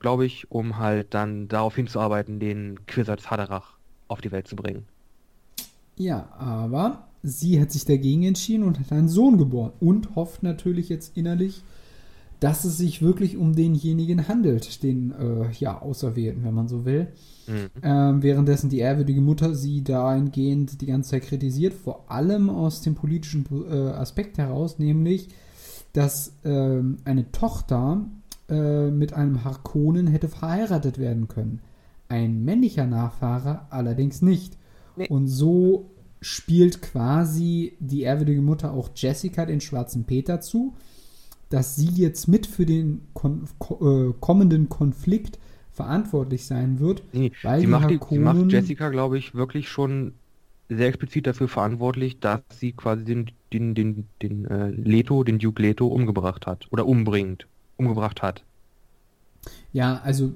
glaube 0.00 0.26
ich, 0.26 0.50
um 0.50 0.78
halt 0.78 1.14
dann 1.14 1.46
darauf 1.48 1.76
hinzuarbeiten, 1.76 2.40
den 2.40 2.86
Quisatz 2.86 3.30
Haderach 3.30 3.78
auf 4.08 4.20
die 4.20 4.32
Welt 4.32 4.48
zu 4.48 4.56
bringen. 4.56 4.86
Ja, 5.96 6.30
aber 6.38 7.08
sie 7.22 7.60
hat 7.60 7.70
sich 7.70 7.84
dagegen 7.84 8.24
entschieden 8.24 8.64
und 8.64 8.80
hat 8.80 8.90
einen 8.90 9.08
Sohn 9.08 9.38
geboren 9.38 9.72
und 9.78 10.16
hofft 10.16 10.42
natürlich 10.42 10.88
jetzt 10.88 11.16
innerlich, 11.16 11.62
dass 12.40 12.64
es 12.64 12.78
sich 12.78 13.02
wirklich 13.02 13.36
um 13.36 13.54
denjenigen 13.54 14.26
handelt, 14.26 14.82
den 14.82 15.12
äh, 15.12 15.52
ja 15.52 15.80
Auserwählten, 15.80 16.42
wenn 16.42 16.54
man 16.54 16.68
so 16.68 16.86
will. 16.86 17.08
Mhm. 17.46 17.68
Ähm, 17.82 18.22
währenddessen 18.22 18.70
die 18.70 18.78
ehrwürdige 18.78 19.20
Mutter 19.20 19.54
sie 19.54 19.84
dahingehend 19.84 20.80
die 20.80 20.86
ganze 20.86 21.10
Zeit 21.10 21.24
kritisiert, 21.24 21.74
vor 21.74 22.10
allem 22.10 22.48
aus 22.48 22.80
dem 22.80 22.94
politischen 22.94 23.44
äh, 23.70 23.90
Aspekt 23.90 24.38
heraus, 24.38 24.78
nämlich, 24.78 25.28
dass 25.92 26.32
ähm, 26.44 26.96
eine 27.04 27.30
Tochter 27.30 28.06
äh, 28.50 28.90
mit 28.90 29.12
einem 29.12 29.44
Harkonnen 29.44 30.06
hätte 30.06 30.28
verheiratet 30.28 30.98
werden 30.98 31.28
können. 31.28 31.60
Ein 32.08 32.44
männlicher 32.44 32.86
Nachfahre 32.86 33.66
allerdings 33.70 34.20
nicht. 34.22 34.56
Nee. 34.96 35.08
Und 35.08 35.28
so 35.28 35.90
spielt 36.20 36.82
quasi 36.82 37.76
die 37.80 38.02
ehrwürdige 38.02 38.42
Mutter 38.42 38.72
auch 38.72 38.90
Jessica 38.94 39.46
den 39.46 39.60
schwarzen 39.60 40.04
Peter 40.04 40.40
zu, 40.40 40.74
dass 41.48 41.76
sie 41.76 41.88
jetzt 41.88 42.28
mit 42.28 42.46
für 42.46 42.66
den 42.66 43.02
kon 43.14 43.44
ko 43.58 44.10
äh, 44.10 44.14
kommenden 44.20 44.68
Konflikt 44.68 45.38
verantwortlich 45.72 46.44
sein 46.44 46.78
wird, 46.78 47.02
Nee, 47.12 47.32
weil 47.42 47.60
sie, 47.60 47.66
die 47.66 47.70
macht 47.70 47.90
die, 47.90 47.98
sie 48.10 48.18
macht 48.18 48.36
Harkonnen- 48.36 48.50
Jessica, 48.50 48.88
glaube 48.90 49.16
ich, 49.18 49.34
wirklich 49.34 49.68
schon 49.68 50.12
sehr 50.68 50.88
explizit 50.88 51.26
dafür 51.26 51.48
verantwortlich, 51.48 52.20
dass 52.20 52.40
sie 52.50 52.72
quasi 52.72 53.04
den, 53.04 53.30
den, 53.52 53.74
den, 53.74 54.06
den 54.22 54.44
äh, 54.44 54.68
Leto, 54.70 55.24
den 55.24 55.38
Duke 55.38 55.62
Leto 55.62 55.86
umgebracht 55.86 56.46
hat. 56.46 56.68
Oder 56.70 56.86
umbringt. 56.86 57.46
Umgebracht 57.80 58.22
hat. 58.22 58.44
Ja, 59.72 60.00
also 60.04 60.32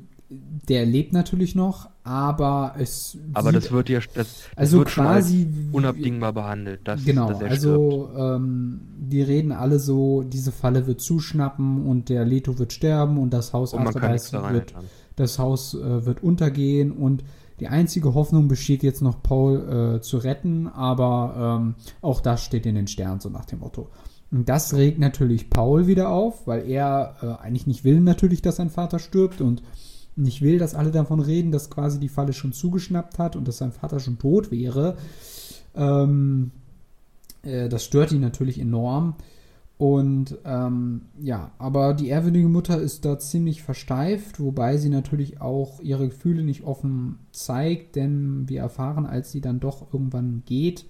der 0.69 0.87
lebt 0.87 1.13
natürlich 1.13 1.55
noch, 1.55 1.89
aber 2.03 2.75
es 2.79 3.17
Aber 3.35 3.51
sieht- 3.51 3.57
das 3.57 3.71
wird 3.73 3.89
ja, 3.89 3.99
das, 4.01 4.15
das 4.15 4.45
also 4.57 4.81
als 4.81 4.91
quasi 4.93 5.47
unabdingbar 5.73 6.33
behandelt, 6.33 6.81
dass, 6.85 7.05
genau, 7.05 7.29
dass 7.29 7.43
also 7.43 8.11
ähm, 8.17 8.81
die 8.99 9.23
reden 9.23 9.53
alle 9.53 9.79
so, 9.79 10.23
diese 10.23 10.51
Falle 10.51 10.87
wird 10.87 11.01
zuschnappen 11.01 11.87
und 11.87 12.09
der 12.09 12.25
Leto 12.25 12.59
wird 12.59 12.73
sterben 12.73 13.19
und 13.19 13.31
das 13.31 13.53
Haus. 13.53 13.75
Und 13.75 13.85
daran 13.95 14.13
wird 14.53 14.75
das 15.17 15.39
Haus 15.39 15.75
äh, 15.75 16.05
wird 16.07 16.23
untergehen 16.23 16.91
und 16.91 17.23
die 17.61 17.69
einzige 17.69 18.15
Hoffnung 18.15 18.49
besteht 18.49 18.83
jetzt 18.83 19.01
noch 19.01 19.23
Paul 19.23 19.97
äh, 19.97 20.01
zu 20.01 20.19
retten, 20.19 20.67
aber 20.67 21.61
ähm, 21.61 21.75
auch 22.03 22.21
das 22.21 22.43
steht 22.43 22.67
in 22.67 22.75
den 22.75 22.89
Sternen, 22.89 23.21
so 23.21 23.29
nach 23.29 23.45
dem 23.45 23.61
Motto. 23.61 23.89
Und 24.31 24.49
das 24.49 24.75
regt 24.75 24.99
natürlich 24.99 25.51
Paul 25.51 25.87
wieder 25.87 26.09
auf, 26.09 26.47
weil 26.47 26.69
er 26.69 27.17
äh, 27.23 27.45
eigentlich 27.45 27.67
nicht 27.67 27.85
will 27.85 28.01
natürlich, 28.01 28.43
dass 28.43 28.57
sein 28.57 28.71
Vater 28.71 28.99
stirbt 28.99 29.41
und 29.41 29.63
nicht 30.17 30.43
will, 30.43 30.59
dass 30.59 30.75
alle 30.75 30.91
davon 30.91 31.21
reden, 31.21 31.53
dass 31.53 31.71
quasi 31.71 31.99
die 31.99 32.09
Falle 32.09 32.33
schon 32.33 32.53
zugeschnappt 32.53 33.19
hat 33.19 33.37
und 33.37 33.49
dass 33.49 33.59
sein 33.59 33.73
Vater 33.73 34.01
schon 34.01 34.19
tot 34.19 34.51
wäre. 34.51 34.97
Ähm, 35.75 36.51
äh, 37.43 37.69
das 37.69 37.85
stört 37.85 38.13
ihn 38.13 38.21
natürlich 38.21 38.59
enorm. 38.59 39.15
Und 39.77 40.39
ähm, 40.45 41.03
ja, 41.21 41.51
aber 41.59 41.95
die 41.95 42.09
ehrwürdige 42.09 42.49
Mutter 42.49 42.81
ist 42.81 43.05
da 43.05 43.19
ziemlich 43.19 43.63
versteift, 43.63 44.39
wobei 44.39 44.77
sie 44.77 44.89
natürlich 44.89 45.41
auch 45.41 45.81
ihre 45.81 46.09
Gefühle 46.09 46.45
nicht 46.45 46.63
offen 46.63 47.19
zeigt, 47.33 47.97
denn 47.97 48.49
wir 48.49 48.61
erfahren, 48.61 49.05
als 49.05 49.33
sie 49.33 49.41
dann 49.41 49.59
doch 49.59 49.93
irgendwann 49.93 50.45
geht, 50.47 50.87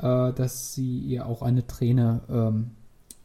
äh, 0.00 0.32
dass 0.32 0.74
sie 0.74 0.98
ihr 1.00 1.26
auch 1.26 1.42
eine 1.42 1.66
Träne 1.66 2.20
ähm, 2.28 2.70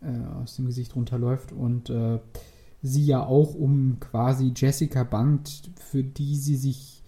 äh, 0.01 0.41
aus 0.43 0.55
dem 0.55 0.65
Gesicht 0.65 0.95
runterläuft 0.95 1.51
und 1.51 1.89
äh, 1.89 2.19
sie 2.81 3.05
ja 3.05 3.23
auch 3.25 3.55
um 3.55 3.97
quasi 3.99 4.53
Jessica 4.55 5.03
bangt, 5.03 5.69
für 5.79 6.03
die 6.03 6.35
sie 6.35 6.57
sich 6.57 7.01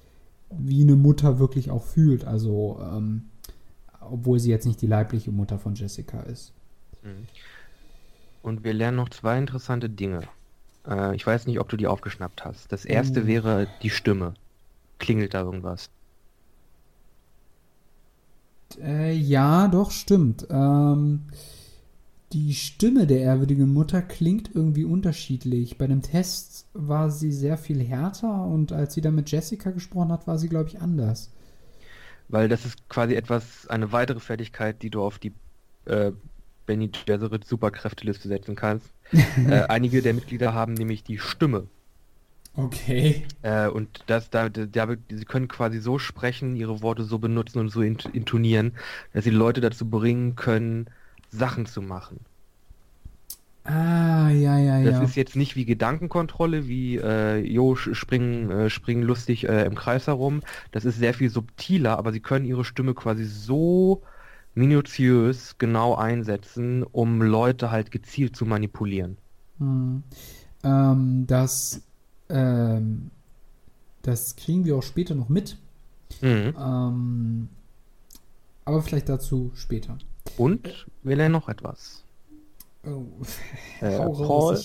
wie 0.50 0.84
eine 0.84 0.96
Mutter 0.96 1.40
wirklich 1.40 1.70
auch 1.72 1.84
fühlt. 1.84 2.26
Also, 2.26 2.80
ähm, 2.82 3.24
obwohl 4.00 4.40
sie 4.40 4.52
jetzt 4.52 4.66
nicht 4.66 4.82
die 4.82 4.88
leibliche 4.88 5.32
Mutter 5.32 5.60
von 5.60 5.76
Jessica 5.76 6.22
ist. 6.22 6.54
Mhm. 7.04 7.28
Und 8.42 8.64
wir 8.64 8.74
lernen 8.74 8.98
noch 8.98 9.10
zwei 9.10 9.38
interessante 9.38 9.90
Dinge. 9.90 10.22
Äh, 10.88 11.16
ich 11.16 11.26
weiß 11.26 11.48
nicht, 11.48 11.60
ob 11.60 11.68
du 11.68 11.78
die 11.78 11.88
aufgeschnappt 11.88 12.46
hast. 12.46 12.72
Das 12.72 12.86
erste 12.86 13.24
Oh. 13.24 13.28
wäre 13.28 13.68
die 13.82 13.90
Stimme. 13.90 14.36
Klingelt 15.00 15.34
da 15.34 15.42
irgendwas? 15.42 15.90
Äh, 18.82 19.14
ja, 19.14 19.68
doch, 19.68 19.92
stimmt. 19.92 20.48
Ähm, 20.50 21.22
die 22.34 22.54
Stimme 22.54 23.08
der 23.08 23.22
ehrwürdigen 23.22 23.74
Mutter 23.74 24.02
klingt 24.02 24.52
irgendwie 24.54 24.84
unterschiedlich. 24.84 25.78
Bei 25.78 25.88
dem 25.88 26.02
Test 26.02 26.66
war 26.74 27.10
sie 27.10 27.32
sehr 27.32 27.58
viel 27.58 27.82
härter 27.82 28.46
und 28.46 28.72
als 28.72 28.94
sie 28.94 29.02
dann 29.02 29.16
mit 29.16 29.32
Jessica 29.32 29.72
gesprochen 29.72 30.12
hat, 30.12 30.28
war 30.28 30.38
sie, 30.38 30.50
glaube 30.50 30.70
ich, 30.70 30.82
anders. 30.82 31.32
Weil 32.28 32.50
das 32.50 32.66
ist 32.66 32.90
quasi 32.90 33.16
etwas, 33.16 33.68
eine 33.68 33.92
weitere 33.92 34.20
Fertigkeit, 34.20 34.82
die 34.82 34.90
du 34.90 35.02
auf 35.02 35.20
die 35.20 35.34
äh, 35.86 36.12
Benny 36.66 36.90
Gesserit 36.90 37.46
Superkräfteliste 37.46 38.28
setzen 38.28 38.56
kannst. 38.56 38.90
äh, 39.48 39.62
einige 39.70 40.02
der 40.02 40.14
Mitglieder 40.14 40.54
haben 40.54 40.74
nämlich 40.74 41.04
die 41.04 41.20
Stimme. 41.20 41.68
Okay. 42.58 43.26
Äh, 43.42 43.68
und 43.68 44.04
das, 44.08 44.30
da, 44.30 44.50
da, 44.50 44.88
sie 45.10 45.26
können 45.26 45.48
quasi 45.48 45.80
so 45.80 46.00
sprechen, 46.00 46.56
ihre 46.56 46.82
Worte 46.82 47.04
so 47.04 47.20
benutzen 47.20 47.60
und 47.60 47.70
so 47.70 47.82
int 47.82 48.06
intonieren, 48.06 48.78
dass 49.14 49.26
sie 49.26 49.30
Leute 49.30 49.62
dazu 49.62 49.90
bringen 49.90 50.36
können, 50.36 50.90
Sachen 51.30 51.66
zu 51.66 51.82
machen. 51.82 52.26
Ah, 53.64 54.30
ja, 54.30 54.60
ja, 54.60 54.84
Das 54.84 55.00
ja. 55.00 55.02
ist 55.02 55.16
jetzt 55.16 55.36
nicht 55.36 55.56
wie 55.56 55.66
Gedankenkontrolle, 55.66 56.68
wie 56.68 56.98
äh, 56.98 57.38
Jo, 57.40 57.76
springen, 57.76 58.52
äh, 58.52 58.70
springen 58.70 59.02
lustig 59.02 59.48
äh, 59.50 59.66
im 59.66 59.74
Kreis 59.74 60.06
herum. 60.06 60.42
Das 60.72 60.86
ist 60.86 60.98
sehr 61.00 61.16
viel 61.16 61.32
subtiler, 61.32 61.98
aber 61.98 62.12
sie 62.12 62.20
können 62.20 62.46
ihre 62.46 62.64
Stimme 62.64 62.94
quasi 62.94 63.26
so 63.26 64.04
minutiös 64.54 65.58
genau 65.58 65.96
einsetzen, 65.96 66.84
um 66.84 67.22
Leute 67.24 67.72
halt 67.72 67.90
gezielt 67.92 68.36
zu 68.36 68.46
manipulieren. 68.46 69.18
Hm. 69.58 70.04
Ähm, 70.64 71.26
das, 71.28 71.85
ähm, 72.30 73.12
das 74.02 74.36
kriegen 74.36 74.66
wir 74.66 74.76
auch 74.76 74.84
später 74.84 75.16
noch 75.16 75.30
mit. 75.30 75.58
Mhm. 76.22 76.56
Ähm, 76.58 77.50
aber 78.64 78.82
vielleicht 78.82 79.10
dazu 79.10 79.52
später. 79.56 79.98
Und 80.38 80.88
wir 81.04 81.16
lernen 81.16 81.34
noch 81.34 81.50
etwas. 81.50 82.04
Oh. 82.86 83.06
Äh, 83.82 83.98
Paul, 83.98 84.60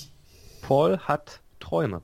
Paul 0.63 0.99
hat 0.99 1.41
Träume. 1.59 2.03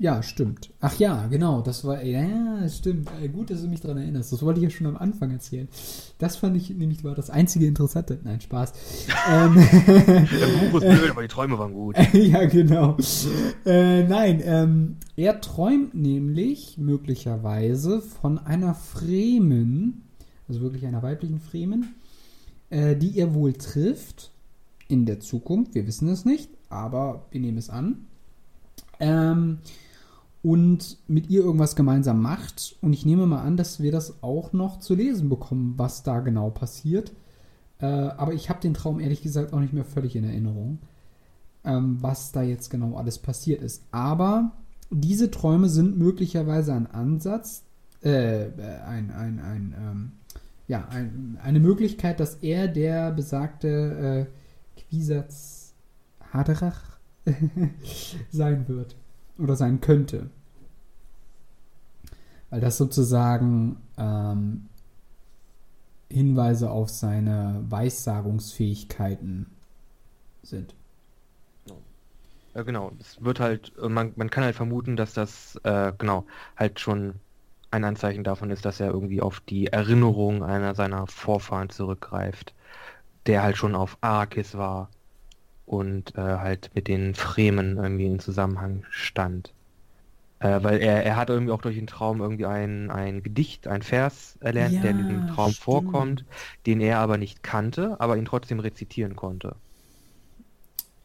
Ja, 0.00 0.22
stimmt. 0.22 0.70
Ach 0.80 0.98
ja, 0.98 1.26
genau, 1.26 1.60
das 1.60 1.84
war, 1.84 2.02
ja, 2.02 2.66
stimmt. 2.70 3.10
Äh, 3.22 3.28
gut, 3.28 3.50
dass 3.50 3.60
du 3.60 3.68
mich 3.68 3.82
daran 3.82 3.98
erinnerst. 3.98 4.32
Das 4.32 4.40
wollte 4.40 4.58
ich 4.58 4.64
ja 4.64 4.70
schon 4.70 4.86
am 4.86 4.96
Anfang 4.96 5.30
erzählen. 5.30 5.68
Das 6.16 6.36
fand 6.36 6.56
ich 6.56 6.70
nämlich 6.70 7.04
war 7.04 7.14
das 7.14 7.28
einzige 7.28 7.66
Interessante. 7.66 8.18
Nein, 8.24 8.40
Spaß. 8.40 8.72
ähm, 9.30 9.56
Der 9.86 10.70
Buch 10.70 10.80
ist 10.80 10.88
blöd, 10.88 11.10
aber 11.10 11.20
die 11.20 11.28
Träume 11.28 11.58
waren 11.58 11.74
gut. 11.74 11.96
ja, 12.14 12.46
genau. 12.46 12.96
Äh, 13.66 14.04
nein, 14.04 14.40
ähm, 14.42 14.96
er 15.16 15.42
träumt 15.42 15.92
nämlich 15.92 16.78
möglicherweise 16.78 18.00
von 18.00 18.38
einer 18.38 18.72
Fremen, 18.72 20.04
also 20.48 20.62
wirklich 20.62 20.86
einer 20.86 21.02
weiblichen 21.02 21.40
Fremen, 21.40 21.94
äh, 22.70 22.96
die 22.96 23.18
er 23.18 23.34
wohl 23.34 23.52
trifft 23.52 24.30
in 24.88 25.04
der 25.04 25.20
Zukunft. 25.20 25.74
Wir 25.74 25.86
wissen 25.86 26.08
es 26.08 26.24
nicht, 26.24 26.48
aber 26.70 27.26
wir 27.30 27.40
nehmen 27.42 27.58
es 27.58 27.68
an. 27.68 28.06
Ähm, 28.98 29.58
und 30.42 30.98
mit 31.06 31.28
ihr 31.28 31.42
irgendwas 31.42 31.76
gemeinsam 31.76 32.22
macht. 32.22 32.76
Und 32.80 32.92
ich 32.92 33.04
nehme 33.04 33.26
mal 33.26 33.42
an, 33.42 33.56
dass 33.56 33.80
wir 33.80 33.92
das 33.92 34.22
auch 34.22 34.52
noch 34.52 34.78
zu 34.78 34.94
lesen 34.94 35.28
bekommen, 35.28 35.74
was 35.76 36.02
da 36.02 36.20
genau 36.20 36.50
passiert. 36.50 37.12
Äh, 37.78 37.86
aber 37.86 38.32
ich 38.32 38.48
habe 38.48 38.60
den 38.60 38.74
Traum 38.74 39.00
ehrlich 39.00 39.22
gesagt 39.22 39.52
auch 39.52 39.60
nicht 39.60 39.72
mehr 39.72 39.84
völlig 39.84 40.16
in 40.16 40.24
Erinnerung, 40.24 40.78
ähm, 41.64 41.98
was 42.00 42.32
da 42.32 42.42
jetzt 42.42 42.70
genau 42.70 42.96
alles 42.96 43.18
passiert 43.18 43.62
ist. 43.62 43.82
Aber 43.90 44.52
diese 44.90 45.30
Träume 45.30 45.68
sind 45.68 45.98
möglicherweise 45.98 46.72
ein 46.74 46.86
Ansatz, 46.86 47.64
äh, 48.02 48.46
ein, 48.86 49.10
ein, 49.10 49.38
ein, 49.40 49.74
ähm, 49.78 50.12
ja, 50.68 50.88
ein, 50.88 51.38
eine 51.42 51.60
Möglichkeit, 51.60 52.18
dass 52.18 52.36
er 52.36 52.68
der 52.68 53.12
besagte 53.12 54.26
äh, 54.76 54.80
Quisatz 54.80 55.74
Haderach 56.32 56.98
sein 58.30 58.68
wird 58.68 58.96
oder 59.40 59.56
sein 59.56 59.80
könnte. 59.80 60.30
Weil 62.50 62.60
das 62.60 62.76
sozusagen 62.76 63.76
ähm, 63.96 64.66
Hinweise 66.10 66.70
auf 66.70 66.90
seine 66.90 67.64
Weissagungsfähigkeiten 67.68 69.46
sind. 70.42 70.74
Ja, 72.54 72.62
genau, 72.62 72.90
es 72.98 73.22
wird 73.22 73.38
halt, 73.38 73.72
man, 73.80 74.12
man 74.16 74.28
kann 74.28 74.42
halt 74.42 74.56
vermuten, 74.56 74.96
dass 74.96 75.14
das, 75.14 75.54
äh, 75.62 75.92
genau, 75.96 76.26
halt 76.56 76.80
schon 76.80 77.14
ein 77.70 77.84
Anzeichen 77.84 78.24
davon 78.24 78.50
ist, 78.50 78.64
dass 78.64 78.80
er 78.80 78.88
irgendwie 78.90 79.20
auf 79.22 79.40
die 79.40 79.68
Erinnerung 79.68 80.42
einer 80.42 80.74
seiner 80.74 81.06
Vorfahren 81.06 81.70
zurückgreift, 81.70 82.54
der 83.26 83.42
halt 83.44 83.56
schon 83.56 83.76
auf 83.76 83.98
Arrakis 84.00 84.56
war 84.56 84.90
und 85.70 86.14
äh, 86.16 86.20
halt 86.20 86.70
mit 86.74 86.88
den 86.88 87.14
Fremen 87.14 87.78
irgendwie 87.78 88.06
in 88.06 88.18
Zusammenhang 88.20 88.84
stand. 88.90 89.54
Äh, 90.40 90.62
weil 90.64 90.80
er, 90.80 91.04
er 91.04 91.16
hat 91.16 91.30
irgendwie 91.30 91.52
auch 91.52 91.62
durch 91.62 91.76
den 91.76 91.86
Traum 91.88 92.20
irgendwie 92.20 92.46
ein, 92.46 92.90
ein 92.90 93.22
Gedicht, 93.22 93.68
ein 93.68 93.82
Vers 93.82 94.36
erlernt, 94.40 94.82
Ja, 94.82 94.84
der 94.84 94.92
in 94.92 94.98
diesem 94.98 95.26
Traum 95.26 95.54
stimmt. 95.54 95.56
vorkommt, 95.56 96.26
den 96.66 96.80
er 96.80 96.98
aber 97.00 97.18
nicht 97.18 97.42
kannte, 97.42 98.00
aber 98.00 98.16
ihn 98.18 98.26
trotzdem 98.26 98.60
rezitieren 98.60 99.16
konnte. 99.16 99.56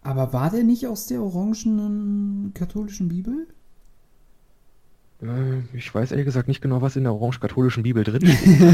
Aber 0.01 0.32
war 0.32 0.49
der 0.51 0.63
nicht 0.63 0.88
aus 0.88 1.07
der 1.07 1.22
orangenen 1.22 2.53
katholischen 2.53 3.09
Bibel? 3.09 3.47
Äh, 5.22 5.59
ich 5.76 5.93
weiß 5.93 6.11
ehrlich 6.11 6.26
gesagt 6.26 6.47
nicht 6.47 6.61
genau, 6.61 6.82
was 6.82 6.95
in 6.95 7.03
der 7.03 7.13
orange-katholischen 7.13 7.84
Bibel 7.84 8.03
drin 8.05 8.26
steht. 8.26 8.70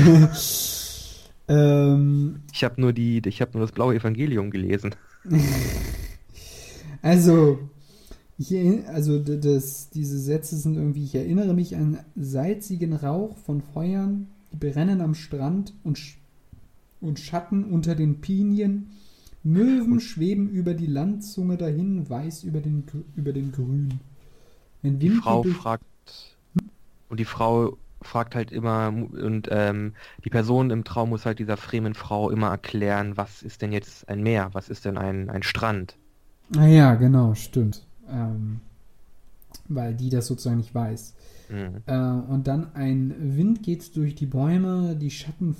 Ähm, 1.51 2.41
Ich 2.53 2.63
habe 2.63 2.79
nur 2.79 2.93
die, 2.93 3.21
ich 3.25 3.41
habe 3.41 3.51
nur 3.53 3.61
das 3.61 3.71
blaue 3.71 3.95
Evangelium 3.95 4.49
gelesen. 4.51 4.95
also, 7.01 7.59
erinn- 8.39 8.85
also 8.85 9.19
das, 9.19 9.89
diese 9.89 10.19
Sätze 10.19 10.57
sind 10.57 10.75
irgendwie, 10.75 11.03
ich 11.03 11.15
erinnere 11.15 11.53
mich 11.53 11.75
an 11.75 11.99
salzigen 12.15 12.93
Rauch 12.93 13.37
von 13.37 13.61
Feuern, 13.61 14.27
die 14.51 14.57
brennen 14.57 15.01
am 15.01 15.13
Strand 15.15 15.73
und, 15.83 15.97
Sch 15.97 16.17
und 16.99 17.19
Schatten 17.19 17.65
unter 17.65 17.95
den 17.95 18.21
Pinien. 18.21 18.87
Möwen 19.43 19.99
schweben 19.99 20.49
über 20.49 20.75
die 20.75 20.85
Landzunge 20.85 21.57
dahin, 21.57 22.07
weiß 22.07 22.43
über 22.43 22.59
den, 22.59 22.83
über 23.15 23.33
den 23.33 23.51
Grün. 23.51 23.99
Wenn 24.83 24.99
Die 24.99 25.09
Frau 25.09 25.41
hier 25.43 25.51
durch- 25.51 25.61
fragt 25.61 25.83
und 27.09 27.19
die 27.19 27.25
Frau 27.25 27.75
fragt 28.01 28.35
halt 28.35 28.51
immer 28.51 28.87
und 28.89 29.47
ähm, 29.51 29.93
die 30.23 30.29
Person 30.29 30.69
im 30.69 30.83
Traum 30.83 31.09
muss 31.09 31.25
halt 31.25 31.39
dieser 31.39 31.57
fremen 31.57 31.93
Frau 31.93 32.29
immer 32.29 32.49
erklären, 32.49 33.17
was 33.17 33.43
ist 33.43 33.61
denn 33.61 33.71
jetzt 33.71 34.09
ein 34.09 34.21
Meer, 34.23 34.49
was 34.53 34.69
ist 34.69 34.85
denn 34.85 34.97
ein, 34.97 35.29
ein 35.29 35.43
Strand. 35.43 35.97
Ah 36.57 36.67
ja, 36.67 36.95
genau, 36.95 37.33
stimmt. 37.33 37.85
Ähm, 38.09 38.61
weil 39.67 39.93
die 39.93 40.09
das 40.09 40.27
sozusagen 40.27 40.57
nicht 40.57 40.75
weiß. 40.75 41.15
Mhm. 41.49 41.81
Äh, 41.85 42.31
und 42.31 42.47
dann 42.47 42.75
ein 42.75 43.13
Wind 43.37 43.63
geht 43.63 43.95
durch 43.95 44.15
die 44.15 44.25
Bäume, 44.25 44.95
die 44.95 45.11
Schatten 45.11 45.55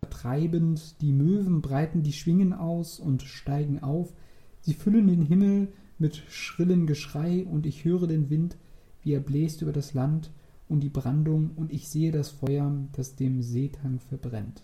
vertreibend, 0.00 1.00
die 1.00 1.12
Möwen 1.12 1.60
breiten 1.60 2.02
die 2.02 2.12
Schwingen 2.12 2.52
aus 2.52 2.98
und 2.98 3.22
steigen 3.22 3.82
auf. 3.82 4.12
Sie 4.60 4.74
füllen 4.74 5.06
den 5.06 5.22
Himmel 5.22 5.68
mit 5.98 6.16
schrillem 6.28 6.86
Geschrei 6.86 7.44
und 7.44 7.66
ich 7.66 7.84
höre 7.84 8.06
den 8.06 8.30
Wind, 8.30 8.56
wie 9.02 9.12
er 9.12 9.20
bläst 9.20 9.62
über 9.62 9.72
das 9.72 9.94
Land 9.94 10.30
und 10.68 10.80
die 10.80 10.88
Brandung 10.88 11.50
und 11.56 11.72
ich 11.72 11.88
sehe 11.88 12.12
das 12.12 12.30
Feuer, 12.30 12.72
das 12.92 13.14
dem 13.16 13.42
Seetang 13.42 14.00
verbrennt. 14.00 14.62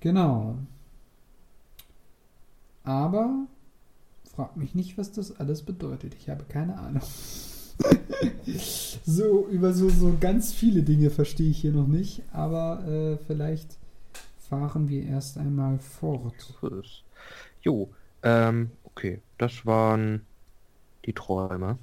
Genau. 0.00 0.56
Aber 2.84 3.46
frag 4.34 4.56
mich 4.56 4.74
nicht, 4.74 4.96
was 4.98 5.12
das 5.12 5.38
alles 5.38 5.62
bedeutet. 5.62 6.14
Ich 6.14 6.28
habe 6.28 6.44
keine 6.44 6.78
Ahnung. 6.78 7.02
so, 9.04 9.46
über 9.48 9.72
so, 9.72 9.88
so 9.88 10.16
ganz 10.18 10.52
viele 10.52 10.82
Dinge 10.82 11.10
verstehe 11.10 11.50
ich 11.50 11.60
hier 11.60 11.72
noch 11.72 11.86
nicht, 11.86 12.22
aber 12.32 12.84
äh, 12.86 13.16
vielleicht 13.26 13.78
fahren 14.38 14.88
wir 14.88 15.04
erst 15.04 15.38
einmal 15.38 15.78
fort. 15.78 16.34
Jo, 17.62 17.90
ähm, 18.22 18.70
okay, 18.84 19.20
das 19.38 19.64
waren 19.64 20.22
die 21.06 21.12
Träume. 21.12 21.78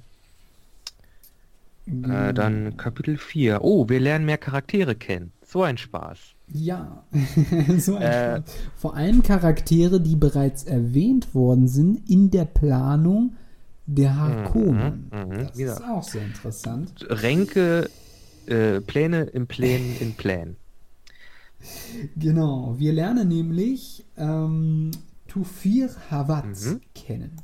Äh, 1.88 2.34
dann 2.34 2.76
Kapitel 2.76 3.16
4. 3.16 3.60
Oh, 3.62 3.88
wir 3.88 4.00
lernen 4.00 4.26
mehr 4.26 4.38
Charaktere 4.38 4.94
kennen. 4.94 5.32
So 5.44 5.62
ein 5.62 5.78
Spaß. 5.78 6.18
Ja, 6.52 7.04
so 7.78 7.96
ein 7.96 8.02
Äh, 8.02 8.36
Spaß. 8.42 8.56
Vor 8.76 8.96
allem 8.96 9.22
Charaktere, 9.22 10.00
die 10.00 10.16
bereits 10.16 10.64
erwähnt 10.64 11.34
worden 11.34 11.68
sind 11.68 12.08
in 12.10 12.30
der 12.30 12.44
Planung 12.44 13.36
der 13.86 14.16
Harkonnen. 14.16 15.10
Mhm, 15.10 15.18
mhm, 15.36 15.46
das 15.46 15.56
wieder. 15.58 15.72
ist 15.72 15.84
auch 15.84 16.02
sehr 16.02 16.22
interessant. 16.22 16.92
Ränke, 17.08 17.88
äh, 18.46 18.80
Pläne 18.82 19.22
im 19.22 19.46
Plänen 19.46 19.96
in 20.00 20.12
Plänen. 20.14 20.56
Genau, 22.16 22.74
wir 22.78 22.92
lernen 22.92 23.28
nämlich 23.28 24.04
ähm, 24.16 24.90
Tufir 25.26 25.90
Hawat 26.10 26.44
Mhm. 26.46 26.80
kennen. 26.94 27.36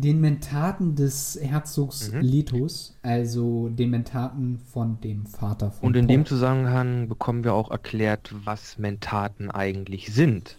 Den 0.00 0.20
Mentaten 0.20 0.94
des 0.94 1.36
Herzogs 1.42 2.12
Mhm. 2.12 2.20
Letos, 2.20 2.96
also 3.02 3.68
den 3.68 3.90
Mentaten 3.90 4.60
von 4.60 5.00
dem 5.00 5.26
Vater 5.26 5.72
von 5.72 5.88
Und 5.88 5.96
in 5.96 6.06
dem 6.06 6.20
Paul. 6.20 6.28
Zusammenhang 6.28 7.08
bekommen 7.08 7.42
wir 7.42 7.52
auch 7.52 7.72
erklärt, 7.72 8.32
was 8.44 8.78
Mentaten 8.78 9.50
eigentlich 9.50 10.14
sind. 10.14 10.56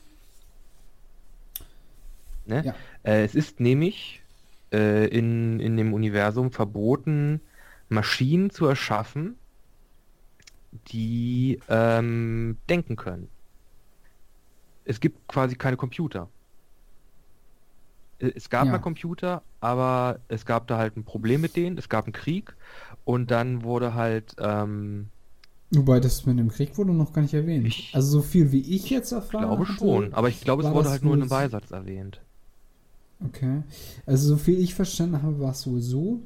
Ne? 2.45 2.63
Ja. 2.65 2.75
Äh, 3.03 3.23
es 3.23 3.33
ist 3.33 3.61
nämlich 3.61 4.21
äh, 4.73 5.07
in, 5.07 5.61
in 5.61 5.77
dem 5.77 5.93
Universum 5.93 6.51
verboten, 6.51 7.39
Maschinen 7.87 8.49
zu 8.49 8.65
erschaffen, 8.65 9.35
die 10.91 11.61
ähm, 11.69 12.57
denken 12.67 12.97
können. 12.97 13.29
Es 14.83 14.99
gibt 14.99 15.29
quasi 15.29 15.55
keine 15.55 15.77
Computer. 15.77 16.27
Äh, 18.19 18.31
Es 18.35 18.49
gab 18.49 18.65
Ja. 18.67 18.71
mal 18.71 18.79
Computer, 18.79 19.43
aber 19.61 20.19
es 20.27 20.45
gab 20.45 20.67
da 20.67 20.77
halt 20.77 20.97
ein 20.97 21.03
Problem 21.05 21.41
mit 21.41 21.55
denen, 21.55 21.77
es 21.77 21.89
gab 21.89 22.05
einen 22.05 22.13
Krieg 22.13 22.55
und 23.05 23.31
dann 23.31 23.63
wurde 23.63 23.93
halt 23.95 24.35
ähm, 24.39 25.09
Wobei 25.71 25.99
das 25.99 26.25
mit 26.27 26.37
dem 26.39 26.49
Krieg 26.49 26.77
wurde 26.77 26.93
noch 26.93 27.11
gar 27.13 27.21
nicht 27.23 27.33
erwähnt. 27.33 27.65
Ich- 27.67 27.93
also 27.93 28.19
so 28.19 28.21
viel 28.21 28.51
wie 28.51 28.61
ich 28.75 28.89
jetzt 28.91 29.11
Ich 29.11 29.17
erfahren 29.17 29.37
glaube 29.37 29.65
hatte, 29.67 29.73
schon, 29.73 30.13
aber 30.13 30.29
ich 30.29 30.41
glaube, 30.41 30.61
es 30.63 30.71
wurde 30.73 30.89
halt 30.89 31.03
nur 31.03 31.13
in 31.15 31.21
einem 31.21 31.29
Beisatz 31.29 31.71
erwähnt. 31.71 32.21
Okay. 33.25 33.63
Also 34.05 34.27
so 34.29 34.37
viel 34.37 34.59
ich 34.59 34.73
verstanden 34.75 35.21
habe, 35.21 35.39
war 35.39 35.51
es 35.51 35.67
wohl 35.67 35.81
so, 35.81 36.21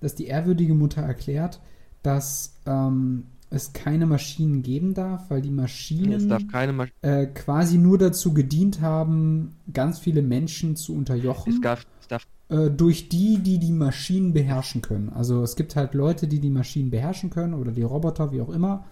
dass 0.00 0.14
die 0.14 0.26
ehrwürdige 0.26 0.74
Mutter 0.74 1.02
erklärt, 1.02 1.60
dass 2.02 2.54
ähm, 2.66 3.24
es 3.50 3.72
keine 3.72 4.06
Maschinen 4.06 4.62
geben 4.62 4.94
darf, 4.94 5.30
weil 5.30 5.40
die 5.40 5.50
Es 5.50 5.54
Maschinen 5.54 6.28
Masch 6.72 6.92
äh, 7.02 7.26
quasi 7.26 7.78
nur 7.78 7.98
dazu 7.98 8.34
gedient 8.34 8.80
haben, 8.80 9.56
ganz 9.72 9.98
viele 9.98 10.22
Menschen 10.22 10.76
zu 10.76 10.92
es 10.92 10.98
unterjochen, 10.98 11.62
darf, 11.62 11.86
es 12.00 12.08
darf 12.08 12.26
äh, 12.48 12.70
durch 12.70 13.08
die, 13.08 13.38
die 13.38 13.58
die 13.58 13.72
Maschinen 13.72 14.32
beherrschen 14.32 14.82
können. 14.82 15.10
Also 15.10 15.42
es 15.42 15.56
gibt 15.56 15.76
halt 15.76 15.94
Leute, 15.94 16.26
die 16.26 16.40
die 16.40 16.50
Maschinen 16.50 16.90
beherrschen 16.90 17.30
können 17.30 17.54
oder 17.54 17.72
die 17.72 17.82
Roboter, 17.82 18.32
wie 18.32 18.40
auch 18.40 18.50
immer. 18.50 18.84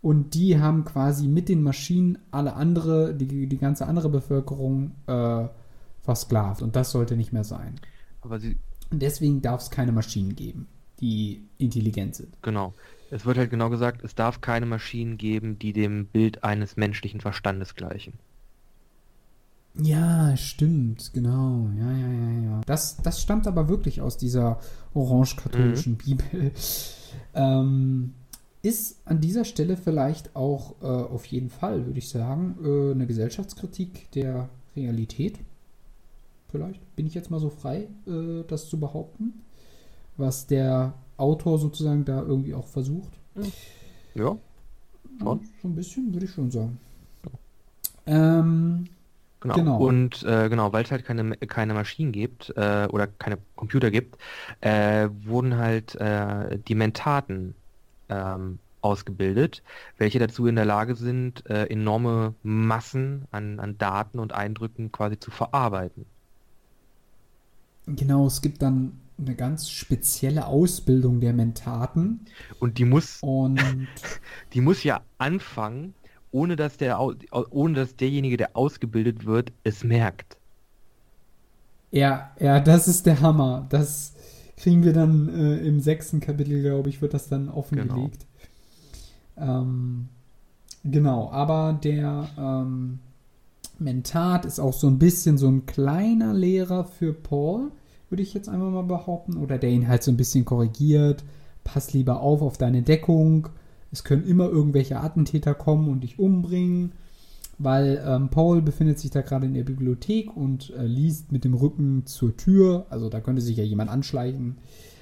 Und 0.00 0.34
die 0.34 0.58
haben 0.58 0.84
quasi 0.84 1.26
mit 1.26 1.48
den 1.48 1.62
Maschinen 1.62 2.18
alle 2.30 2.54
andere, 2.54 3.14
die, 3.14 3.48
die 3.48 3.58
ganze 3.58 3.86
andere 3.86 4.08
Bevölkerung 4.08 4.92
äh, 5.06 5.48
versklavt. 6.02 6.62
Und 6.62 6.76
das 6.76 6.92
sollte 6.92 7.16
nicht 7.16 7.32
mehr 7.32 7.44
sein. 7.44 7.80
aber 8.22 8.38
sie, 8.38 8.56
Und 8.90 9.02
deswegen 9.02 9.42
darf 9.42 9.62
es 9.62 9.70
keine 9.70 9.92
Maschinen 9.92 10.36
geben, 10.36 10.68
die 11.00 11.48
intelligent 11.58 12.14
sind. 12.14 12.40
genau. 12.42 12.74
Es 13.10 13.24
wird 13.24 13.38
halt 13.38 13.50
genau 13.50 13.70
gesagt, 13.70 14.02
es 14.04 14.14
darf 14.14 14.40
keine 14.40 14.66
Maschinen 14.66 15.16
geben, 15.16 15.58
die 15.58 15.72
dem 15.72 16.06
Bild 16.06 16.44
eines 16.44 16.76
menschlichen 16.76 17.20
Verstandes 17.20 17.74
gleichen. 17.74 18.14
Ja, 19.74 20.36
stimmt, 20.36 21.12
genau. 21.14 21.68
Ja, 21.78 21.92
ja, 21.92 22.08
ja, 22.08 22.40
ja. 22.50 22.60
Das, 22.66 22.96
das 22.98 23.22
stammt 23.22 23.46
aber 23.46 23.68
wirklich 23.68 24.00
aus 24.00 24.16
dieser 24.16 24.60
orange-katholischen 24.94 25.96
Bibel. 25.96 26.52
Ähm, 27.34 28.14
ist 28.62 29.00
an 29.04 29.20
dieser 29.20 29.44
Stelle 29.44 29.76
vielleicht 29.76 30.34
auch 30.34 30.74
äh, 30.82 30.86
auf 30.86 31.24
jeden 31.26 31.48
Fall, 31.48 31.86
würde 31.86 31.98
ich 31.98 32.08
sagen, 32.08 32.56
äh, 32.62 32.92
eine 32.92 33.06
Gesellschaftskritik 33.06 34.10
der 34.12 34.48
Realität. 34.76 35.38
Vielleicht 36.50 36.80
bin 36.96 37.06
ich 37.06 37.14
jetzt 37.14 37.30
mal 37.30 37.40
so 37.40 37.50
frei, 37.50 37.88
äh, 38.06 38.42
das 38.48 38.68
zu 38.68 38.80
behaupten, 38.80 39.42
was 40.16 40.46
der 40.46 40.94
Autor 41.18 41.58
sozusagen 41.58 42.04
da 42.04 42.22
irgendwie 42.22 42.54
auch 42.54 42.66
versucht. 42.66 43.12
Ja, 44.14 44.36
Schon. 45.20 45.40
so 45.62 45.68
ein 45.68 45.74
bisschen, 45.74 46.12
würde 46.12 46.26
ich 46.26 46.32
schon 46.32 46.50
sagen. 46.50 46.78
Ähm, 48.06 48.86
Genau. 49.40 49.54
Genau. 49.54 49.76
Und 49.78 50.24
äh, 50.24 50.48
genau, 50.48 50.72
weil 50.72 50.84
es 50.84 50.90
halt 50.90 51.04
keine, 51.04 51.36
keine 51.36 51.74
Maschinen 51.74 52.10
gibt 52.10 52.52
äh, 52.56 52.88
oder 52.90 53.06
keine 53.06 53.38
Computer 53.54 53.90
gibt, 53.90 54.18
äh, 54.60 55.08
wurden 55.24 55.56
halt 55.56 55.94
äh, 55.94 56.58
die 56.66 56.74
Mentaten 56.74 57.54
ähm, 58.08 58.58
ausgebildet, 58.80 59.62
welche 59.96 60.18
dazu 60.18 60.46
in 60.46 60.56
der 60.56 60.64
Lage 60.64 60.96
sind, 60.96 61.48
äh, 61.48 61.66
enorme 61.66 62.34
Massen 62.42 63.26
an, 63.30 63.60
an 63.60 63.78
Daten 63.78 64.18
und 64.18 64.32
Eindrücken 64.32 64.90
quasi 64.90 65.20
zu 65.20 65.30
verarbeiten. 65.30 66.04
Genau, 67.86 68.26
es 68.26 68.42
gibt 68.42 68.60
dann 68.60 69.00
eine 69.18 69.34
ganz 69.34 69.70
spezielle 69.70 70.46
Ausbildung 70.46 71.20
der 71.20 71.32
Mentaten 71.32 72.26
Und 72.60 72.78
die 72.78 72.84
muss, 72.84 73.18
und 73.22 73.60
die 74.52 74.60
muss 74.60 74.84
ja 74.84 75.02
anfangen, 75.18 75.94
ohne 76.30 76.56
dass 76.56 76.76
der, 76.76 77.00
ohne 77.00 77.74
dass 77.74 77.96
derjenige, 77.96 78.36
der 78.36 78.56
ausgebildet 78.56 79.24
wird, 79.26 79.52
es 79.64 79.84
merkt. 79.84 80.38
ja, 81.90 82.30
ja, 82.38 82.60
das 82.60 82.88
ist 82.88 83.06
der 83.06 83.20
Hammer. 83.20 83.66
Das 83.70 84.14
kriegen 84.56 84.84
wir 84.84 84.92
dann 84.92 85.28
äh, 85.28 85.58
im 85.58 85.80
sechsten 85.80 86.20
Kapitel, 86.20 86.62
glaube 86.62 86.88
ich, 86.90 87.00
wird 87.00 87.14
das 87.14 87.28
dann 87.28 87.48
offengelegt. 87.48 88.26
Ähm, 89.36 90.08
genau, 90.84 91.30
aber 91.30 91.78
der 91.82 92.28
ähm, 92.36 92.98
Mentat 93.78 94.44
ist 94.44 94.58
auch 94.58 94.72
so 94.72 94.88
ein 94.88 94.98
bisschen 94.98 95.38
so 95.38 95.48
ein 95.48 95.66
kleiner 95.66 96.34
Lehrer 96.34 96.84
für 96.84 97.12
Paul, 97.12 97.70
würde 98.10 98.22
ich 98.22 98.34
jetzt 98.34 98.48
einfach 98.48 98.70
mal 98.70 98.82
behaupten. 98.82 99.36
Oder 99.36 99.58
der 99.58 99.70
ihn 99.70 99.88
halt 99.88 100.02
so 100.02 100.10
ein 100.10 100.16
bisschen 100.16 100.44
korrigiert. 100.44 101.24
Pass 101.64 101.92
lieber 101.92 102.20
auf 102.20 102.42
auf 102.42 102.58
deine 102.58 102.82
Deckung. 102.82 103.48
Es 103.92 104.04
können 104.04 104.26
immer 104.26 104.48
irgendwelche 104.48 105.00
Attentäter 105.00 105.54
kommen 105.54 105.88
und 105.88 106.00
dich 106.00 106.18
umbringen. 106.18 106.92
Weil 107.60 108.02
ähm, 108.06 108.28
Paul 108.28 108.62
befindet 108.62 108.98
sich 109.00 109.10
da 109.10 109.20
gerade 109.22 109.46
in 109.46 109.54
der 109.54 109.64
Bibliothek 109.64 110.36
und 110.36 110.70
äh, 110.78 110.86
liest 110.86 111.32
mit 111.32 111.44
dem 111.44 111.54
Rücken 111.54 112.06
zur 112.06 112.36
Tür. 112.36 112.86
Also 112.88 113.08
da 113.08 113.20
könnte 113.20 113.42
sich 113.42 113.56
ja 113.56 113.64
jemand 113.64 113.90
anschleichen. 113.90 114.58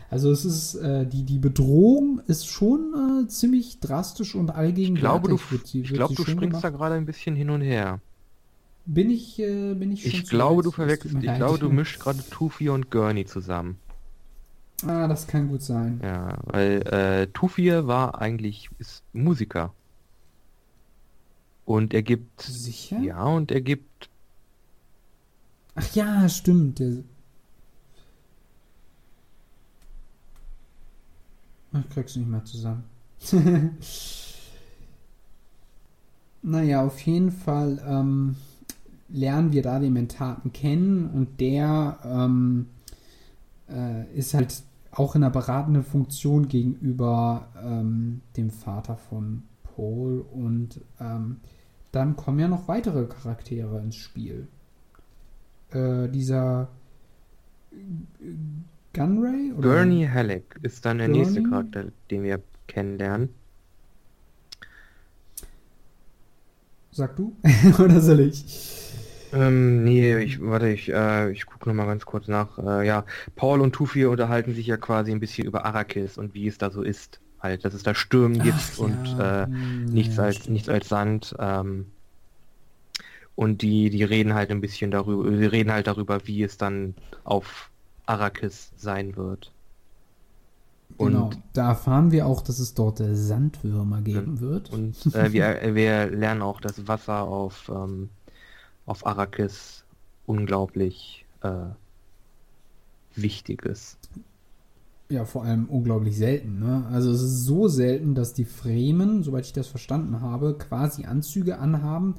Also 0.09 0.31
es 0.31 0.45
ist, 0.45 0.77
äh, 0.77 1.05
die, 1.07 1.25
die 1.25 1.39
Bedrohung 1.39 2.21
ist 2.29 2.47
schon 2.47 3.25
äh, 3.25 3.29
ziemlich 3.29 3.81
drastisch 3.81 4.35
und 4.35 4.51
Ich 4.51 4.55
allgegenwärtig. 4.57 5.01
glaube, 5.01 5.29
du, 5.29 5.39
wird 5.51 5.67
sie- 5.67 5.81
ich 5.83 5.91
wird 5.91 5.99
glaube, 5.99 6.13
sie 6.15 6.17
du 6.17 6.23
springst 6.31 6.63
da 6.65 6.69
gemacht. 6.71 6.81
gerade 6.81 6.95
ein 6.95 7.05
bisschen 7.07 7.35
hin 7.37 7.51
und 7.51 7.61
her. 7.61 8.01
Bin 8.87 9.11
ich, 9.11 9.39
äh, 9.41 9.75
bin 9.75 9.93
ich 9.93 10.03
schon 10.03 10.13
Ich 10.13 10.29
glaube, 10.29 10.63
du 10.63 10.71
verwechselst, 10.71 11.17
ich 11.17 11.35
glaube, 11.35 11.59
du 11.59 11.71
mischst 11.71 11.99
gerade 11.99 12.23
Tufi 12.31 12.69
und 12.69 12.91
Gurney 12.91 13.27
zusammen. 13.27 13.79
Ah, 14.87 15.09
das 15.09 15.27
kann 15.27 15.49
gut 15.49 15.63
sein. 15.63 16.01
Ja, 16.03 16.39
weil 16.45 16.83
äh, 16.87 17.27
Tufi 17.29 17.71
war 17.87 18.21
eigentlich 18.21 18.71
ist 18.79 19.03
Musiker. 19.13 19.75
Und 21.65 21.95
er 21.95 22.03
gibt, 22.03 22.43
Sicher? 22.43 23.01
ja, 23.01 23.25
und 23.25 23.51
er 23.51 23.61
gibt, 23.61 24.09
Ach 25.75 25.95
ja, 25.95 26.29
stimmt. 26.29 26.79
Der... 26.79 27.03
Ich 31.73 31.89
krieg's 31.91 32.17
nicht 32.17 32.29
mehr 32.29 32.45
zusammen. 32.45 32.85
naja, 36.43 36.85
auf 36.87 36.99
jeden 37.01 37.31
Fall 37.31 37.83
ähm, 37.87 38.37
lernen 39.09 39.53
wir 39.53 39.63
da 39.63 39.79
den 39.79 39.93
Mentaten 39.93 40.53
kennen 40.53 41.11
und 41.11 41.41
der 41.41 41.99
ähm, 42.05 42.67
äh, 43.69 44.05
ist 44.17 44.35
halt 44.35 44.63
auch 44.91 45.15
in 45.15 45.23
einer 45.23 45.33
beratenden 45.33 45.85
Funktion 45.85 46.49
gegenüber 46.49 47.49
ähm, 47.63 48.23
dem 48.37 48.51
Vater 48.51 48.97
von 48.97 49.43
Paul 49.63 50.25
und 50.33 50.81
ähm, 51.01 51.37
dann 51.93 52.17
kommen 52.17 52.39
ja 52.39 52.49
noch 52.49 52.69
weitere 52.69 53.07
Charaktere 53.07 53.81
ins 53.81 53.97
Spiel. 53.97 54.49
Äh, 55.71 56.09
dieser 56.09 56.69
äh, 57.73 57.77
Gunray? 58.95 59.53
Oder? 59.53 59.77
Gurney 59.77 60.09
Halleck 60.11 60.59
ist 60.63 60.85
dann 60.85 60.99
der 60.99 61.09
nächste 61.09 61.43
Gurney? 61.43 61.51
Charakter, 61.51 61.93
den 62.11 62.23
wir 62.23 62.41
kennenlernen. 62.67 63.29
Sag 66.91 67.15
du? 67.17 67.37
oder 67.79 68.01
soll 68.01 68.21
ich? 68.21 68.86
Ähm, 69.37 69.85
nee, 69.85 70.19
ich, 70.19 70.41
warte, 70.41 70.69
ich, 70.71 70.89
äh, 70.93 71.31
ich 71.31 71.45
gucke 71.47 71.69
nochmal 71.69 71.87
ganz 71.87 72.07
kurz 72.07 72.27
nach. 72.29 72.59
Äh, 72.59 72.87
ja, 72.87 73.05
Paul 73.35 73.61
und 73.61 73.73
Tufi 73.75 74.07
unterhalten 74.07 74.55
sich 74.55 74.67
ja 74.67 74.77
quasi 74.79 75.13
ein 75.13 75.21
bisschen 75.21 75.47
über 75.47 75.65
Arrakis 75.67 76.17
und 76.17 76.33
wie 76.35 76.47
es 76.47 76.59
da 76.59 76.71
so 76.71 76.83
ist. 76.83 77.21
Halt, 77.41 77.65
dass 77.65 77.75
es 77.75 77.83
da 77.83 77.95
Stürme 77.95 78.39
gibt 78.39 78.57
Ach, 78.75 78.79
und 78.79 79.05
ja. 79.19 79.43
äh, 79.45 79.47
nichts 79.47 80.17
ja, 80.17 80.25
als 80.25 80.37
stimmt. 80.37 80.55
nichts 80.55 80.69
als 80.71 80.89
Sand. 80.89 81.35
Ähm, 81.39 81.93
und 83.35 83.63
die, 83.63 83.91
die 83.91 84.05
reden 84.05 84.35
halt 84.35 84.51
ein 84.51 84.61
bisschen 84.61 84.91
darüber, 84.91 85.31
sie 85.37 85.45
reden 85.47 85.71
halt 85.73 85.87
darüber, 85.87 86.27
wie 86.27 86.43
es 86.43 86.57
dann 86.57 86.95
auf 87.25 87.71
Arrakis 88.07 88.73
sein 88.77 89.17
wird. 89.17 89.53
Und, 90.97 91.13
Genau, 91.13 91.31
da 91.53 91.69
erfahren 91.69 92.11
wir 92.11 92.27
auch, 92.27 92.41
dass 92.43 92.59
es 92.59 92.75
dort 92.75 92.99
Sandwürmer 93.03 94.01
geben 94.03 94.41
wird. 94.41 94.71
und 94.71 94.97
äh, 95.15 95.33
wir, 95.33 95.61
wir 95.75 96.07
lernen 96.11 96.43
auch, 96.43 96.61
dass 96.61 96.89
Wasser 96.89 97.23
auf, 97.25 97.69
ähm, 97.75 98.11
auf 98.87 99.07
Arrakis 99.07 99.85
unglaublich 100.25 101.27
äh, 101.43 101.67
wichtig 103.15 103.65
ist. 103.65 103.99
Ja, 105.09 105.25
vor 105.25 105.45
allem 105.45 105.67
unglaublich 105.67 106.17
selten. 106.17 106.59
Ne? 106.59 106.85
Also 106.91 107.11
es 107.11 107.23
ist 107.23 107.45
so 107.45 107.69
selten, 107.69 108.15
dass 108.15 108.35
die 108.35 108.45
Fremen, 108.45 109.23
soweit 109.23 109.47
ich 109.47 109.53
das 109.53 109.69
verstanden 109.69 110.21
habe, 110.21 110.55
quasi 110.59 111.05
Anzüge 111.05 111.59
anhaben, 111.59 112.17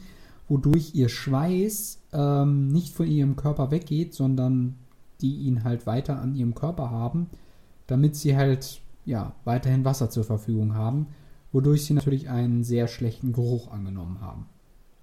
wodurch 0.48 0.96
ihr 0.96 1.10
Schweiß 1.10 2.00
ähm, 2.14 2.70
nicht 2.70 2.94
von 2.94 3.08
ihrem 3.08 3.36
Körper 3.36 3.72
weggeht, 3.72 4.14
sondern 4.14 4.76
die 5.20 5.36
ihn 5.36 5.64
halt 5.64 5.86
weiter 5.86 6.20
an 6.20 6.36
ihrem 6.36 6.56
Körper 6.56 6.90
haben, 6.90 7.28
damit 7.88 8.16
sie 8.16 8.38
halt 8.38 8.82
ja 9.04 9.34
weiterhin 9.44 9.84
Wasser 9.84 10.10
zur 10.10 10.24
Verfügung 10.24 10.76
haben, 10.76 11.08
wodurch 11.52 11.86
sie 11.86 11.94
natürlich 11.94 12.30
einen 12.30 12.64
sehr 12.64 12.88
schlechten 12.88 13.34
Geruch 13.34 13.72
angenommen 13.72 14.22
haben. 14.22 14.46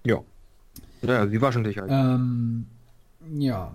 Ja. 0.05 0.21
Ja, 1.07 1.27
sie 1.27 1.41
waschen 1.41 1.63
sich 1.63 1.77
halt. 1.77 1.89
Ähm, 1.91 2.65
ja, 3.37 3.71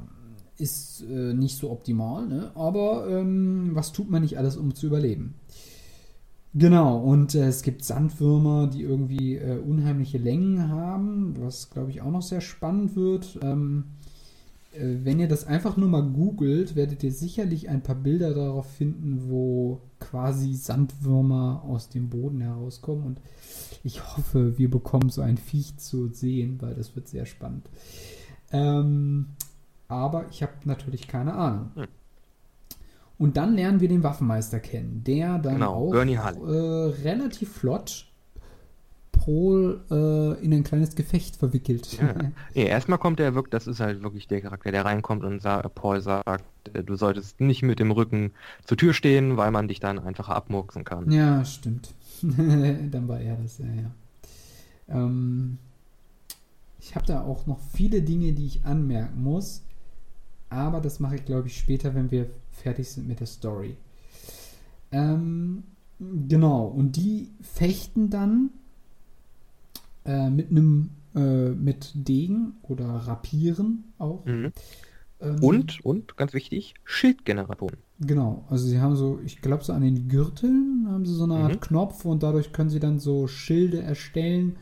ist 0.58 1.02
äh, 1.10 1.32
nicht 1.34 1.56
so 1.56 1.70
optimal, 1.70 2.26
ne? 2.26 2.50
aber 2.54 3.08
ähm, 3.08 3.70
was 3.72 3.92
tut 3.92 4.10
man 4.10 4.22
nicht 4.22 4.38
alles, 4.38 4.56
um 4.56 4.74
zu 4.74 4.86
überleben? 4.86 5.34
Genau, 6.52 6.98
und 6.98 7.34
äh, 7.34 7.46
es 7.46 7.62
gibt 7.62 7.84
Sandwürmer, 7.84 8.66
die 8.66 8.82
irgendwie 8.82 9.36
äh, 9.36 9.58
unheimliche 9.58 10.18
Längen 10.18 10.68
haben, 10.68 11.34
was 11.38 11.70
glaube 11.70 11.90
ich 11.90 12.02
auch 12.02 12.10
noch 12.10 12.22
sehr 12.22 12.40
spannend 12.40 12.96
wird. 12.96 13.38
Ähm, 13.42 13.84
äh, 13.84 13.99
wenn 14.78 15.18
ihr 15.18 15.28
das 15.28 15.46
einfach 15.46 15.76
nur 15.76 15.88
mal 15.88 16.02
googelt, 16.02 16.76
werdet 16.76 17.02
ihr 17.02 17.12
sicherlich 17.12 17.68
ein 17.68 17.82
paar 17.82 17.96
Bilder 17.96 18.34
darauf 18.34 18.70
finden, 18.70 19.28
wo 19.28 19.80
quasi 19.98 20.54
Sandwürmer 20.54 21.64
aus 21.64 21.88
dem 21.88 22.08
Boden 22.08 22.40
herauskommen. 22.40 23.04
Und 23.04 23.20
ich 23.82 24.16
hoffe, 24.16 24.58
wir 24.58 24.70
bekommen 24.70 25.10
so 25.10 25.22
ein 25.22 25.38
Viech 25.38 25.76
zu 25.78 26.08
sehen, 26.08 26.58
weil 26.60 26.74
das 26.74 26.94
wird 26.94 27.08
sehr 27.08 27.26
spannend. 27.26 27.68
Ähm, 28.52 29.30
aber 29.88 30.26
ich 30.30 30.42
habe 30.42 30.52
natürlich 30.64 31.08
keine 31.08 31.34
Ahnung. 31.34 31.70
Hm. 31.74 31.86
Und 33.18 33.36
dann 33.36 33.54
lernen 33.54 33.80
wir 33.80 33.88
den 33.88 34.02
Waffenmeister 34.02 34.60
kennen, 34.60 35.02
der 35.04 35.38
dann 35.38 35.54
Genau, 35.54 35.88
auch 35.88 35.94
äh, 35.94 37.02
relativ 37.02 37.52
flott 37.52 38.09
Paul 39.24 39.80
äh, 39.90 40.42
in 40.42 40.54
ein 40.54 40.64
kleines 40.64 40.94
Gefecht 40.94 41.36
verwickelt. 41.36 41.98
Ja. 42.00 42.14
Nee, 42.54 42.66
erstmal 42.66 42.98
kommt 42.98 43.20
er 43.20 43.34
wirklich, 43.34 43.50
das 43.50 43.66
ist 43.66 43.80
halt 43.80 44.02
wirklich 44.02 44.26
der 44.26 44.40
Charakter, 44.40 44.72
der 44.72 44.84
reinkommt 44.84 45.24
und 45.24 45.40
sa 45.40 45.60
Paul 45.68 46.00
sagt, 46.00 46.44
äh, 46.72 46.82
du 46.82 46.96
solltest 46.96 47.40
nicht 47.40 47.62
mit 47.62 47.78
dem 47.78 47.90
Rücken 47.90 48.32
zur 48.64 48.76
Tür 48.78 48.94
stehen, 48.94 49.36
weil 49.36 49.50
man 49.50 49.68
dich 49.68 49.78
dann 49.78 49.98
einfach 49.98 50.28
abmurksen 50.28 50.84
kann. 50.84 51.10
Ja, 51.10 51.44
stimmt. 51.44 51.92
Dann 52.22 53.08
war 53.08 53.20
er 53.20 53.36
das, 53.36 53.58
ja, 53.58 53.66
ja. 53.66 53.90
Ähm, 54.88 55.58
ich 56.80 56.94
habe 56.94 57.06
da 57.06 57.22
auch 57.22 57.46
noch 57.46 57.60
viele 57.72 58.02
Dinge, 58.02 58.32
die 58.32 58.46
ich 58.46 58.64
anmerken 58.64 59.22
muss, 59.22 59.62
aber 60.48 60.80
das 60.80 60.98
mache 60.98 61.16
ich, 61.16 61.24
glaube 61.24 61.48
ich, 61.48 61.58
später, 61.58 61.94
wenn 61.94 62.10
wir 62.10 62.30
fertig 62.50 62.90
sind 62.90 63.06
mit 63.06 63.20
der 63.20 63.26
Story. 63.26 63.76
Ähm, 64.92 65.62
genau, 65.98 66.64
und 66.64 66.96
die 66.96 67.30
fechten 67.40 68.10
dann 68.10 68.50
äh, 70.04 70.30
mit 70.30 70.50
einem 70.50 70.90
äh, 71.14 71.50
mit 71.50 71.92
Degen 71.94 72.54
oder 72.62 72.86
Rapieren 72.86 73.92
auch. 73.98 74.24
Mhm. 74.24 74.52
Ähm, 75.20 75.38
Und, 75.40 75.84
und, 75.84 76.16
ganz 76.16 76.32
wichtig, 76.34 76.74
Schildgeneratoren. 76.84 77.82
Genau, 78.00 78.44
also 78.50 78.66
sie 78.66 78.80
haben 78.80 78.96
so, 78.96 79.20
ich 79.24 79.40
glaube 79.42 79.62
so 79.64 79.72
an 79.72 79.82
den 79.82 80.08
Gürteln 80.08 80.86
haben 80.88 81.06
sie 81.06 81.14
so 81.14 81.24
eine 81.24 81.36
Art 81.36 81.52
Mhm. 81.54 81.60
Knopf 81.60 82.04
und 82.04 82.22
dadurch 82.22 82.52
können 82.52 82.68
sie 82.70 82.80
dann 82.80 82.98
so 82.98 83.26
Schilde 83.28 83.80
erstellen, 83.82 84.56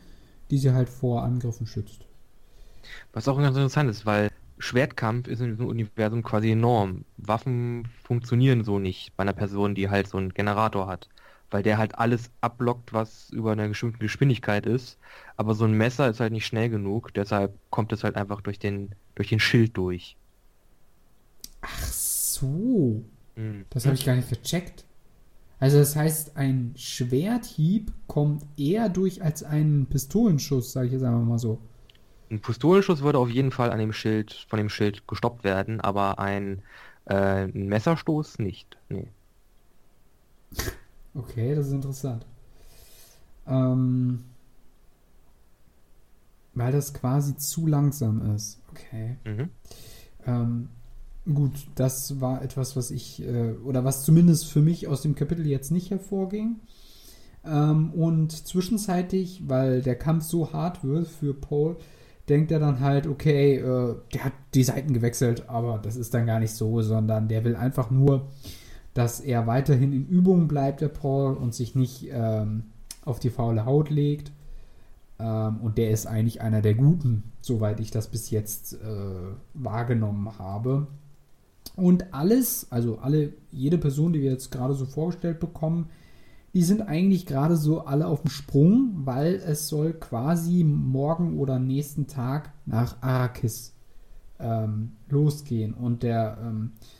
die 0.51 0.57
sie 0.57 0.71
halt 0.73 0.89
vor 0.89 1.23
Angriffen 1.23 1.65
schützt. 1.67 2.05
Was 3.13 3.27
auch 3.27 3.37
ganz 3.37 3.55
interessant 3.55 3.89
ist, 3.89 4.05
weil 4.05 4.29
Schwertkampf 4.57 5.27
ist 5.27 5.41
in 5.41 5.51
diesem 5.51 5.67
Universum 5.67 6.23
quasi 6.23 6.51
enorm. 6.51 7.05
Waffen 7.17 7.85
funktionieren 8.03 8.63
so 8.63 8.79
nicht 8.79 9.15
bei 9.15 9.21
einer 9.23 9.33
Person, 9.33 9.75
die 9.75 9.89
halt 9.89 10.07
so 10.07 10.17
einen 10.17 10.33
Generator 10.33 10.87
hat. 10.87 11.09
Weil 11.51 11.63
der 11.63 11.77
halt 11.77 11.97
alles 11.97 12.29
abblockt, 12.41 12.93
was 12.93 13.29
über 13.31 13.51
eine 13.51 13.69
bestimmte 13.69 13.99
Geschwindigkeit 13.99 14.65
ist. 14.65 14.97
Aber 15.37 15.55
so 15.55 15.65
ein 15.65 15.73
Messer 15.73 16.09
ist 16.09 16.19
halt 16.19 16.33
nicht 16.33 16.45
schnell 16.45 16.69
genug, 16.69 17.13
deshalb 17.13 17.57
kommt 17.69 17.91
es 17.93 18.03
halt 18.03 18.15
einfach 18.15 18.41
durch 18.41 18.59
den, 18.59 18.93
durch 19.15 19.29
den 19.29 19.39
Schild 19.39 19.75
durch. 19.77 20.15
Ach 21.61 21.83
so. 21.83 23.03
Mhm. 23.35 23.65
Das 23.69 23.85
habe 23.85 23.95
ich 23.95 24.05
gar 24.05 24.15
nicht 24.15 24.29
gecheckt. 24.29 24.85
Also 25.59 25.77
das 25.77 25.95
heißt, 25.95 26.37
ein 26.37 26.73
Schwerthieb 26.77 27.91
kommt 28.07 28.45
eher 28.57 28.87
durch 28.87 29.21
als 29.21 29.43
ein 29.43 29.87
Pistolenschuss, 29.89 30.71
sage 30.71 30.87
ich 30.87 30.93
jetzt 30.93 31.03
einfach 31.03 31.21
mal 31.21 31.39
so. 31.39 31.59
Ein 32.31 32.41
Pistolenschuss 32.41 33.01
würde 33.01 33.19
auf 33.19 33.29
jeden 33.29 33.51
Fall 33.51 33.71
an 33.71 33.79
dem 33.79 33.91
Schild, 33.91 34.33
von 34.49 34.57
dem 34.57 34.69
Schild 34.69 35.07
gestoppt 35.07 35.43
werden, 35.43 35.81
aber 35.81 36.19
ein, 36.19 36.61
äh, 37.05 37.43
ein 37.43 37.67
Messerstoß 37.67 38.39
nicht. 38.39 38.77
Nee. 38.87 39.07
Okay, 41.15 41.55
das 41.55 41.67
ist 41.67 41.73
interessant. 41.73 42.25
Ähm, 43.47 44.23
weil 46.53 46.71
das 46.71 46.93
quasi 46.93 47.37
zu 47.37 47.67
langsam 47.67 48.35
ist. 48.35 48.59
Okay. 48.71 49.17
Mhm. 49.25 49.49
Ähm, 50.25 50.69
gut, 51.33 51.53
das 51.75 52.19
war 52.21 52.41
etwas, 52.41 52.75
was 52.75 52.91
ich, 52.91 53.23
äh, 53.25 53.53
oder 53.63 53.83
was 53.83 54.03
zumindest 54.03 54.51
für 54.51 54.61
mich 54.61 54.87
aus 54.87 55.01
dem 55.01 55.15
Kapitel 55.15 55.45
jetzt 55.47 55.71
nicht 55.71 55.89
hervorging. 55.89 56.57
Ähm, 57.45 57.91
und 57.93 58.31
zwischenzeitlich, 58.31 59.43
weil 59.47 59.81
der 59.81 59.95
Kampf 59.95 60.25
so 60.25 60.51
hart 60.53 60.83
wird 60.83 61.07
für 61.07 61.33
Paul, 61.33 61.77
denkt 62.27 62.51
er 62.51 62.59
dann 62.59 62.79
halt, 62.79 63.07
okay, 63.07 63.55
äh, 63.55 63.95
der 64.13 64.25
hat 64.25 64.33
die 64.53 64.63
Seiten 64.63 64.93
gewechselt, 64.93 65.49
aber 65.49 65.79
das 65.79 65.95
ist 65.95 66.13
dann 66.13 66.27
gar 66.27 66.39
nicht 66.39 66.53
so, 66.53 66.81
sondern 66.81 67.27
der 67.27 67.43
will 67.43 67.55
einfach 67.55 67.89
nur, 67.89 68.27
dass 68.99 69.21
er 69.21 69.47
weiterhin 69.47 69.93
in 69.93 70.05
Übung 70.05 70.49
bleibt, 70.49 70.81
der 70.81 70.89
Paul, 70.89 71.37
und 71.37 71.55
sich 71.55 71.73
nicht 71.73 72.09
ähm, 72.11 72.63
auf 73.05 73.17
die 73.17 73.29
faule 73.29 73.65
Haut 73.65 73.89
legt. 73.89 74.33
Ähm, 75.19 75.61
und 75.61 75.77
der 75.77 75.91
ist 75.91 76.05
eigentlich 76.05 76.41
einer 76.41 76.61
der 76.61 76.75
Guten, 76.75 77.23
soweit 77.39 77.79
ich 77.79 77.91
das 77.91 78.09
bis 78.09 78.29
jetzt 78.29 78.73
äh, 78.73 78.77
wahrgenommen 79.53 80.37
habe. 80.37 80.87
Und 81.77 82.13
alles, 82.13 82.67
also 82.71 82.97
alle, 82.97 83.31
jede 83.53 83.77
Person, 83.77 84.11
die 84.11 84.21
wir 84.21 84.31
jetzt 84.31 84.51
gerade 84.51 84.73
so 84.73 84.85
vorgestellt 84.85 85.39
bekommen, 85.39 85.87
die 86.53 86.63
sind 86.63 86.81
eigentlich 86.81 87.25
gerade 87.25 87.55
so 87.55 87.85
alle 87.85 88.05
auf 88.05 88.23
dem 88.23 88.29
Sprung, 88.29 88.91
weil 89.05 89.35
es 89.35 89.69
soll 89.69 89.93
quasi 89.93 90.65
morgen 90.65 91.39
oder 91.39 91.57
nächsten 91.57 92.07
Tag 92.07 92.51
nach 92.65 93.01
Arrakis 93.01 93.73
ähm, 94.41 94.91
losgehen. 95.07 95.73
Und 95.73 96.03
der 96.03 96.37
ähm, 96.41 96.71
äh, 96.81 96.98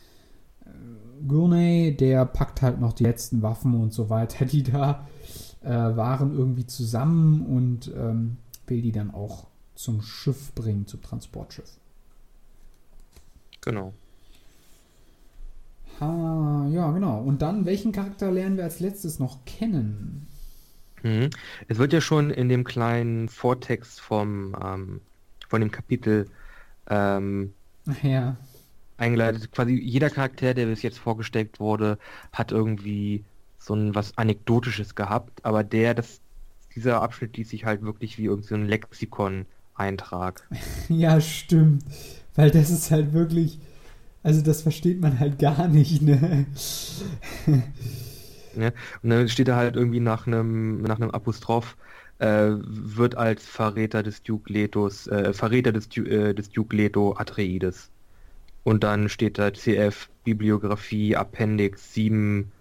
Gurney, 1.26 1.96
der 1.96 2.24
packt 2.24 2.62
halt 2.62 2.80
noch 2.80 2.92
die 2.92 3.04
letzten 3.04 3.42
Waffen 3.42 3.74
und 3.74 3.92
so 3.92 4.10
weiter, 4.10 4.44
die 4.46 4.62
da 4.62 5.06
äh, 5.62 5.68
waren, 5.68 6.32
irgendwie 6.36 6.66
zusammen 6.66 7.46
und 7.46 7.92
ähm, 7.96 8.36
will 8.66 8.82
die 8.82 8.92
dann 8.92 9.12
auch 9.12 9.46
zum 9.74 10.02
Schiff 10.02 10.52
bringen, 10.54 10.86
zum 10.86 11.02
Transportschiff. 11.02 11.78
Genau. 13.60 13.92
Ha, 16.00 16.66
ja, 16.70 16.90
genau. 16.92 17.20
Und 17.20 17.42
dann, 17.42 17.66
welchen 17.66 17.92
Charakter 17.92 18.30
lernen 18.30 18.56
wir 18.56 18.64
als 18.64 18.80
letztes 18.80 19.18
noch 19.18 19.44
kennen? 19.44 20.26
Mhm. 21.02 21.30
Es 21.68 21.78
wird 21.78 21.92
ja 21.92 22.00
schon 22.00 22.30
in 22.30 22.48
dem 22.48 22.64
kleinen 22.64 23.28
Vortext 23.28 24.00
vom, 24.00 24.56
ähm, 24.62 25.00
von 25.48 25.60
dem 25.60 25.70
Kapitel 25.70 26.26
ähm, 26.88 27.54
ja. 28.02 28.36
Eingeleitet. 29.00 29.50
Quasi 29.52 29.74
jeder 29.74 30.10
Charakter, 30.10 30.54
der 30.54 30.66
bis 30.66 30.82
jetzt 30.82 30.98
vorgestellt 30.98 31.60
wurde, 31.60 31.98
hat 32.32 32.52
irgendwie 32.52 33.24
so 33.58 33.74
ein 33.74 33.94
was 33.94 34.16
Anekdotisches 34.18 34.94
gehabt, 34.94 35.44
aber 35.44 35.64
der, 35.64 35.94
das, 35.94 36.20
dieser 36.74 37.02
Abschnitt 37.02 37.36
liest 37.36 37.50
sich 37.50 37.64
halt 37.64 37.82
wirklich 37.82 38.18
wie 38.18 38.26
irgendein 38.26 38.48
so 38.48 38.54
ein 38.56 38.68
Lexikon-Eintrag. 38.68 40.50
Ja, 40.88 41.20
stimmt. 41.20 41.84
Weil 42.34 42.50
das 42.50 42.70
ist 42.70 42.90
halt 42.90 43.12
wirklich. 43.12 43.58
Also, 44.22 44.42
das 44.42 44.62
versteht 44.62 45.00
man 45.00 45.18
halt 45.20 45.38
gar 45.38 45.68
nicht, 45.68 46.02
ne? 46.02 46.46
Ne? 48.52 48.72
Und 49.02 49.10
dann 49.10 49.28
steht 49.28 49.48
da 49.48 49.56
halt 49.56 49.76
irgendwie 49.76 50.00
nach 50.00 50.26
einem 50.26 50.82
nach 50.82 50.96
einem 51.00 51.10
Apostroph, 51.10 51.76
äh, 52.18 52.50
wird 52.58 53.14
als 53.16 53.46
Verräter 53.46 54.02
des 54.02 54.22
Duke 54.22 54.52
Letos, 54.52 55.06
äh, 55.06 55.32
Verräter 55.32 55.72
des, 55.72 55.88
Du- 55.88 56.04
äh, 56.04 56.34
des 56.34 56.50
Duke 56.50 56.74
Leto 56.76 57.14
Atreides. 57.16 57.90
Und 58.62 58.84
dann 58.84 59.08
steht 59.08 59.38
da 59.38 59.52
CF 59.52 60.10
Bibliografie 60.24 61.16
Appendix 61.16 61.94
7 61.94 62.52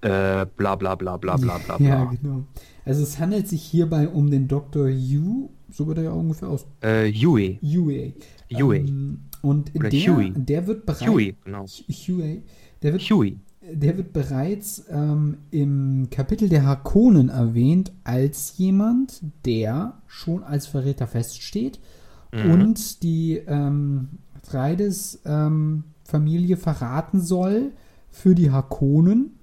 äh, 0.00 0.46
bla 0.56 0.76
bla 0.76 0.94
bla 0.94 1.16
bla 1.16 1.36
bla 1.36 1.58
bla 1.58 1.76
Ja, 1.80 2.04
genau. 2.04 2.44
Also, 2.84 3.02
es 3.02 3.18
handelt 3.18 3.48
sich 3.48 3.62
hierbei 3.62 4.08
um 4.08 4.30
den 4.30 4.48
Dr. 4.48 4.88
Yu, 4.88 5.48
so 5.70 5.86
wird 5.86 5.98
er 5.98 6.04
ja 6.04 6.10
ungefähr 6.12 6.48
aus. 6.48 6.66
Äh, 6.82 7.06
Yui. 7.08 7.58
Yue. 7.62 8.12
Yue. 8.48 8.76
Ähm, 8.76 9.20
und 9.42 9.74
Oder 9.74 9.88
der, 9.90 10.00
Huey. 10.16 10.32
der 10.36 10.66
wird 10.66 10.86
bereits. 10.86 11.06
Huey, 11.06 11.34
genau. 11.44 11.66
Huey. 11.88 12.42
Der 12.82 12.92
wird 12.92 13.02
Huey. 13.02 13.38
Der 13.72 13.96
wird 13.96 14.12
bereits 14.12 14.84
ähm, 14.90 15.38
im 15.50 16.08
Kapitel 16.10 16.48
der 16.50 16.64
Harkonnen 16.66 17.30
erwähnt 17.30 17.92
als 18.04 18.58
jemand, 18.58 19.22
der 19.46 20.02
schon 20.06 20.42
als 20.44 20.66
Verräter 20.66 21.06
feststeht 21.06 21.80
Mhm. 22.32 22.50
und 22.50 23.02
die 23.04 23.40
ähm, 23.46 24.08
Atreides 24.44 25.20
ähm, 25.24 25.84
Familie 26.04 26.56
verraten 26.56 27.20
soll 27.20 27.72
für 28.10 28.34
die 28.34 28.50
Harkonnen. 28.50 29.38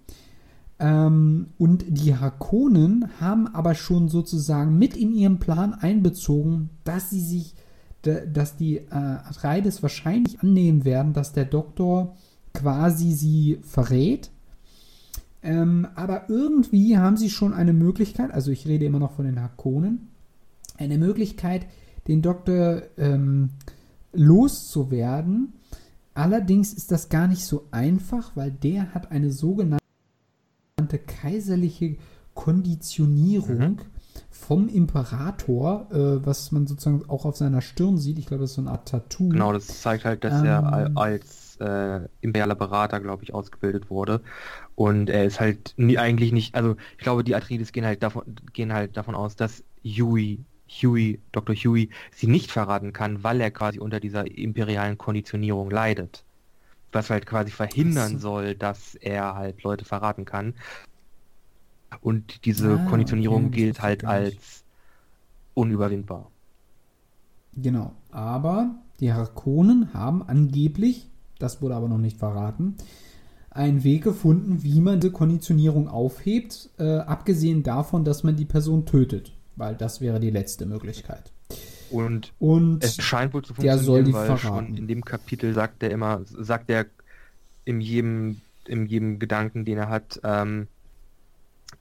Ähm, 0.80 1.48
und 1.58 1.84
die 1.88 2.16
Harkonnen 2.16 3.10
haben 3.20 3.48
aber 3.48 3.76
schon 3.76 4.10
sozusagen 4.10 4.78
mit 4.78 4.96
in 4.96 5.14
ihren 5.14 5.40
Plan 5.40 5.74
einbezogen, 5.74 6.70
dass 6.84 7.10
sie 7.10 7.20
sich, 7.20 7.56
dass 8.02 8.56
die 8.56 8.78
äh, 8.78 8.90
Atreides 8.92 9.84
wahrscheinlich 9.84 10.42
annehmen 10.42 10.86
werden, 10.86 11.14
dass 11.14 11.34
der 11.34 11.46
Doktor 11.46 12.16
quasi 12.54 13.12
sie 13.12 13.60
verrät. 13.62 14.30
Ähm, 15.44 15.88
aber 15.96 16.30
irgendwie 16.30 16.98
haben 16.98 17.18
sie 17.18 17.32
schon 17.32 17.54
eine 17.54 17.74
Möglichkeit, 17.74 18.32
also 18.32 18.52
ich 18.52 18.68
rede 18.68 18.86
immer 18.86 19.00
noch 19.00 19.14
von 19.14 19.26
den 19.26 19.42
Harkonnen, 19.42 20.10
eine 20.78 21.00
Möglichkeit, 21.00 21.66
den 22.08 22.22
Doktor 22.22 22.84
ähm, 22.98 23.50
loszuwerden. 24.14 25.54
Allerdings 26.14 26.74
ist 26.74 26.92
das 26.92 27.10
gar 27.10 27.28
nicht 27.28 27.46
so 27.46 27.68
einfach, 27.72 28.36
weil 28.36 28.52
der 28.52 28.94
hat 28.94 29.12
eine 29.12 29.32
sogenannte 29.32 29.80
kaiserliche 31.08 31.98
Konditionierung 32.34 33.58
Mhm. 33.60 33.78
vom 34.30 34.68
Imperator, 34.68 35.88
äh, 35.92 36.26
was 36.26 36.52
man 36.52 36.68
sozusagen 36.68 37.04
auch 37.10 37.26
auf 37.26 37.38
seiner 37.38 37.62
Stirn 37.62 37.98
sieht. 37.98 38.20
Ich 38.20 38.26
glaube, 38.26 38.42
das 38.42 38.52
ist 38.52 38.56
so 38.56 38.62
eine 38.62 38.72
Art 38.72 38.88
Tattoo. 38.90 39.30
Genau, 39.30 39.54
das 39.54 39.68
zeigt 39.82 40.04
halt, 40.06 40.24
dass 40.24 40.44
er 40.44 40.88
Ähm. 40.88 40.98
als 40.98 41.58
äh, 41.62 42.08
imperialer 42.22 42.56
Berater, 42.56 43.00
glaube 43.00 43.24
ich, 43.24 43.34
ausgebildet 43.36 43.90
wurde. 43.92 44.22
Und 44.74 45.10
er 45.12 45.26
ist 45.26 45.40
halt 45.40 45.76
nie, 45.78 46.00
eigentlich 46.00 46.32
nicht, 46.32 46.56
also 46.56 46.76
ich 46.98 47.04
glaube, 47.04 47.24
die 47.24 47.36
Atreides 47.36 47.72
gehen 47.72 47.86
halt 47.86 48.02
davon, 48.02 48.24
gehen 48.52 48.74
halt 48.74 48.98
davon 48.98 49.14
aus, 49.14 49.36
dass 49.36 49.64
Huey, 49.86 50.40
Huey, 50.82 51.22
Dr. 51.32 51.56
Huey, 51.56 51.90
sie 52.12 52.28
nicht 52.28 52.52
verraten 52.52 52.94
kann, 52.94 53.24
weil 53.24 53.42
er 53.42 53.52
quasi 53.52 53.80
unter 53.80 54.00
dieser 54.00 54.26
imperialen 54.38 54.98
Konditionierung 54.98 55.70
leidet. 55.72 56.26
Was 56.94 57.10
halt 57.10 57.26
quasi 57.28 57.52
verhindern 57.52 58.20
soll, 58.20 58.56
dass 58.56 58.96
er 58.96 59.36
halt 59.36 59.64
Leute 59.64 59.86
verraten 59.86 60.26
kann. 60.26 60.56
Und 62.02 62.46
diese 62.46 62.80
Ah, 62.80 62.86
Konditionierung 62.86 63.48
okay, 63.48 63.52
gilt 63.52 63.82
halt 63.82 64.04
als 64.06 64.66
unüberwindbar. 65.56 66.32
Genau. 67.54 67.94
Aber 68.10 68.76
die 69.00 69.14
Harkonnen 69.14 69.94
haben 69.94 70.24
angeblich, 70.24 71.10
das 71.40 71.62
wurde 71.62 71.76
aber 71.76 71.88
noch 71.90 71.98
nicht 71.98 72.18
verraten, 72.18 72.76
einen 73.52 73.84
Weg 73.84 74.04
gefunden, 74.04 74.64
wie 74.64 74.82
man 74.82 75.00
diese 75.02 75.12
Konditionierung 75.14 75.88
aufhebt, 75.90 76.70
äh, 76.80 77.00
abgesehen 77.00 77.64
davon, 77.64 78.06
dass 78.06 78.24
man 78.24 78.36
die 78.38 78.46
Person 78.46 78.86
tötet. 78.86 79.34
Weil 79.56 79.76
das 79.76 80.02
wäre 80.02 80.20
die 80.20 80.30
letzte 80.30 80.66
Möglichkeit. 80.66 81.32
Und 81.90 82.34
Und 82.40 82.84
Es 82.84 82.96
scheint 82.98 83.34
wohl 83.34 83.44
zu 83.44 83.54
Der 83.54 83.56
funktionieren, 83.56 83.86
soll 83.86 84.04
die 84.06 84.14
weil 84.14 84.26
verraten. 84.28 84.76
schon 84.76 84.78
in 84.78 84.88
dem 84.88 85.04
Kapitel 85.06 85.54
sagt 85.54 85.84
er 85.84 85.92
immer, 85.92 86.22
sagt 86.26 86.70
er 86.70 86.86
in 87.66 87.82
jedem, 87.82 88.42
in 88.68 88.86
jedem 88.86 89.20
Gedanken, 89.20 89.66
den 89.66 89.78
er 89.78 89.90
hat, 89.90 90.20
ähm, 90.24 90.68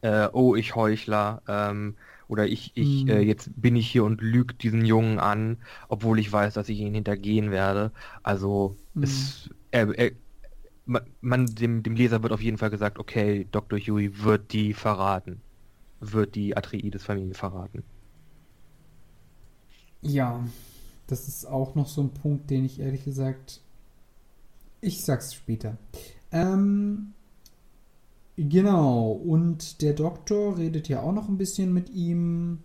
äh, 0.02 0.28
oh, 0.32 0.54
ich 0.56 0.74
Heuchler, 0.74 1.42
ähm, 1.48 1.96
oder 2.28 2.46
ich, 2.46 2.72
ich, 2.76 3.06
Hm. 3.06 3.08
äh, 3.08 3.20
jetzt 3.20 3.50
bin 3.60 3.76
ich 3.76 3.90
hier 3.90 4.04
und 4.04 4.20
lüge 4.20 4.54
diesen 4.54 4.84
Jungen 4.84 5.18
an, 5.18 5.58
obwohl 5.88 6.18
ich 6.18 6.32
weiß, 6.32 6.54
dass 6.54 6.68
ich 6.68 6.78
ihn 6.78 6.94
hintergehen 6.94 7.50
werde. 7.50 7.92
Also 8.22 8.76
Hm. 8.94 9.02
es, 9.02 9.50
er, 9.70 9.88
er, 9.98 10.12
ma- 10.86 11.02
man, 11.20 11.46
dem, 11.54 11.82
dem 11.82 11.96
Leser 11.96 12.22
wird 12.22 12.32
auf 12.32 12.42
jeden 12.42 12.58
Fall 12.58 12.70
gesagt, 12.70 12.98
okay, 12.98 13.48
Dr. 13.50 13.78
Huey 13.78 14.22
wird 14.22 14.52
die 14.52 14.74
verraten, 14.74 15.42
wird 16.00 16.34
die 16.34 16.56
Atreides-Familie 16.56 17.34
verraten. 17.34 17.84
ja, 20.02 20.44
das 21.06 21.28
ist 21.28 21.46
auch 21.46 21.74
noch 21.74 21.88
so 21.88 22.02
ein 22.02 22.10
Punkt, 22.14 22.50
den 22.50 22.64
ich 22.64 22.80
ehrlich 22.80 23.04
gesagt. 23.04 23.60
Ich 24.82 25.04
sag's 25.04 25.32
später. 25.34 25.78
Ähm, 26.32 27.14
Genau, 28.36 29.10
und 29.12 29.82
der 29.82 29.92
Doktor 29.92 30.56
redet 30.56 30.88
ja 30.88 31.02
auch 31.02 31.12
noch 31.12 31.28
ein 31.28 31.36
bisschen 31.36 31.72
mit 31.74 31.90
ihm. 31.90 32.60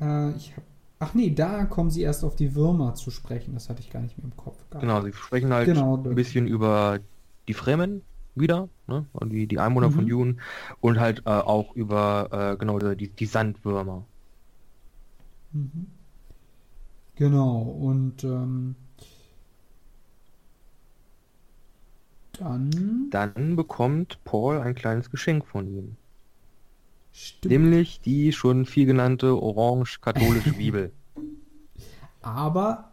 Äh, 0.00 0.32
ich 0.36 0.56
hab, 0.56 0.64
ach 1.00 1.14
nee, 1.14 1.30
da 1.34 1.64
kommen 1.66 1.90
sie 1.90 2.02
erst 2.02 2.24
auf 2.24 2.36
die 2.36 2.54
Würmer 2.54 2.94
zu 2.94 3.10
sprechen. 3.10 3.54
Das 3.54 3.68
hatte 3.68 3.80
ich 3.82 3.90
gar 3.90 4.00
nicht 4.00 4.16
mehr 4.18 4.26
im 4.26 4.36
Kopf 4.36 4.68
gehabt. 4.70 4.80
Genau, 4.80 5.02
sie 5.02 5.12
sprechen 5.12 5.52
halt 5.52 5.66
Genau, 5.66 5.96
ein 5.96 6.14
bisschen 6.14 6.46
über 6.46 7.00
die 7.48 7.54
Fremen 7.54 8.02
wieder, 8.34 8.68
ne? 8.86 9.06
Und 9.12 9.30
die, 9.30 9.46
die 9.46 9.58
Einwohner 9.60 9.90
von 9.90 10.06
Mhm. 10.06 10.08
Dune 10.08 10.36
und 10.80 11.00
halt 11.00 11.20
äh, 11.26 11.30
auch 11.30 11.74
über 11.76 12.28
äh, 12.54 12.56
genau 12.58 12.78
die, 12.78 13.10
die 13.10 13.26
Sandwürmer. 13.26 14.06
Mhm. 15.52 15.86
Genau, 17.14 17.62
und 17.62 18.22
ähm, 18.24 18.74
dann 22.32 23.10
Dann 23.10 23.54
bekommt 23.54 24.24
Paul 24.24 24.58
ein 24.58 24.74
kleines 24.74 25.08
Geschenk 25.08 25.46
von 25.46 25.68
ihm. 25.68 25.98
stimmt. 27.12 27.68
Nämlich 27.68 28.00
die 28.00 28.32
schon 28.32 28.66
viel 28.66 28.84
genannte 28.84 29.40
orange-katholische 29.40 30.54
Bibel. 30.54 30.92
Aber 32.20 32.92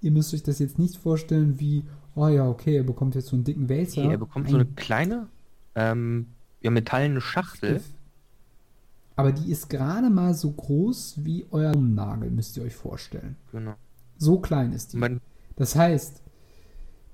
ihr 0.00 0.12
müsst 0.12 0.34
euch 0.34 0.42
das 0.42 0.58
jetzt 0.58 0.78
nicht 0.78 0.96
vorstellen 0.96 1.60
wie, 1.60 1.84
oh 2.14 2.28
ja, 2.28 2.46
okay, 2.46 2.76
er 2.76 2.84
bekommt 2.84 3.14
jetzt 3.14 3.28
so 3.28 3.36
einen 3.36 3.44
dicken 3.44 3.68
Wälzer. 3.68 4.02
Nee, 4.04 4.12
er 4.12 4.18
bekommt 4.18 4.48
so 4.48 4.56
eine 4.56 4.64
Ein 4.64 4.76
kleine, 4.76 5.28
ähm, 5.74 6.26
ja, 6.60 6.70
metallene 6.70 7.20
Schachtel. 7.20 7.82
Aber 9.16 9.32
die 9.32 9.50
ist 9.50 9.70
gerade 9.70 10.10
mal 10.10 10.34
so 10.34 10.50
groß 10.50 11.24
wie 11.24 11.46
euer 11.50 11.74
Nagel, 11.76 12.30
müsst 12.30 12.56
ihr 12.56 12.64
euch 12.64 12.74
vorstellen. 12.74 13.36
Genau. 13.52 13.74
So 14.18 14.38
klein 14.40 14.72
ist 14.72 14.92
die. 14.92 14.96
Man, 14.96 15.20
Das 15.56 15.76
heißt, 15.76 16.22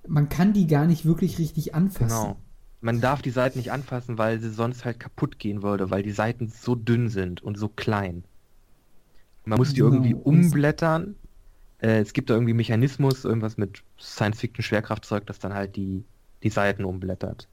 man 0.09 0.29
kann 0.29 0.53
die 0.53 0.67
gar 0.67 0.87
nicht 0.87 1.05
wirklich 1.05 1.39
richtig 1.39 1.75
anfassen. 1.75 2.09
genau. 2.09 2.37
Man 2.83 3.03
darf 3.03 3.21
die 3.21 3.31
Seiten 3.31 3.59
nicht 3.59 3.73
anfassen, 3.73 4.17
weil 4.17 4.41
sie 4.41 4.49
sonst 4.51 4.87
halt 4.87 4.99
kaputt 4.99 5.39
gehen 5.39 5.63
würde, 5.63 5.91
weil 5.91 6.03
die 6.03 6.13
Seiten 6.13 6.49
so 6.49 6.75
dünn 6.75 7.11
sind 7.11 7.43
und 7.43 7.59
so 7.59 7.69
klein. 7.69 8.25
Man 9.45 9.59
muss 9.59 9.75
die 9.75 9.81
Genau, 9.81 9.93
irgendwie 9.93 10.15
umblättern. 10.15 11.17
Äh, 11.81 12.01
es 12.01 12.13
gibt 12.13 12.31
da 12.31 12.35
irgendwie 12.35 12.55
Mechanismus, 12.55 13.25
irgendwas 13.25 13.57
mit 13.57 13.83
Science-Fiction-Schwerkraftzeug, 13.99 15.27
das 15.27 15.39
dann 15.39 15.55
halt 15.55 15.77
die, 15.77 16.05
die 16.43 16.51
Seiten 16.51 16.85
umblättert. 16.85 17.49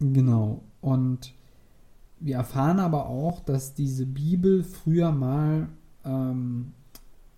Genau. 0.00 0.64
Und 0.80 1.34
wir 2.18 2.36
erfahren 2.36 2.80
aber 2.80 3.06
auch, 3.06 3.40
dass 3.40 3.74
diese 3.74 4.06
Bibel 4.06 4.62
früher 4.64 5.12
mal 5.12 5.68
ähm, 6.04 6.74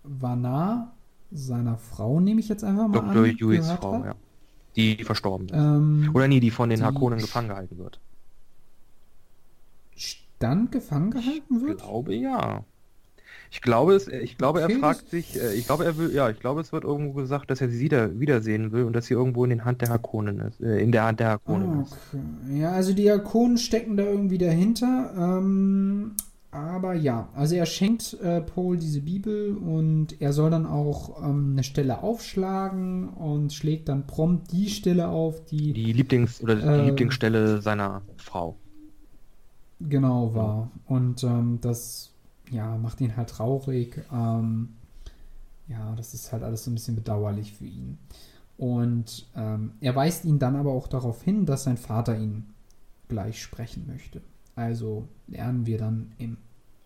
Vanar, 0.03 0.97
seiner 1.31 1.79
Frau, 1.79 2.21
nehme 2.21 2.41
ich 2.41 2.49
jetzt 2.49 2.65
einfach 2.65 2.89
mal 2.89 3.01
Dr. 3.01 3.25
an, 3.25 3.37
Hewitt's 3.39 3.39
gehört 3.67 3.81
Frau, 3.81 3.95
hat. 3.95 4.05
ja. 4.05 4.15
Die, 4.77 5.05
verstorben 5.05 5.49
ist. 5.49 5.55
Ähm, 5.55 6.11
Oder 6.15 6.29
nee, 6.29 6.41
die 6.41 6.51
von 6.51 6.71
den 6.71 6.83
Harkonnen 6.83 7.21
gefangen 7.21 7.49
gehalten 7.49 7.79
wird. 7.79 8.01
Stand 9.97 10.73
gefangen 10.73 11.11
gehalten 11.11 11.61
Ich 11.61 11.63
wird? 11.63 11.79
glaube 11.79 12.15
ja. 12.15 12.65
Ich 13.53 13.61
glaube 13.61 13.95
es, 13.95 14.09
ich 14.09 14.39
glaube 14.39 14.61
Okay, 14.61 14.63
er 14.63 14.71
fragt 14.71 15.11
sich, 15.11 15.37
äh, 15.41 15.53
ich 15.55 15.67
glaube 15.67 15.85
er 15.85 15.97
will, 15.99 16.13
ja, 16.15 16.31
ich 16.31 16.41
glaube 16.41 16.61
es 16.63 16.73
wird 16.73 16.85
irgendwo 16.85 17.13
gesagt, 17.13 17.51
dass 17.51 17.61
er 17.61 17.69
sie 17.69 17.81
wieder, 17.81 18.19
wiedersehen 18.19 18.73
will 18.73 18.85
und 18.85 18.95
dass 18.95 19.07
sie 19.07 19.15
irgendwo 19.15 19.45
in 19.45 19.51
den 19.51 19.65
Hand 19.65 19.83
der 19.83 19.91
Harkonnen 19.91 20.41
ist, 20.41 20.61
äh, 20.61 20.79
in 20.81 20.91
der 20.93 21.05
Hand 21.05 21.21
der 21.21 21.29
Harkonnen 21.29 21.75
Ah, 21.75 21.83
ist. 21.83 21.93
okay. 21.93 22.23
Ja, 22.49 22.73
also 22.73 22.91
die 22.93 23.03
Diakonen 23.03 23.59
stecken 23.59 23.97
da 23.97 24.05
irgendwie 24.05 24.39
dahinter. 24.39 25.13
Ähm, 25.17 26.17
aber 26.51 26.95
ja, 26.95 27.31
also 27.35 27.55
er 27.55 27.65
schenkt 27.67 28.15
äh, 28.23 28.41
Paul 28.43 28.77
diese 28.77 29.01
Bibel 29.01 29.57
und 29.57 30.21
er 30.21 30.33
soll 30.35 30.51
dann 30.51 30.67
auch 30.67 31.23
ähm, 31.23 31.53
eine 31.53 31.65
Stelle 31.65 32.03
aufschlagen 32.03 33.09
und 33.09 33.53
schlägt 33.55 33.89
dann 33.89 34.07
prompt 34.07 34.53
die 34.53 34.69
Stelle 34.69 35.09
auf, 35.09 35.45
die 35.47 35.73
Die 35.73 35.93
Lieblings- 35.93 36.41
oder 36.43 36.57
die 36.57 36.63
Ähm. 36.63 36.85
Lieblingsstelle 36.87 37.61
seiner 37.63 38.03
Frau. 38.17 38.57
genau 39.81 40.35
war. 40.35 40.71
Und 40.87 41.23
ähm, 41.25 41.59
das 41.61 42.12
ja, 42.53 42.77
macht 42.77 43.01
ihn 43.01 43.17
halt 43.17 43.31
traurig. 43.31 44.01
Ähm, 44.13 44.69
ja, 45.69 45.95
das 45.97 46.15
ist 46.15 46.33
halt 46.33 46.43
alles 46.43 46.65
so 46.65 46.71
ein 46.71 46.75
bisschen 46.75 46.97
bedauerlich 46.97 47.55
für 47.55 47.65
ihn. 47.65 47.99
Und 48.59 49.27
ähm, 49.35 49.73
er 49.81 49.97
weist 49.97 50.25
ihn 50.25 50.39
dann 50.39 50.57
aber 50.57 50.73
auch 50.73 50.87
darauf 50.87 51.23
hin, 51.23 51.47
dass 51.47 51.65
sein 51.65 51.79
Vater 51.79 52.19
ihn 52.19 52.45
gleich 53.09 53.43
sprechen 53.43 53.87
möchte. 53.87 54.21
Also 54.55 55.09
lernen 55.27 55.67
wir 55.67 55.79
dann 55.79 56.13
im 56.19 56.37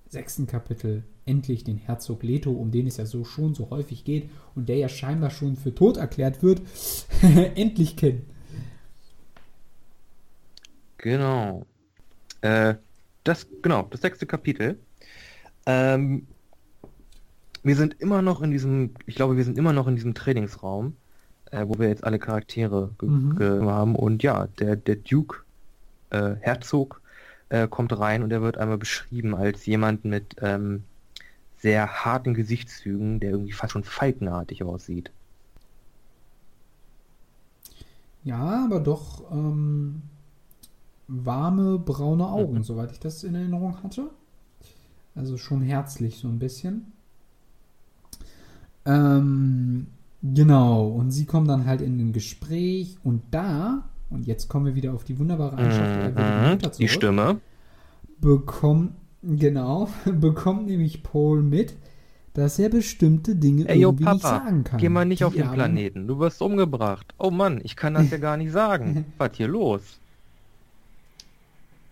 sechsten 0.08 0.46
Kapitel 0.46 1.02
endlich 1.26 1.64
den 1.64 1.78
Herzog 1.78 2.22
Leto, 2.22 2.52
um 2.52 2.70
den 2.70 2.86
es 2.86 2.96
ja 2.96 3.06
so 3.06 3.24
schon 3.24 3.54
so 3.54 3.70
häufig 3.70 4.04
geht 4.04 4.30
und 4.54 4.68
der 4.68 4.76
ja 4.76 4.88
scheinbar 4.88 5.30
schon 5.30 5.56
für 5.56 5.74
tot 5.74 5.96
erklärt 5.96 6.42
wird, 6.42 6.62
endlich 7.56 7.96
kennen. 7.96 8.24
Genau. 10.98 11.66
Äh, 12.40 12.76
das, 13.24 13.46
genau, 13.60 13.82
das 13.90 14.00
sechste 14.00 14.26
Kapitel. 14.26 14.78
Ähm, 15.66 16.26
wir 17.62 17.76
sind 17.76 17.94
immer 18.00 18.22
noch 18.22 18.42
in 18.42 18.50
diesem, 18.50 18.94
ich 19.06 19.14
glaube, 19.16 19.36
wir 19.36 19.44
sind 19.44 19.58
immer 19.58 19.72
noch 19.72 19.86
in 19.88 19.96
diesem 19.96 20.14
Trainingsraum, 20.14 20.96
äh, 21.50 21.66
wo 21.68 21.78
wir 21.78 21.88
jetzt 21.88 22.04
alle 22.04 22.18
Charaktere 22.18 22.94
Mhm. 23.02 23.38
haben. 23.68 23.96
Und 23.96 24.22
ja, 24.22 24.48
der, 24.58 24.76
der 24.76 24.96
Duke, 24.96 25.38
äh, 26.10 26.36
Herzog, 26.40 27.02
äh, 27.50 27.68
kommt 27.68 27.98
rein 27.98 28.22
und 28.22 28.32
er 28.32 28.42
wird 28.42 28.58
einmal 28.58 28.78
beschrieben 28.78 29.34
als 29.34 29.66
jemand 29.66 30.04
mit 30.04 30.36
ähm, 30.40 30.84
sehr 31.58 32.04
harten 32.04 32.34
Gesichtszügen, 32.34 33.20
der 33.20 33.30
irgendwie 33.32 33.52
fast 33.52 33.72
schon 33.72 33.84
falkenartig 33.84 34.62
aussieht. 34.64 35.12
Ja, 38.24 38.64
aber 38.64 38.80
doch 38.80 39.30
ähm, 39.30 40.02
warme 41.08 41.78
braune 41.78 42.26
Augen, 42.28 42.62
soweit 42.62 42.92
ich 42.92 43.00
das 43.00 43.24
in 43.24 43.34
Erinnerung 43.34 43.82
hatte. 43.82 44.10
Also 45.16 45.36
schon 45.38 45.62
herzlich 45.62 46.18
so 46.18 46.28
ein 46.28 46.38
bisschen. 46.38 46.92
Ähm, 48.84 49.88
genau, 50.22 50.86
und 50.88 51.10
sie 51.10 51.24
kommen 51.26 51.48
dann 51.48 51.66
halt 51.66 51.80
in 51.80 51.98
ein 51.98 52.12
Gespräch 52.12 52.96
und 53.02 53.22
da, 53.30 53.88
und 54.10 54.26
jetzt 54.26 54.48
kommen 54.48 54.66
wir 54.66 54.74
wieder 54.74 54.94
auf 54.94 55.04
die 55.04 55.18
wunderbare 55.18 55.56
Eigenschaft 55.58 55.94
der 55.94 56.02
ehrwürdigen 56.02 56.44
Mhm, 56.44 56.50
Mutter 56.50 56.70
die 56.78 56.88
zurück, 56.88 56.88
Stimme. 56.88 57.40
bekommt, 58.20 58.92
genau, 59.22 59.88
bekommt 60.04 60.66
nämlich 60.66 61.02
Paul 61.02 61.42
mit, 61.42 61.76
dass 62.34 62.58
er 62.58 62.68
bestimmte 62.68 63.36
Dinge 63.36 63.68
Ey, 63.68 63.80
yo, 63.80 63.90
irgendwie 63.90 64.04
nicht 64.06 64.22
Papa, 64.22 64.28
sagen 64.28 64.64
kann. 64.64 64.78
Geh 64.78 64.88
mal 64.88 65.04
nicht 65.06 65.22
die 65.22 65.24
auf 65.24 65.34
den 65.36 65.50
Planeten. 65.50 66.06
Du 66.06 66.18
wirst 66.18 66.40
umgebracht. 66.42 67.14
Oh 67.18 67.30
Mann, 67.30 67.60
ich 67.64 67.76
kann 67.76 67.94
das 67.94 68.10
ja 68.10 68.18
gar 68.18 68.36
nicht 68.36 68.52
sagen. 68.52 69.00
Was 69.18 69.36
hier 69.36 69.48
los? 69.48 70.00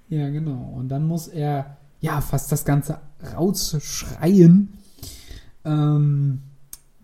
Ja, 0.08 0.28
genau. 0.30 0.74
Und 0.76 0.88
dann 0.88 1.06
muss 1.06 1.28
er 1.28 1.76
ja 2.00 2.20
fast 2.20 2.52
das 2.52 2.64
Ganze 2.64 3.00
rausschreien, 3.32 4.74
ähm, 5.64 6.40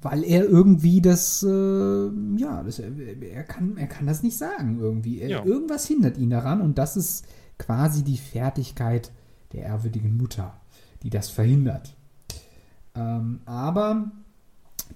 weil 0.02 0.24
er 0.24 0.44
irgendwie 0.44 1.00
das, 1.00 1.42
äh, 1.42 2.08
ja, 2.36 2.62
das, 2.62 2.78
er, 2.78 3.44
kann, 3.44 3.76
er 3.76 3.86
kann 3.86 4.06
das 4.06 4.22
nicht 4.22 4.36
sagen 4.36 4.78
irgendwie. 4.80 5.20
Er, 5.20 5.28
Ja. 5.28 5.44
Irgendwas 5.44 5.86
hindert 5.86 6.16
ihn 6.18 6.30
daran 6.30 6.60
und 6.60 6.78
das 6.78 6.96
ist 6.96 7.24
quasi 7.58 8.02
die 8.02 8.16
Fertigkeit 8.16 9.10
der 9.52 9.64
ehrwürdigen 9.64 10.16
Mutter, 10.16 10.54
die 11.02 11.10
das 11.10 11.28
verhindert. 11.28 11.94
Ähm, 12.94 13.40
aber 13.44 14.10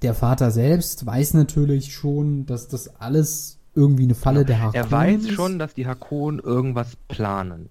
der 0.02 0.14
Vater 0.14 0.50
selbst 0.50 1.04
weiß 1.04 1.34
natürlich 1.34 1.92
schon, 1.92 2.46
dass 2.46 2.68
das 2.68 3.00
alles 3.00 3.58
irgendwie 3.74 4.04
eine 4.04 4.14
Falle 4.14 4.44
der 4.44 4.60
Harkonnen 4.60 4.84
Er 4.84 4.90
weiß 4.90 5.22
ist. 5.24 5.32
schon, 5.32 5.58
dass 5.58 5.74
die 5.74 5.86
Harkonnen 5.86 6.40
irgendwas 6.40 6.96
planen. 7.08 7.68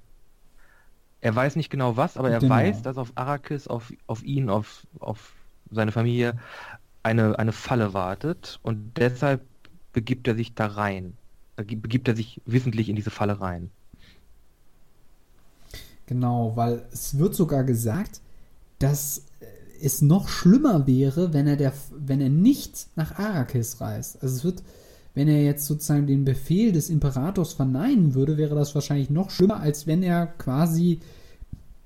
Er 1.24 1.34
weiß 1.36 1.56
nicht 1.56 1.70
genau 1.70 1.96
was, 1.98 2.18
aber 2.18 2.32
er 2.32 2.42
Genau. 2.42 2.50
weiß, 2.50 2.82
dass 2.82 2.98
auf 2.98 3.14
Arrakis, 3.16 3.68
auf, 3.68 3.94
auf 4.08 4.24
ihn, 4.24 4.50
auf, 4.50 4.86
auf 5.00 5.34
seine 5.72 5.94
Familie 5.94 6.38
eine, 7.04 7.40
eine 7.40 7.54
Falle 7.54 7.94
wartet 7.94 8.60
und 8.64 8.98
deshalb 8.98 9.48
begibt 9.94 10.28
er 10.28 10.36
sich 10.36 10.54
da 10.56 10.68
rein. 10.68 11.18
Begibt 11.58 12.10
er 12.10 12.16
sich 12.16 12.42
wissentlich 12.46 12.90
in 12.90 12.96
diese 12.98 13.12
Falle 13.12 13.40
rein. 13.42 13.72
Genau, 16.08 16.56
weil 16.56 16.86
es 16.92 17.18
wird 17.18 17.36
sogar 17.36 17.64
gesagt, 17.64 18.22
dass 18.80 19.24
es 19.82 20.02
noch 20.02 20.30
schlimmer 20.30 20.88
wäre, 20.88 21.34
wenn 21.34 21.48
er, 21.48 21.58
der, 21.58 21.74
wenn 21.92 22.22
er 22.22 22.30
nicht 22.30 22.88
nach 22.96 23.18
Arrakis 23.20 23.82
reist. 23.82 24.22
Also 24.24 24.38
es 24.38 24.44
wird, 24.44 24.64
wenn 25.14 25.28
er 25.28 25.44
jetzt 25.44 25.66
sozusagen 25.66 26.08
den 26.08 26.26
Befehl 26.26 26.72
des 26.72 26.90
Imperators 26.90 27.54
verneinen 27.54 28.16
würde, 28.16 28.38
wäre 28.38 28.56
das 28.56 28.74
wahrscheinlich 28.74 29.10
noch 29.10 29.30
schlimmer, 29.30 29.60
als 29.60 29.86
wenn 29.86 30.02
er 30.02 30.28
quasi 30.28 31.00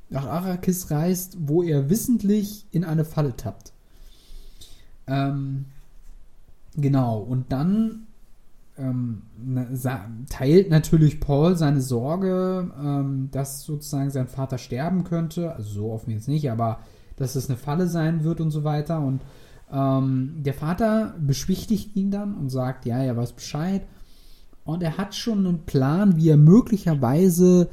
nach 0.10 0.26
Arrakis 0.26 0.90
reist, 0.92 1.38
wo 1.40 1.64
er 1.64 1.90
wissentlich 1.90 2.66
in 2.72 2.86
eine 2.86 3.04
Falle 3.04 3.36
tappt. 3.36 3.74
Ähm, 5.08 5.66
genau, 6.76 7.20
und 7.20 7.52
dann 7.52 8.08
ähm, 8.78 9.24
teilt 10.30 10.70
natürlich 10.70 11.20
Paul 11.20 11.58
seine 11.58 11.82
Sorge, 11.82 12.72
ähm, 12.80 13.30
dass 13.32 13.64
sozusagen 13.64 14.12
sein 14.12 14.28
Vater 14.28 14.58
sterben 14.58 15.04
könnte. 15.04 15.54
Also 15.56 15.70
so 15.70 15.92
offen 15.92 16.12
jetzt 16.12 16.28
nicht, 16.28 16.50
aber 16.52 16.80
dass 17.18 17.36
es 17.36 17.50
eine 17.50 17.58
Falle 17.58 17.88
sein 17.88 18.24
wird 18.24 18.40
und 18.40 18.52
so 18.52 18.64
weiter. 18.64 19.02
Und 19.02 19.22
ähm, 19.72 20.36
der 20.44 20.54
Vater 20.54 21.16
beschwichtigt 21.20 21.96
ihn 21.96 22.12
dann 22.12 22.36
und 22.36 22.50
sagt, 22.50 22.86
ja, 22.86 23.00
er 23.00 23.18
weiß 23.18 23.34
Bescheid. 23.34 23.82
Und 24.64 24.84
er 24.84 24.98
hat 24.98 25.16
schon 25.16 25.46
einen 25.46 25.66
Plan, 25.66 26.18
wie 26.18 26.30
er 26.30 26.38
möglicherweise 26.38 27.70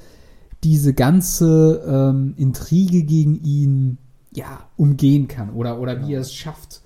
diese 0.63 0.95
ganze 0.95 1.83
ähm, 1.87 2.35
Intrige 2.37 3.03
gegen 3.03 3.43
ihn 3.43 3.99
ja 4.33 4.67
umgehen 4.77 5.29
kann 5.29 5.51
oder, 5.51 5.79
oder 5.79 6.07
wie 6.07 6.15
er 6.15 6.21
es 6.21 6.33
schafft, 6.33 6.81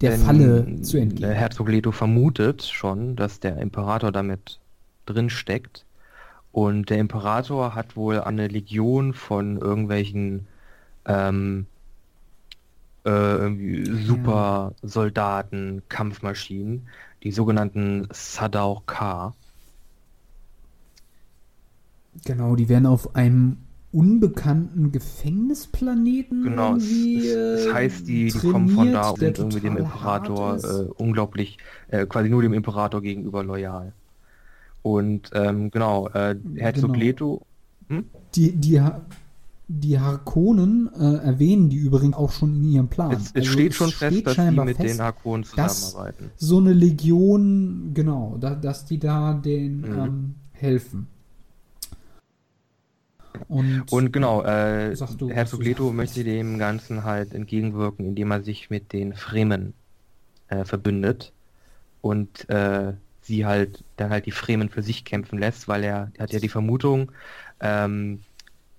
der 0.00 0.12
Denn 0.12 0.20
Falle 0.20 0.82
zu 0.82 0.98
entgehen. 0.98 1.22
Der 1.22 1.34
Herzog 1.34 1.68
Leto 1.68 1.92
vermutet 1.92 2.62
schon, 2.62 3.16
dass 3.16 3.40
der 3.40 3.58
Imperator 3.58 4.12
damit 4.12 4.60
drin 5.06 5.30
steckt. 5.30 5.86
Und 6.52 6.90
der 6.90 6.98
Imperator 6.98 7.74
hat 7.74 7.96
wohl 7.96 8.20
eine 8.20 8.46
Legion 8.46 9.12
von 9.12 9.56
irgendwelchen 9.58 10.46
ähm, 11.04 11.66
äh, 13.04 13.10
irgendwie 13.10 13.84
Supersoldaten, 14.06 15.82
Kampfmaschinen, 15.88 16.88
die 17.22 17.32
sogenannten 17.32 18.08
Sadao 18.12 18.82
Ka. 18.86 19.34
Genau, 22.24 22.56
die 22.56 22.68
werden 22.68 22.86
auf 22.86 23.14
einem 23.16 23.58
unbekannten 23.92 24.90
Gefängnisplaneten 24.92 26.44
Genau, 26.44 26.74
es, 26.76 26.84
es, 26.84 27.24
es 27.24 27.66
äh, 27.66 27.72
heißt, 27.72 28.08
die, 28.08 28.32
die 28.32 28.38
kommen 28.40 28.68
von 28.68 28.92
da 28.92 29.10
und 29.10 29.20
irgendwie 29.22 29.60
dem 29.60 29.76
Imperator 29.76 30.64
äh, 30.64 30.86
unglaublich, 30.96 31.58
äh, 31.88 32.06
quasi 32.06 32.28
nur 32.28 32.42
dem 32.42 32.52
Imperator 32.52 33.00
gegenüber 33.02 33.44
loyal. 33.44 33.92
Und 34.82 35.30
ähm, 35.32 35.70
genau, 35.70 36.08
äh, 36.08 36.36
Herzog 36.56 36.92
Genau. 36.92 36.98
Leto, 37.04 37.46
Die, 38.34 38.52
die, 38.52 38.80
Ha- 38.80 39.00
die 39.66 39.98
Harkonnen 39.98 40.90
äh, 40.94 41.24
erwähnen 41.24 41.70
die 41.70 41.76
übrigens 41.78 42.16
auch 42.16 42.30
schon 42.32 42.54
in 42.56 42.64
ihrem 42.64 42.88
Plan. 42.88 43.12
es, 43.12 43.28
es 43.28 43.34
Also 43.34 43.52
steht 43.52 43.74
schon 43.74 43.90
fest, 43.90 44.12
steht 44.14 44.26
dass 44.26 44.34
sie 44.34 44.40
scheinbar 44.42 44.64
mit 44.66 44.76
fest, 44.76 44.94
den 44.94 45.02
Harkonnen 45.02 45.46
dass- 45.56 45.80
zusammenarbeiten. 45.80 46.30
so 46.36 46.58
eine 46.58 46.72
Legion, 46.74 47.92
genau, 47.94 48.36
da, 48.40 48.54
dass 48.54 48.84
die 48.84 48.98
da 48.98 49.32
den 49.34 49.80
Mhm. 49.80 49.98
ähm, 49.98 50.34
helfen. 50.52 51.06
Und, 53.48 53.90
Und 53.90 54.12
genau, 54.12 54.42
äh, 54.44 54.94
du, 55.18 55.28
Herzog 55.28 55.64
Leto 55.64 55.92
möchte 55.92 56.22
dem 56.22 56.58
Ganzen 56.58 57.02
halt 57.04 57.34
entgegenwirken, 57.34 58.06
indem 58.06 58.30
er 58.30 58.42
sich 58.42 58.70
mit 58.70 58.92
den 58.92 59.14
Fremen 59.14 59.74
äh, 60.48 60.64
verbündet 60.64 61.32
und 62.00 62.48
äh, 62.48 62.92
sie 63.22 63.44
halt 63.44 63.82
dann 63.96 64.10
halt 64.10 64.26
die 64.26 64.30
Fremen 64.30 64.68
für 64.68 64.82
sich 64.82 65.04
kämpfen 65.04 65.38
lässt, 65.38 65.66
weil 65.66 65.82
er, 65.82 66.12
er 66.14 66.22
hat 66.24 66.32
ja 66.32 66.38
die 66.38 66.48
Vermutung, 66.48 67.10
ähm, 67.60 68.20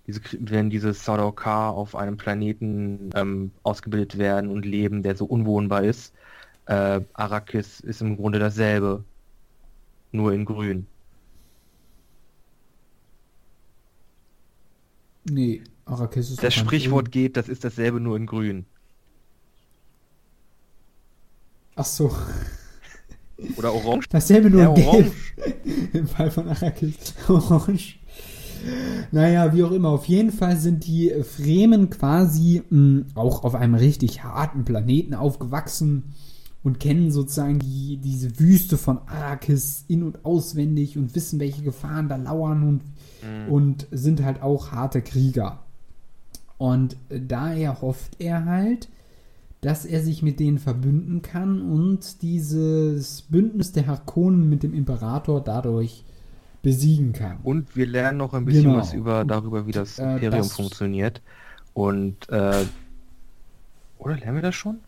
diese, 0.08 0.22
wenn 0.40 0.70
diese 0.70 0.94
Sardaukar 0.94 1.74
auf 1.74 1.96
einem 1.96 2.18
Planeten 2.18 3.10
ähm, 3.16 3.52
ausgebildet 3.64 4.18
werden 4.18 4.52
und 4.52 4.66
leben, 4.66 5.04
der 5.04 5.16
so 5.16 5.26
unwohnbar 5.26 5.84
ist, 5.84 6.14
äh, 6.68 7.02
Arrakis 7.14 7.80
ist 7.82 8.02
im 8.02 8.18
Grunde 8.18 8.40
dasselbe, 8.40 9.04
nur 10.12 10.34
in 10.34 10.46
grün. 10.46 10.88
nee, 15.26 15.64
Arrakis 15.86 16.32
ist 16.32 16.44
Das 16.44 16.54
Sprichwort 16.54 17.12
geht, 17.12 17.38
das 17.38 17.50
ist 17.50 17.64
dasselbe 17.64 18.00
nur 18.00 18.18
in 18.18 18.26
grün. 18.26 18.66
Ach 21.76 21.86
so, 21.86 22.12
Oder 23.58 23.74
orange. 23.74 24.08
dasselbe 24.10 24.50
nur 24.50 24.62
Ja, 24.62 24.70
in 24.70 24.76
Gelb. 24.76 24.88
orange. 24.88 25.12
Im 25.94 26.08
Fall 26.08 26.32
von 26.32 26.48
Arrakis. 26.48 27.14
Orange. 27.28 28.00
Naja, 29.12 29.54
wie 29.54 29.64
auch 29.64 29.72
immer. 29.72 29.90
Auf 29.90 30.06
jeden 30.06 30.32
Fall 30.32 30.58
sind 30.58 30.86
die 30.86 31.12
Fremen 31.24 31.90
quasi 31.90 32.64
mh, 32.70 33.06
auch 33.16 33.44
auf 33.44 33.56
einem 33.56 33.76
richtig 33.76 34.24
harten 34.24 34.66
Planeten 34.66 35.14
aufgewachsen 35.14 36.14
und 36.64 36.80
kennen 36.80 37.12
sozusagen 37.12 37.60
die, 37.60 37.98
diese 37.98 38.40
Wüste 38.40 38.78
von 38.78 39.00
Arrakis 39.08 39.86
in- 39.88 40.04
und 40.04 40.26
auswendig 40.26 40.98
und 40.98 41.16
wissen, 41.16 41.40
welche 41.40 41.62
Gefahren 41.62 42.10
da 42.10 42.16
lauern 42.16 42.64
und, 42.64 42.82
und 43.52 43.88
sind 43.92 44.24
halt 44.24 44.42
auch 44.42 44.72
harte 44.72 45.02
Krieger. 45.02 45.60
Und 46.58 46.98
daher 47.10 47.82
hofft 47.82 48.20
er 48.20 48.46
halt, 48.46 48.90
dass 49.62 49.86
er 49.86 50.02
sich 50.02 50.22
mit 50.24 50.40
denen 50.40 50.60
verbünden 50.60 51.22
kann 51.22 51.62
und 51.62 52.22
dieses 52.22 53.24
Bündnis 53.24 53.72
der 53.72 53.88
Harkonnen 53.88 54.50
mit 54.50 54.64
dem 54.64 54.74
Imperator 54.74 55.42
dadurch 55.42 56.04
besiegen 56.66 57.14
kann. 57.14 57.38
Und 57.44 57.76
wir 57.76 57.86
lernen 57.86 58.18
noch 58.18 58.34
ein 58.34 58.44
bisschen 58.44 58.64
Genau. 58.66 58.78
was 58.78 58.94
über 58.94 59.24
darüber, 59.24 59.66
wie 59.68 59.72
das 59.72 60.00
Äh, 60.00 60.04
Imperium 60.14 60.42
das- 60.48 60.54
funktioniert. 60.54 61.22
Und 61.74 62.28
äh, 62.30 62.66
oder 64.00 64.18
lernen 64.18 64.36
wir 64.36 64.42
das 64.42 64.56
schon? 64.56 64.80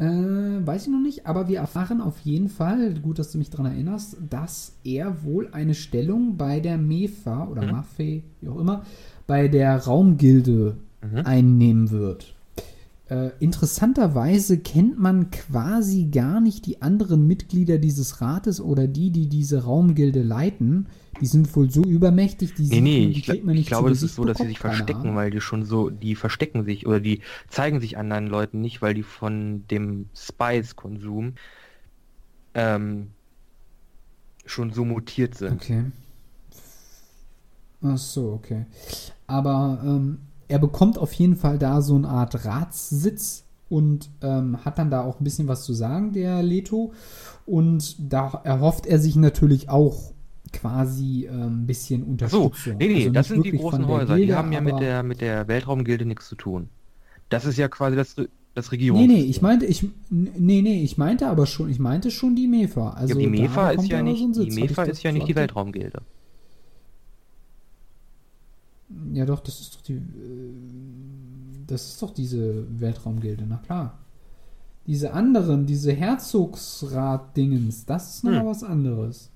Äh, 0.00 0.04
weiß 0.04 0.82
ich 0.86 0.88
noch 0.92 1.00
nicht, 1.00 1.26
aber 1.26 1.48
wir 1.48 1.58
erfahren 1.58 2.00
auf 2.00 2.20
jeden 2.20 2.48
Fall, 2.48 2.94
gut, 2.94 3.18
dass 3.18 3.32
du 3.32 3.38
mich 3.38 3.50
daran 3.50 3.66
erinnerst, 3.66 4.16
dass 4.30 4.74
er 4.84 5.24
wohl 5.24 5.48
eine 5.52 5.74
Stellung 5.74 6.36
bei 6.36 6.60
der 6.60 6.78
MEFA 6.78 7.46
oder 7.48 7.62
Mhm. 7.62 7.70
MAFE, 7.72 8.22
wie 8.40 8.48
auch 8.48 8.58
immer, 8.60 8.84
bei 9.26 9.48
der 9.48 9.76
Raumgilde 9.84 10.76
Mhm. 11.02 11.18
einnehmen 11.24 11.90
wird. 11.90 12.34
Äh, 13.10 13.30
interessanterweise 13.40 14.58
kennt 14.58 14.98
man 14.98 15.30
quasi 15.30 16.08
gar 16.12 16.40
nicht 16.40 16.66
die 16.66 16.82
anderen 16.82 17.26
Mitglieder 17.26 17.78
dieses 17.78 18.20
Rates 18.20 18.60
oder 18.60 18.86
die, 18.86 19.10
die 19.10 19.28
diese 19.28 19.64
Raumgilde 19.64 20.22
leiten. 20.22 20.88
Die 21.20 21.26
sind 21.26 21.54
wohl 21.56 21.70
so 21.70 21.82
übermächtig, 21.82 22.54
die, 22.54 22.64
Nee, 22.64 22.68
sieht 22.68 22.82
nee, 22.82 23.00
man- 23.00 23.12
die 23.12 23.18
ich, 23.18 23.24
gl 23.24 23.50
ich 23.56 23.66
glaube, 23.66 23.88
das 23.88 24.02
ist 24.02 24.14
so, 24.14 24.24
dass 24.26 24.38
sie 24.38 24.46
sich 24.46 24.58
verstecken, 24.58 25.16
weil 25.16 25.30
die 25.30 25.40
schon 25.40 25.64
so, 25.64 25.88
die 25.90 26.14
verstecken 26.16 26.64
sich 26.64 26.86
oder 26.86 27.00
die 27.00 27.22
zeigen 27.48 27.80
sich 27.80 27.96
anderen 27.96 28.26
Leuten 28.26 28.60
nicht, 28.60 28.82
weil 28.82 28.92
die 28.94 29.02
von 29.02 29.66
dem 29.68 30.06
Spice-Konsum 30.14 31.32
ähm, 32.54 33.08
schon 34.44 34.70
so 34.72 34.84
mutiert 34.84 35.34
sind. 35.34 35.54
Okay. 35.54 35.84
Ach 37.82 37.98
so, 37.98 38.32
okay. 38.32 38.66
Aber 39.26 39.80
ähm, 39.84 40.18
er 40.48 40.58
bekommt 40.58 40.98
auf 40.98 41.12
jeden 41.12 41.36
Fall 41.36 41.58
da 41.58 41.80
so 41.82 41.94
eine 41.94 42.08
Art 42.08 42.44
Ratssitz 42.44 43.44
und 43.68 44.08
ähm, 44.22 44.64
hat 44.64 44.78
dann 44.78 44.90
da 44.90 45.02
auch 45.02 45.20
ein 45.20 45.24
bisschen 45.24 45.46
was 45.48 45.64
zu 45.64 45.72
sagen, 45.74 46.12
der 46.12 46.42
Leto. 46.42 46.92
Und 47.46 47.96
da 48.12 48.40
erhofft 48.44 48.86
er 48.86 48.98
sich 48.98 49.16
natürlich 49.16 49.68
auch 49.68 50.12
quasi 50.52 51.28
ähm, 51.30 51.62
ein 51.62 51.66
bisschen 51.66 52.00
So, 52.28 52.44
Unterstützung. 52.44 52.76
nee, 52.78 52.88
nee, 52.88 52.94
Also 52.94 53.10
das 53.10 53.28
sind 53.28 53.44
die 53.44 53.52
großen 53.52 53.86
Häuser. 53.86 54.14
Die 54.14 54.20
Gilde, 54.22 54.36
haben 54.36 54.52
ja 54.52 54.60
mit 54.60 54.80
der 54.80 55.02
mit 55.02 55.20
der 55.20 55.48
Weltraumgilde 55.48 56.06
nichts 56.06 56.28
zu 56.28 56.34
tun. 56.36 56.68
Das 57.28 57.44
ist 57.44 57.58
ja 57.58 57.68
quasi 57.68 57.96
das, 57.96 58.14
das 58.54 58.66
Nee, 58.66 58.70
Regierungs. 58.76 59.06
nee, 59.06 59.20
ich 59.20 59.42
meinte, 59.42 59.66
ich, 59.66 59.86
nee, 60.10 60.62
nee, 60.62 60.82
ich 60.82 60.96
meinte 60.96 61.28
aber 61.28 61.44
schon, 61.46 61.68
ich 61.68 61.78
meinte 61.78 62.10
schon 62.10 62.34
die 62.34 62.48
MEFA. 62.48 62.90
Also 62.90 63.14
ja, 63.14 63.20
die 63.20 63.26
MEFA 63.26 63.70
ist 63.72 63.88
ja 63.88 64.02
nicht, 64.02 64.34
so 64.34 64.44
die 64.44 64.50
MEFA 64.50 64.84
ist 64.84 65.02
ja 65.02 65.12
nicht 65.12 65.28
die? 65.28 65.36
Weltraumgilde. 65.36 66.00
Ja, 69.12 69.26
doch, 69.26 69.40
das 69.40 69.60
ist 69.60 69.74
doch 69.76 69.82
die. 69.82 69.94
Äh, 69.94 70.52
das 71.66 71.88
ist 71.88 72.02
doch 72.02 72.12
diese 72.14 72.64
Weltraumgilde, 72.80 73.44
na 73.46 73.58
klar. 73.58 73.98
Diese 74.86 75.12
anderen, 75.12 75.66
diese 75.66 75.92
Herzogsrat-Dingens, 75.92 77.84
das 77.84 78.14
ist 78.16 78.24
nochmal 78.24 78.40
Hm. 78.40 78.46
was 78.48 78.62
anderes. 78.64 79.30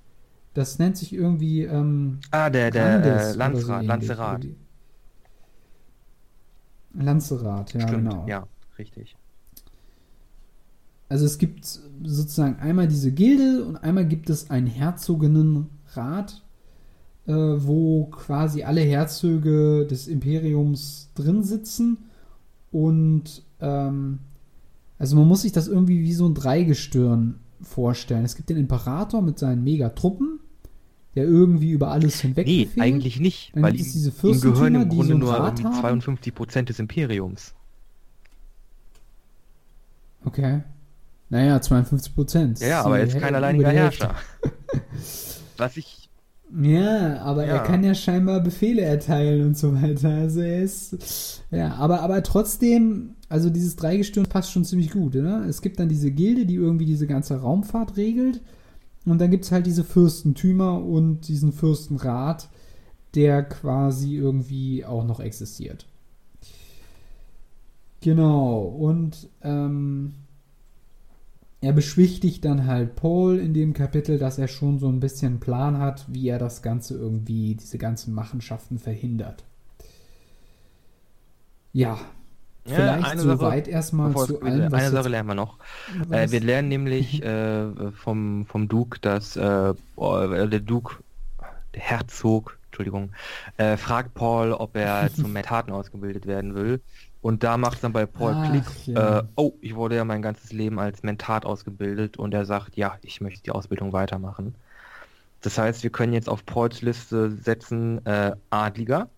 Das 0.54 0.78
nennt 0.78 0.96
sich 0.96 1.12
irgendwie 1.12 1.64
ähm, 1.64 2.18
Ah, 2.30 2.48
der, 2.48 2.70
der 2.70 3.04
äh, 3.04 3.32
so 3.32 3.38
Landsrat, 3.38 3.76
ähnlich. 3.82 3.88
Lanzerat. 3.88 4.46
Lanzerat, 6.94 7.72
ja, 7.74 7.80
Stimmt, 7.80 8.10
genau. 8.10 8.26
ja, 8.28 8.46
richtig. 8.78 9.16
Also 11.08 11.24
es 11.26 11.38
gibt 11.38 11.64
sozusagen 12.02 12.56
einmal 12.56 12.88
diese 12.88 13.12
Gilde 13.12 13.64
und 13.64 13.76
einmal 13.76 14.06
gibt 14.06 14.30
es 14.30 14.50
einen 14.50 14.66
Herzoginnenrat, 14.66 16.41
äh, 17.26 17.32
wo 17.32 18.06
quasi 18.06 18.62
alle 18.64 18.80
Herzöge 18.80 19.86
des 19.86 20.08
Imperiums 20.08 21.10
drin 21.14 21.42
sitzen. 21.42 21.98
Und 22.70 23.42
ähm, 23.60 24.18
also 24.98 25.16
man 25.16 25.28
muss 25.28 25.42
sich 25.42 25.52
das 25.52 25.68
irgendwie 25.68 26.00
wie 26.00 26.14
so 26.14 26.26
ein 26.26 26.34
Dreigestirn 26.34 27.36
vorstellen. 27.60 28.24
Es 28.24 28.36
gibt 28.36 28.50
den 28.50 28.56
Imperator 28.56 29.22
mit 29.22 29.38
seinen 29.38 29.62
Megatruppen, 29.64 30.40
der 31.14 31.24
irgendwie 31.24 31.70
über 31.70 31.90
alles 31.90 32.20
hinweg 32.20 32.46
Nee, 32.46 32.64
befehlt. 32.64 32.84
eigentlich 32.84 33.20
nicht, 33.20 33.54
Dann 33.54 33.62
weil 33.64 33.74
ihm, 33.74 33.82
diese 33.84 34.10
ihm 34.26 34.40
gehören 34.40 34.74
im 34.76 34.88
die 34.88 34.96
Grunde 34.96 35.12
so 35.12 35.18
nur 35.18 35.34
Rat 35.34 35.62
haben. 35.62 35.80
52 35.80 36.34
Prozent 36.34 36.68
des 36.70 36.78
Imperiums. 36.78 37.54
Okay. 40.24 40.62
Naja, 41.30 41.60
52 41.60 42.14
Prozent. 42.14 42.60
Ja, 42.60 42.68
ja, 42.68 42.82
aber 42.84 42.98
er 42.98 43.06
ist 43.06 43.18
kein 43.18 43.34
alleiniger 43.34 43.70
Herrscher. 43.70 44.14
Was 45.56 45.76
ich, 45.76 46.01
Ja, 46.60 47.22
aber 47.22 47.44
er 47.46 47.56
Ja. 47.56 47.62
kann 47.62 47.82
ja 47.82 47.94
scheinbar 47.94 48.40
Befehle 48.40 48.82
erteilen 48.82 49.46
und 49.48 49.56
so 49.56 49.74
weiter. 49.80 50.10
Also 50.10 50.40
er 50.40 50.62
ist. 50.62 51.42
Ja, 51.50 51.74
aber, 51.76 52.00
aber 52.02 52.22
trotzdem, 52.22 53.14
also 53.28 53.48
dieses 53.48 53.76
Dreigestirn 53.76 54.26
passt 54.26 54.50
schon 54.52 54.64
ziemlich 54.64 54.90
gut, 54.90 55.14
ne? 55.14 55.44
Es 55.48 55.62
gibt 55.62 55.80
dann 55.80 55.88
diese 55.88 56.10
Gilde, 56.10 56.44
die 56.44 56.56
irgendwie 56.56 56.84
diese 56.86 57.06
ganze 57.06 57.40
Raumfahrt 57.40 57.96
regelt. 57.96 58.42
Und 59.06 59.18
dann 59.20 59.30
gibt 59.30 59.44
es 59.44 59.52
halt 59.52 59.66
diese 59.66 59.82
Fürstentümer 59.84 60.82
und 60.84 61.26
diesen 61.28 61.52
Fürstenrat, 61.52 62.48
der 63.14 63.42
quasi 63.42 64.14
irgendwie 64.16 64.84
auch 64.84 65.04
noch 65.04 65.20
existiert. 65.20 65.86
Genau, 68.00 68.60
und 68.62 69.28
ähm, 69.42 70.14
er 71.62 71.72
beschwichtigt 71.72 72.44
dann 72.44 72.66
halt 72.66 72.94
Paul 72.96 73.38
in 73.38 73.54
dem 73.54 73.72
Kapitel, 73.72 74.18
dass 74.18 74.38
er 74.38 74.48
schon 74.48 74.78
so 74.78 74.88
ein 74.88 75.00
bisschen 75.00 75.28
einen 75.34 75.40
Plan 75.40 75.78
hat, 75.78 76.04
wie 76.12 76.28
er 76.28 76.38
das 76.38 76.62
Ganze 76.62 76.96
irgendwie, 76.98 77.54
diese 77.54 77.78
ganzen 77.78 78.14
Machenschaften 78.14 78.78
verhindert. 78.78 79.46
Ja, 81.72 81.98
Ja, 82.64 82.76
vielleicht 82.76 83.18
soweit 83.18 83.68
erstmal 83.68 84.16
zu 84.16 84.40
allem, 84.42 84.70
was 84.72 84.84
eine 84.84 84.90
Sache 84.90 85.08
lernen 85.08 85.28
wir 85.28 85.34
noch. 85.34 85.58
Äh, 86.10 86.30
wir 86.30 86.40
lernen 86.40 86.68
nämlich 86.68 87.22
äh, 87.22 87.92
vom, 87.92 88.46
vom 88.46 88.68
Duke, 88.68 89.00
dass 89.00 89.36
äh, 89.36 89.70
äh, 89.70 90.48
der 90.48 90.60
Duke, 90.60 91.02
der 91.74 91.82
Herzog, 91.82 92.58
Entschuldigung, 92.66 93.14
äh, 93.56 93.76
fragt 93.76 94.14
Paul, 94.14 94.52
ob 94.52 94.76
er 94.76 95.12
zum 95.14 95.32
Metaten 95.32 95.72
ausgebildet 95.72 96.26
werden 96.26 96.54
will. 96.54 96.82
Und 97.22 97.44
da 97.44 97.58
macht 97.58 97.76
es 97.76 97.82
dann 97.82 97.94
bei 97.94 98.06
Paul 98.06 98.36
Ach, 98.36 98.36
Klick, 98.36 98.86
ja. 98.86 98.96
äh, 98.96 99.22
oh, 99.36 99.58
ich 99.62 99.76
wurde 99.76 99.96
ja 99.96 100.04
mein 100.06 100.22
ganzes 100.22 100.52
Leben 100.52 100.80
als 100.80 101.04
Mentat 101.04 101.46
ausgebildet 101.46 102.18
und 102.18 102.34
er 102.34 102.46
sagt, 102.46 102.76
ja, 102.76 102.98
ich 103.02 103.22
möchte 103.22 103.42
die 103.44 103.52
Ausbildung 103.52 103.92
weitermachen. 103.94 104.56
Das 105.42 105.58
heißt, 105.58 105.82
wir 105.84 105.90
können 105.92 106.12
jetzt 106.14 106.28
auf 106.30 106.46
Pauls 106.46 106.82
Liste 106.82 107.32
setzen 107.32 108.04
äh, 108.06 108.36
Adliger, 108.50 109.10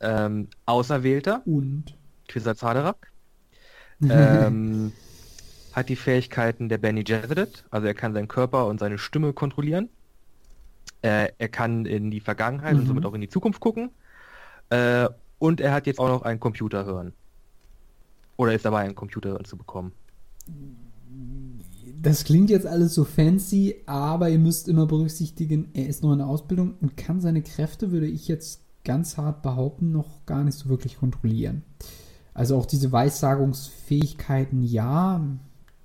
ähm, 0.00 0.48
Auserwählter, 0.66 1.46
und 1.46 1.98
Kwisatz 2.28 2.62
Haderach, 2.62 2.96
ähm, 4.08 4.98
hat 5.72 5.88
die 5.90 5.96
Fähigkeiten 5.96 6.68
der 6.68 6.78
Benny 6.78 7.04
Gesserit, 7.04 7.66
also 7.70 7.86
er 7.88 7.94
kann 7.94 8.14
seinen 8.14 8.28
Körper 8.28 8.66
und 8.66 8.80
seine 8.80 8.98
Stimme 8.98 9.32
kontrollieren. 9.34 9.90
Äh, 11.02 11.32
er 11.38 11.48
kann 11.48 11.86
in 11.86 12.10
die 12.10 12.20
Vergangenheit 12.20 12.78
und 12.78 12.86
Mhm. 12.86 12.86
somit 12.86 13.06
auch 13.06 13.14
in 13.14 13.20
die 13.20 13.28
Zukunft 13.28 13.60
gucken. 13.60 13.96
Äh, 14.70 15.08
und 15.38 15.60
er 15.60 15.72
hat 15.72 15.86
jetzt 15.86 15.98
auch 15.98 16.08
noch 16.08 16.22
ein 16.22 16.40
Computerhirn. 16.40 17.12
Oder 18.36 18.54
ist 18.54 18.64
dabei, 18.64 18.80
ein 18.80 18.94
Computerhirn 18.94 19.44
zu 19.44 19.56
bekommen. 19.56 19.92
Das 22.00 22.24
klingt 22.24 22.50
jetzt 22.50 22.66
alles 22.66 22.94
so 22.94 23.04
fancy, 23.04 23.76
aber 23.86 24.28
ihr 24.28 24.38
müsst 24.38 24.68
immer 24.68 24.86
berücksichtigen, 24.86 25.68
er 25.74 25.88
ist 25.88 26.02
noch 26.02 26.12
in 26.12 26.18
der 26.18 26.28
Ausbildung 26.28 26.74
und 26.80 26.96
kann 26.96 27.20
seine 27.20 27.42
Kräfte, 27.42 27.90
würde 27.90 28.06
ich 28.06 28.28
jetzt 28.28 28.62
ganz 28.84 29.16
hart 29.16 29.42
behaupten, 29.42 29.90
noch 29.90 30.24
gar 30.24 30.44
nicht 30.44 30.56
so 30.56 30.68
wirklich 30.68 30.98
kontrollieren. 30.98 31.62
Also 32.34 32.56
auch 32.56 32.66
diese 32.66 32.92
Weissagungsfähigkeiten, 32.92 34.62
ja, 34.62 35.20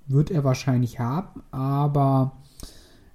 wird 0.06 0.30
er 0.30 0.44
wahrscheinlich 0.44 1.00
haben, 1.00 1.42
aber 1.50 2.36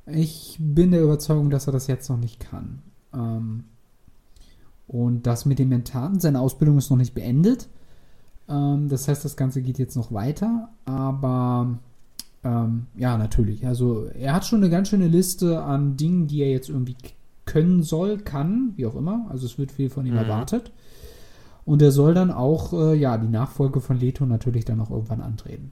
ich 0.05 0.57
bin 0.59 0.91
der 0.91 1.03
Überzeugung, 1.03 1.49
dass 1.49 1.67
er 1.67 1.73
das 1.73 1.87
jetzt 1.87 2.09
noch 2.09 2.17
nicht 2.17 2.39
kann. 2.39 2.81
Ähm, 3.13 3.63
und 4.89 5.25
das 5.25 5.45
mit 5.45 5.59
den 5.59 5.69
Mentaten, 5.69 6.19
seine 6.19 6.41
Ausbildung 6.41 6.77
ist 6.77 6.89
noch 6.89 6.97
nicht 6.97 7.13
beendet. 7.13 7.69
Ähm, 8.49 8.89
das 8.89 9.07
heißt, 9.07 9.23
das 9.23 9.37
Ganze 9.37 9.61
geht 9.61 9.79
jetzt 9.79 9.95
noch 9.95 10.11
weiter, 10.11 10.69
aber 10.85 11.77
ähm, 12.43 12.87
ja, 12.97 13.17
natürlich. 13.17 13.65
Also 13.67 14.05
er 14.07 14.33
hat 14.33 14.45
schon 14.45 14.61
eine 14.61 14.69
ganz 14.71 14.89
schöne 14.89 15.07
Liste 15.07 15.61
an 15.63 15.95
Dingen, 15.95 16.27
die 16.27 16.41
er 16.41 16.49
jetzt 16.49 16.69
irgendwie 16.69 16.95
können 17.45 17.83
soll, 17.83 18.17
kann, 18.17 18.73
wie 18.75 18.85
auch 18.85 18.95
immer. 18.95 19.27
Also 19.29 19.45
es 19.45 19.57
wird 19.57 19.71
viel 19.71 19.89
von 19.89 20.05
ihm 20.05 20.13
Mhm. 20.13 20.19
erwartet. 20.19 20.71
Und 21.65 21.81
er 21.83 21.91
soll 21.91 22.13
dann 22.15 22.31
auch, 22.31 22.73
äh, 22.73 22.95
ja, 22.95 23.17
die 23.17 23.27
Nachfolge 23.27 23.81
von 23.81 23.99
Leto 23.99 24.25
natürlich 24.25 24.65
dann 24.65 24.81
auch 24.81 24.89
irgendwann 24.89 25.21
antreten. 25.21 25.71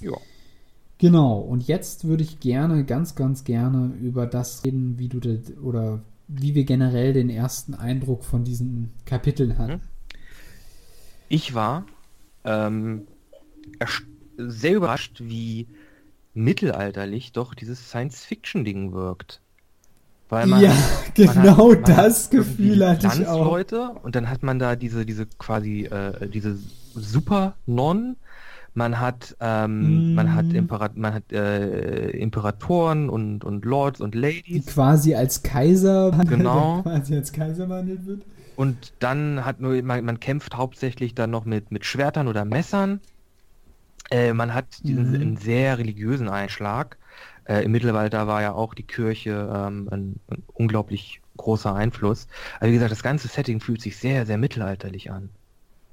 Ja. 0.00 0.16
Genau, 0.98 1.38
und 1.38 1.68
jetzt 1.68 2.06
würde 2.06 2.22
ich 2.22 2.40
gerne, 2.40 2.84
ganz, 2.84 3.14
ganz 3.14 3.44
gerne 3.44 3.92
über 4.00 4.26
das 4.26 4.64
reden, 4.64 4.98
wie 4.98 5.08
du 5.08 5.20
das, 5.20 5.56
oder 5.62 6.00
wie 6.28 6.54
wir 6.54 6.64
generell 6.64 7.12
den 7.12 7.30
ersten 7.30 7.74
Eindruck 7.74 8.24
von 8.24 8.44
diesen 8.44 8.92
Kapiteln 9.06 9.58
hatten. 9.58 9.80
Ich 11.28 11.54
war 11.54 11.84
ähm, 12.44 13.06
sehr 14.36 14.74
überrascht, 14.74 15.20
wie 15.20 15.66
mittelalterlich 16.34 17.32
doch 17.32 17.54
dieses 17.54 17.88
Science-Fiction-Ding 17.88 18.92
wirkt. 18.92 19.40
Weil 20.28 20.46
man 20.46 20.60
ja, 20.60 20.76
genau 21.14 21.32
man 21.32 21.48
hat, 21.48 21.88
man 21.88 21.96
das 21.96 22.30
Gefühl 22.30 22.86
hatte 22.86 23.06
ich 23.06 23.26
auch. 23.26 24.02
Und 24.02 24.14
dann 24.14 24.28
hat 24.28 24.42
man 24.42 24.58
da 24.58 24.76
diese, 24.76 25.06
diese 25.06 25.26
quasi, 25.26 25.84
äh, 25.84 26.28
diese 26.28 26.58
Super-Non. 26.94 28.16
Man 28.78 29.00
hat, 29.00 29.36
ähm, 29.40 30.06
man 30.14 30.34
hat, 30.34 30.52
Mm. 30.52 30.54
Impera 30.54 30.90
man 30.94 31.14
hat 31.14 31.32
äh, 31.32 32.10
Imperatoren 32.10 33.10
und, 33.10 33.44
und 33.44 33.64
Lords 33.64 34.00
und 34.00 34.14
Die 34.48 34.60
Ladies. 34.62 34.62
quasi 34.62 35.14
als 35.14 35.42
Kaiser, 35.42 36.12
Genau. 36.26 36.84
quasi 36.84 37.14
als 37.16 37.32
Kaiser 37.32 37.66
behandelt 37.66 38.06
wird. 38.06 38.24
Und 38.56 38.92
dann 39.02 39.44
hat 39.46 39.58
nur, 39.60 39.80
man, 39.82 40.04
man 40.04 40.20
kämpft 40.20 40.54
hauptsächlich 40.54 41.14
dann 41.14 41.30
noch 41.30 41.44
mit, 41.46 41.70
mit 41.70 41.86
Schwertern 41.86 42.28
oder 42.28 42.44
Messern. 42.44 43.00
Äh, 44.10 44.32
man 44.34 44.52
hat 44.54 44.86
diesen 44.86 45.12
Mhm. 45.12 45.14
einen 45.14 45.36
sehr 45.38 45.78
religiösen 45.78 46.28
Einschlag. 46.28 46.98
Äh, 47.44 47.64
Im 47.64 47.72
Mittelalter 47.72 48.26
war 48.26 48.42
ja 48.42 48.52
auch 48.52 48.74
die 48.74 48.86
Kirche 48.86 49.50
ähm, 49.54 49.88
ein, 49.90 50.20
ein 50.28 50.44
unglaublich 50.54 51.22
großer 51.38 51.74
Einfluss. 51.74 52.26
Also 52.60 52.70
wie 52.70 52.74
gesagt, 52.74 52.92
das 52.92 53.02
ganze 53.02 53.28
Setting 53.28 53.60
fühlt 53.60 53.80
sich 53.82 53.96
sehr, 53.98 54.26
sehr 54.26 54.36
mittelalterlich 54.38 55.10
an. 55.10 55.30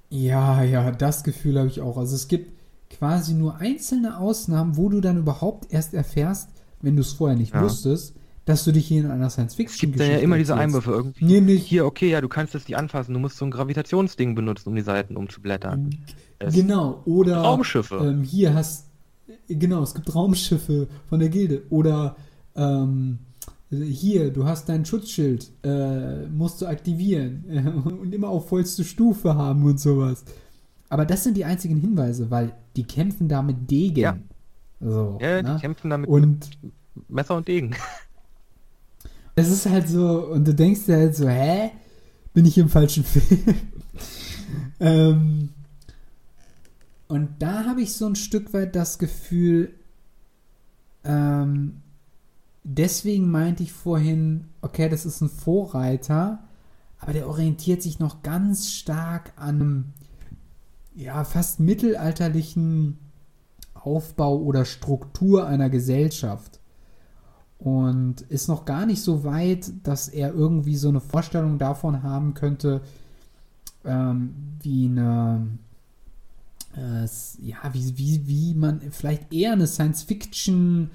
Ja, 0.09 0.63
ja, 0.63 0.91
das 0.91 1.23
Gefühl 1.23 1.57
habe 1.59 1.67
ich 1.67 1.81
auch. 1.81 1.97
Also 1.97 2.15
es 2.15 2.27
gibt 2.27 2.54
quasi 2.89 3.33
nur 3.33 3.57
einzelne 3.57 4.17
Ausnahmen, 4.19 4.77
wo 4.77 4.89
du 4.89 5.01
dann 5.01 5.17
überhaupt 5.17 5.71
erst 5.73 5.93
erfährst, 5.93 6.49
wenn 6.81 6.95
du 6.95 7.01
es 7.01 7.13
vorher 7.13 7.37
nicht 7.37 7.53
Ja. 7.53 7.61
wusstest, 7.63 8.15
dass 8.45 8.63
du 8.63 8.71
dich 8.71 8.85
hier 8.87 9.01
in 9.03 9.09
einer 9.11 9.25
Es 9.27 9.33
Science-Fiction 9.33 9.89
gibt 9.91 9.99
dann 9.99 10.11
ja 10.11 10.17
immer 10.17 10.37
diese 10.37 10.55
Einwürfe 10.55 10.91
irgendwie. 10.91 11.25
Nämlich, 11.25 11.65
Hier, 11.65 11.85
okay, 11.85 12.09
ja, 12.11 12.21
du 12.21 12.27
kannst 12.29 12.53
das 12.53 12.67
nicht 12.67 12.77
anfassen, 12.77 13.13
du 13.13 13.19
musst 13.19 13.37
so 13.37 13.45
ein 13.45 13.51
Gravitationsding 13.51 14.35
benutzen, 14.35 14.69
um 14.69 14.75
die 14.75 14.83
Seiten 14.83 15.17
umzublättern. 15.17 15.95
Es- 16.37 16.53
genau, 16.53 17.01
oder 17.05 17.37
Raumschiffe. 17.37 17.95
ähm, 17.95 18.21
hier 18.23 18.53
hast, 18.53 18.85
genau, 19.47 19.81
es 19.81 19.95
gibt 19.95 20.13
Raumschiffe 20.13 20.87
von 21.09 21.19
der 21.19 21.29
Gilde. 21.29 21.63
Oder 21.71 22.15
ähm, 22.55 23.17
hier, 23.71 24.31
du 24.31 24.45
hast 24.45 24.69
dein 24.69 24.85
Schutzschild, 24.85 25.51
äh, 25.63 26.27
musst 26.27 26.61
du 26.61 26.67
aktivieren 26.67 27.45
äh, 27.49 27.61
und 27.89 28.13
immer 28.13 28.29
auf 28.29 28.47
vollste 28.49 28.83
Stufe 28.83 29.35
haben 29.35 29.63
und 29.63 29.79
sowas. 29.79 30.23
Aber 30.89 31.05
das 31.05 31.23
sind 31.23 31.35
die 31.35 31.45
einzigen 31.45 31.77
Hinweise, 31.77 32.29
weil 32.29 32.53
die 32.75 32.83
kämpfen 32.83 33.27
da 33.27 33.41
mit 33.41 33.69
Degen. 33.69 33.99
Ja. 33.99 34.17
So, 34.79 35.17
ja, 35.21 35.41
ne? 35.41 35.55
die 35.55 35.61
kämpfen 35.61 35.89
damit 35.89 36.09
Und 36.09 36.49
mit 36.61 36.73
Messer 37.09 37.35
und 37.35 37.47
Degen. 37.47 37.75
es 39.35 39.49
ist 39.49 39.69
halt 39.69 39.87
so, 39.87 40.27
und 40.27 40.47
du 40.47 40.53
denkst 40.53 40.85
dir 40.85 40.97
halt 40.97 41.15
so, 41.15 41.27
hä? 41.27 41.71
Bin 42.33 42.45
ich 42.45 42.57
im 42.57 42.69
falschen 42.69 43.03
Film? 43.05 43.55
ähm, 44.79 45.49
und 47.07 47.29
da 47.39 47.65
habe 47.65 47.81
ich 47.81 47.93
so 47.93 48.07
ein 48.07 48.15
Stück 48.15 48.53
weit 48.53 48.75
das 48.75 48.97
Gefühl, 48.97 49.73
ähm, 51.03 51.81
deswegen 52.63 53.29
meinte 53.29 53.63
ich 53.63 53.71
vorhin, 53.71 54.49
okay, 54.61 54.89
das 54.89 55.05
ist 55.05 55.21
ein 55.21 55.29
Vorreiter, 55.29 56.43
aber 56.99 57.13
der 57.13 57.27
orientiert 57.27 57.83
sich 57.83 57.99
noch 57.99 58.23
ganz 58.23 58.71
stark 58.71 59.33
an 59.35 59.61
einem, 59.61 59.93
ja, 60.95 61.23
fast 61.23 61.59
mittelalterlichen 61.59 62.97
Aufbau 63.73 64.37
oder 64.37 64.65
Struktur 64.65 65.45
einer 65.45 65.69
Gesellschaft 65.69 66.59
und 67.57 68.21
ist 68.21 68.47
noch 68.47 68.65
gar 68.65 68.85
nicht 68.85 69.01
so 69.01 69.23
weit, 69.23 69.71
dass 69.83 70.07
er 70.07 70.33
irgendwie 70.33 70.75
so 70.75 70.89
eine 70.89 71.01
Vorstellung 71.01 71.57
davon 71.57 72.03
haben 72.03 72.33
könnte, 72.33 72.81
ähm, 73.83 74.33
wie 74.61 74.85
eine, 74.85 75.47
äh, 76.75 77.07
ja, 77.41 77.57
wie, 77.73 77.97
wie, 77.97 78.27
wie 78.27 78.53
man 78.55 78.81
vielleicht 78.91 79.33
eher 79.33 79.53
eine 79.53 79.67
Science-Fiction 79.67 80.91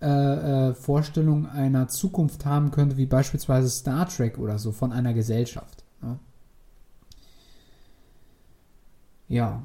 äh, 0.00 0.68
äh, 0.70 0.74
Vorstellung 0.74 1.46
einer 1.46 1.88
Zukunft 1.88 2.44
haben 2.44 2.70
könnte, 2.70 2.96
wie 2.96 3.06
beispielsweise 3.06 3.70
Star 3.70 4.08
Trek 4.08 4.38
oder 4.38 4.58
so 4.58 4.72
von 4.72 4.92
einer 4.92 5.14
Gesellschaft. 5.14 5.83
Ja. 9.28 9.62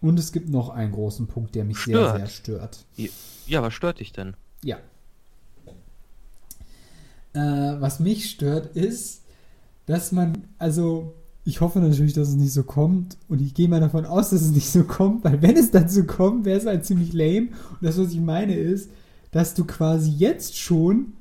Und 0.00 0.18
es 0.18 0.32
gibt 0.32 0.48
noch 0.48 0.70
einen 0.70 0.92
großen 0.92 1.26
Punkt, 1.28 1.54
der 1.54 1.64
mich 1.64 1.78
sehr, 1.78 1.96
Stört. 1.96 2.16
sehr 2.18 2.26
stört. 2.26 2.84
Ja, 3.46 3.62
was 3.62 3.72
stört 3.74 4.00
dich 4.00 4.12
denn? 4.12 4.34
Ja. 4.64 4.78
Äh, 7.34 7.80
was 7.80 8.00
mich 8.00 8.28
stört, 8.30 8.76
ist, 8.76 9.22
dass 9.86 10.12
man, 10.12 10.44
also, 10.58 11.14
ich 11.44 11.60
hoffe 11.60 11.80
natürlich, 11.80 12.12
dass 12.12 12.28
es 12.28 12.34
nicht 12.34 12.52
so 12.52 12.62
kommt 12.62 13.16
und 13.28 13.40
ich 13.40 13.54
gehe 13.54 13.68
mal 13.68 13.80
davon 13.80 14.04
aus, 14.04 14.30
dass 14.30 14.42
es 14.42 14.50
nicht 14.50 14.70
so 14.70 14.84
kommt, 14.84 15.24
weil 15.24 15.40
wenn 15.42 15.56
es 15.56 15.70
dazu 15.70 16.04
kommt, 16.04 16.44
wäre 16.44 16.58
es 16.58 16.66
halt 16.66 16.84
ziemlich 16.84 17.12
lame. 17.12 17.48
Und 17.70 17.78
das, 17.82 17.98
was 17.98 18.12
ich 18.12 18.20
meine, 18.20 18.54
ist, 18.54 18.90
dass 19.30 19.54
du 19.54 19.64
quasi 19.64 20.10
jetzt 20.10 20.56
schon 20.58 21.14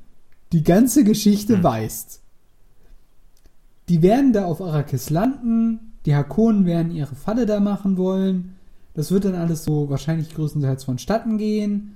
die 0.51 0.63
ganze 0.63 1.03
Geschichte 1.03 1.55
Hm. 1.57 1.63
weißt. 1.63 2.19
Die 3.89 4.01
werden 4.01 4.33
da 4.33 4.45
auf 4.45 4.61
Arrakis 4.61 5.09
landen, 5.09 5.90
die 6.05 6.15
Hakonen 6.15 6.65
werden 6.65 6.91
ihre 6.91 7.15
Falle 7.15 7.45
da 7.45 7.59
machen 7.59 7.97
wollen. 7.97 8.55
Das 8.93 9.11
wird 9.11 9.25
dann 9.25 9.35
alles 9.35 9.63
so 9.63 9.89
wahrscheinlich 9.89 10.33
größtenteils 10.33 10.83
vonstatten 10.83 11.37
gehen. 11.37 11.95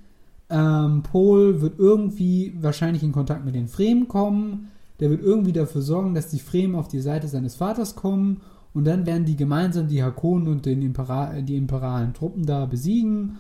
Ähm, 0.49 1.03
Paul 1.03 1.61
wird 1.61 1.80
irgendwie 1.80 2.56
wahrscheinlich 2.61 3.03
in 3.03 3.11
Kontakt 3.11 3.45
mit 3.45 3.56
den 3.56 3.68
Fremen 3.68 4.07
kommen. 4.07 4.72
Der 4.99 5.10
wird 5.10 5.22
irgendwie 5.22 5.52
dafür 5.52 5.82
sorgen, 5.82 6.14
dass 6.14 6.30
die 6.30 6.40
Fremen 6.40 6.76
auf 6.76 6.88
die 6.88 7.02
Seite 7.02 7.27
seines 7.27 7.56
Vaters 7.56 7.95
kommen. 7.95 8.41
Und 8.73 8.86
dann 8.86 9.06
werden 9.06 9.26
die 9.26 9.36
gemeinsam 9.36 9.88
die 9.88 10.03
Hakonen 10.03 10.48
und 10.48 10.65
den 10.65 10.82
Impera 10.82 11.41
die 11.41 11.56
imperialen 11.56 12.14
Truppen 12.14 12.45
da 12.45 12.65
besiegen. 12.65 13.38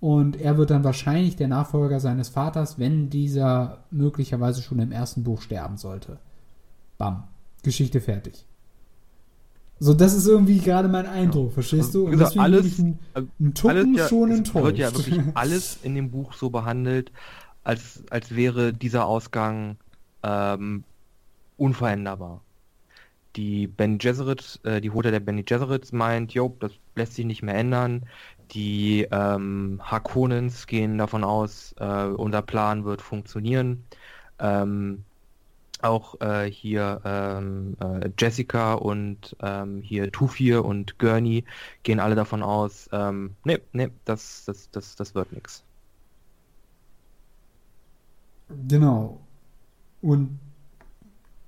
Und 0.00 0.40
er 0.40 0.56
wird 0.56 0.70
dann 0.70 0.84
wahrscheinlich 0.84 1.36
der 1.36 1.48
Nachfolger 1.48 1.98
seines 2.00 2.28
Vaters, 2.28 2.78
wenn 2.78 3.10
dieser 3.10 3.78
möglicherweise 3.90 4.62
schon 4.62 4.78
im 4.78 4.92
ersten 4.92 5.24
Buch 5.24 5.42
sterben 5.42 5.76
sollte. 5.76 6.18
Bam. 6.96 7.24
Geschichte 7.62 8.00
fertig. 8.00 8.47
So, 9.80 9.94
das 9.94 10.14
ist 10.14 10.26
irgendwie 10.26 10.58
gerade 10.58 10.88
mein 10.88 11.06
Eindruck, 11.06 11.48
ja. 11.48 11.54
verstehst 11.54 11.94
du? 11.94 12.06
Und 12.06 12.12
gesagt, 12.12 12.36
alles, 12.36 12.78
ein, 12.78 12.98
ein 13.14 13.54
Tucken 13.54 13.94
ja, 13.94 14.08
schon 14.08 14.32
enttäuscht. 14.32 14.64
wird 14.64 14.78
ja 14.78 14.92
wirklich 14.92 15.20
alles 15.34 15.78
in 15.82 15.94
dem 15.94 16.10
Buch 16.10 16.32
so 16.32 16.50
behandelt, 16.50 17.12
als, 17.62 18.02
als 18.10 18.34
wäre 18.34 18.72
dieser 18.72 19.06
Ausgang 19.06 19.76
ähm, 20.22 20.84
unveränderbar. 21.56 22.42
Die 23.36 23.68
Ben 23.68 23.98
Gesserit, 23.98 24.58
äh, 24.64 24.80
die 24.80 24.90
Hote 24.90 25.12
der 25.12 25.20
Benny 25.20 25.44
Gesserits 25.44 25.92
meint, 25.92 26.32
jo, 26.32 26.56
das 26.58 26.72
lässt 26.96 27.14
sich 27.14 27.24
nicht 27.24 27.42
mehr 27.42 27.54
ändern. 27.54 28.04
Die 28.50 29.06
ähm, 29.12 29.80
Harkonnens 29.82 30.66
gehen 30.66 30.98
davon 30.98 31.22
aus, 31.22 31.74
äh, 31.78 32.04
unser 32.04 32.42
Plan 32.42 32.84
wird 32.84 33.02
funktionieren. 33.02 33.84
Ähm, 34.40 35.04
auch 35.82 36.20
äh, 36.20 36.50
hier 36.50 37.00
ähm, 37.04 37.76
äh, 37.80 38.10
Jessica 38.18 38.74
und 38.74 39.36
ähm, 39.42 39.82
hier 39.82 40.10
Tufir 40.12 40.64
und 40.64 40.98
Gurney 40.98 41.44
gehen 41.82 42.00
alle 42.00 42.14
davon 42.14 42.42
aus, 42.42 42.88
ähm, 42.92 43.34
nee, 43.44 43.58
nee, 43.72 43.90
das, 44.04 44.44
das, 44.46 44.70
das, 44.70 44.96
das 44.96 45.14
wird 45.14 45.32
nichts. 45.32 45.62
Genau. 48.68 49.20
Und 50.00 50.38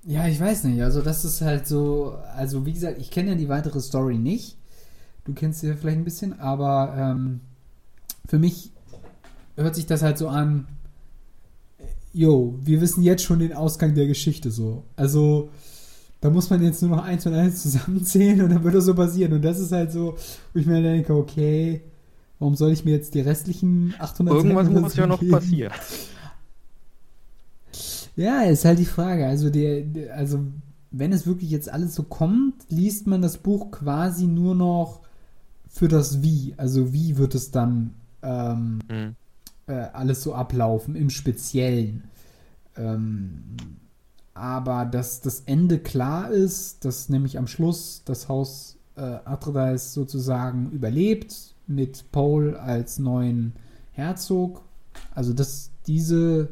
ja, 0.05 0.27
ich 0.27 0.41
weiß 0.41 0.65
nicht, 0.65 0.83
also 0.83 1.03
das 1.03 1.25
ist 1.25 1.41
halt 1.41 1.67
so, 1.67 2.19
also 2.35 2.65
wie 2.67 2.73
gesagt, 2.73 2.99
ich 2.99 3.11
kenne 3.11 3.31
ja 3.31 3.35
die 3.37 3.49
weitere 3.49 3.81
Story 3.81 4.19
nicht. 4.19 4.57
Du 5.25 5.35
kennst 5.35 5.61
sie 5.61 5.75
vielleicht 5.75 5.99
ein 5.99 6.05
bisschen, 6.05 6.41
aber 6.41 6.95
ähm, 6.97 7.41
für 8.27 8.39
mich 8.39 8.73
hört 9.57 9.75
sich 9.75 9.87
das 9.87 10.03
halt 10.03 10.17
so 10.19 10.29
an, 10.29 10.67
jo, 12.13 12.59
wir 12.63 12.81
wissen 12.81 13.03
jetzt 13.03 13.23
schon 13.23 13.39
den 13.39 13.53
Ausgang 13.53 13.95
der 13.95 14.07
Geschichte 14.07 14.51
so. 14.51 14.85
Also, 14.97 15.51
da 16.21 16.31
muss 16.31 16.51
man 16.51 16.63
jetzt 16.63 16.83
nur 16.83 16.97
noch 16.97 17.05
eins 17.05 17.27
und 17.27 17.35
eins 17.35 17.63
zusammenzählen 17.63 18.43
und 18.43 18.51
dann 18.51 18.65
wird 18.65 18.75
das 18.75 18.85
so 18.85 18.95
passieren. 18.95 19.33
Und 19.33 19.43
das 19.43 19.59
ist 19.59 19.73
halt 19.73 19.93
so, 19.93 20.17
wo 20.53 20.59
ich 20.59 20.67
mir 20.67 20.83
denke, 20.83 21.15
okay, 21.15 21.83
warum 22.39 22.55
soll 22.55 22.73
ich 22.73 22.85
mir 22.85 22.93
jetzt 22.93 23.15
die 23.15 23.21
restlichen 23.21 23.95
800 23.99 24.35
Irgendwas 24.35 24.69
muss 24.69 24.97
ja 24.97 25.07
noch 25.07 25.27
passieren. 25.29 25.73
Ja, 28.17 28.43
ist 28.43 28.67
halt 28.67 28.79
die 28.79 28.87
Frage. 28.87 29.27
Also, 29.27 29.49
der, 29.49 29.85
also, 30.15 30.41
wenn 30.91 31.13
es 31.13 31.27
wirklich 31.27 31.49
jetzt 31.49 31.73
alles 31.73 31.95
so 31.95 32.03
kommt, 32.03 32.55
liest 32.69 33.07
man 33.07 33.23
das 33.23 33.39
Buch 33.39 33.71
quasi 33.71 34.27
nur 34.27 34.55
noch 34.55 35.01
für 35.69 35.89
das 35.89 36.21
Wie. 36.21 36.53
Also, 36.59 36.93
wie 36.93 37.17
wird 37.17 37.35
es 37.35 37.51
dann 37.51 37.95
ähm, 38.23 38.81
mhm 38.91 39.17
äh, 39.71 39.89
alles 39.93 40.23
so 40.23 40.35
ablaufen, 40.35 40.97
im 40.97 41.11
Speziellen. 41.11 42.05
Ähm, 42.77 43.57
aber 44.35 44.85
dass 44.85 45.21
das 45.21 45.43
Ende 45.47 45.79
klar 45.79 46.31
ist, 46.31 46.85
dass 46.85 47.09
nämlich 47.09 47.39
am 47.39 47.47
Schluss 47.47 48.03
das 48.05 48.29
Haus 48.29 48.77
äh, 48.97 49.01
Atreides 49.01 49.95
sozusagen 49.95 50.71
überlebt, 50.71 51.55
mit 51.67 52.11
Paul 52.11 52.57
als 52.57 52.99
neuen 52.99 53.53
Herzog. 53.93 54.63
Also 55.15 55.33
dass 55.33 55.71
diese 55.87 56.49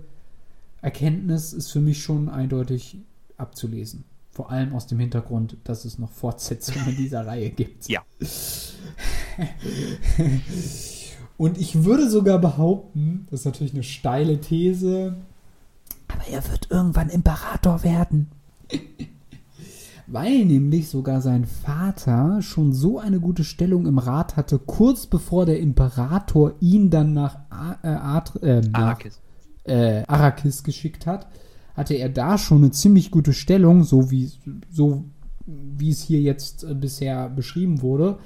Erkenntnis 0.80 1.52
ist 1.52 1.72
für 1.72 1.80
mich 1.80 2.00
schon 2.00 2.28
eindeutig 2.28 2.98
abzulesen. 3.36 4.04
Vor 4.30 4.52
allem 4.52 4.74
aus 4.74 4.86
dem 4.86 5.00
Hintergrund, 5.00 5.56
dass 5.64 5.84
es 5.84 5.98
noch 5.98 6.12
Fortsetzungen 6.12 6.96
dieser 6.96 7.26
Reihe 7.26 7.50
gibt. 7.50 7.88
Ja. 7.88 8.02
Und 11.38 11.56
ich 11.56 11.84
würde 11.84 12.10
sogar 12.10 12.38
behaupten, 12.40 13.26
das 13.30 13.40
ist 13.40 13.46
natürlich 13.46 13.72
eine 13.72 13.84
steile 13.84 14.40
These, 14.40 15.16
aber 16.08 16.26
er 16.28 16.50
wird 16.50 16.68
irgendwann 16.70 17.08
Imperator 17.08 17.84
werden. 17.84 18.26
Weil 20.08 20.46
nämlich 20.46 20.88
sogar 20.88 21.20
sein 21.20 21.44
Vater 21.44 22.42
schon 22.42 22.72
so 22.72 22.98
eine 22.98 23.20
gute 23.20 23.44
Stellung 23.44 23.86
im 23.86 23.98
Rat 23.98 24.36
hatte, 24.36 24.58
kurz 24.58 25.06
bevor 25.06 25.46
der 25.46 25.60
Imperator 25.60 26.54
ihn 26.60 26.90
dann 26.90 27.12
nach, 27.12 27.36
äh, 27.82 27.88
äh, 27.88 28.60
nach 28.62 28.72
Arrakis. 28.72 29.20
Äh, 29.64 30.02
Arrakis 30.08 30.64
geschickt 30.64 31.06
hat, 31.06 31.28
hatte 31.76 31.94
er 31.94 32.08
da 32.08 32.38
schon 32.38 32.58
eine 32.58 32.70
ziemlich 32.72 33.10
gute 33.10 33.34
Stellung, 33.34 33.84
so 33.84 34.10
wie, 34.10 34.32
so 34.70 35.04
wie 35.46 35.90
es 35.90 36.02
hier 36.02 36.20
jetzt 36.20 36.64
äh, 36.64 36.74
bisher 36.74 37.28
beschrieben 37.28 37.82
wurde. 37.82 38.18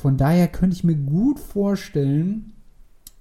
Von 0.00 0.16
daher 0.16 0.46
könnte 0.46 0.76
ich 0.76 0.84
mir 0.84 0.94
gut 0.94 1.40
vorstellen, 1.40 2.52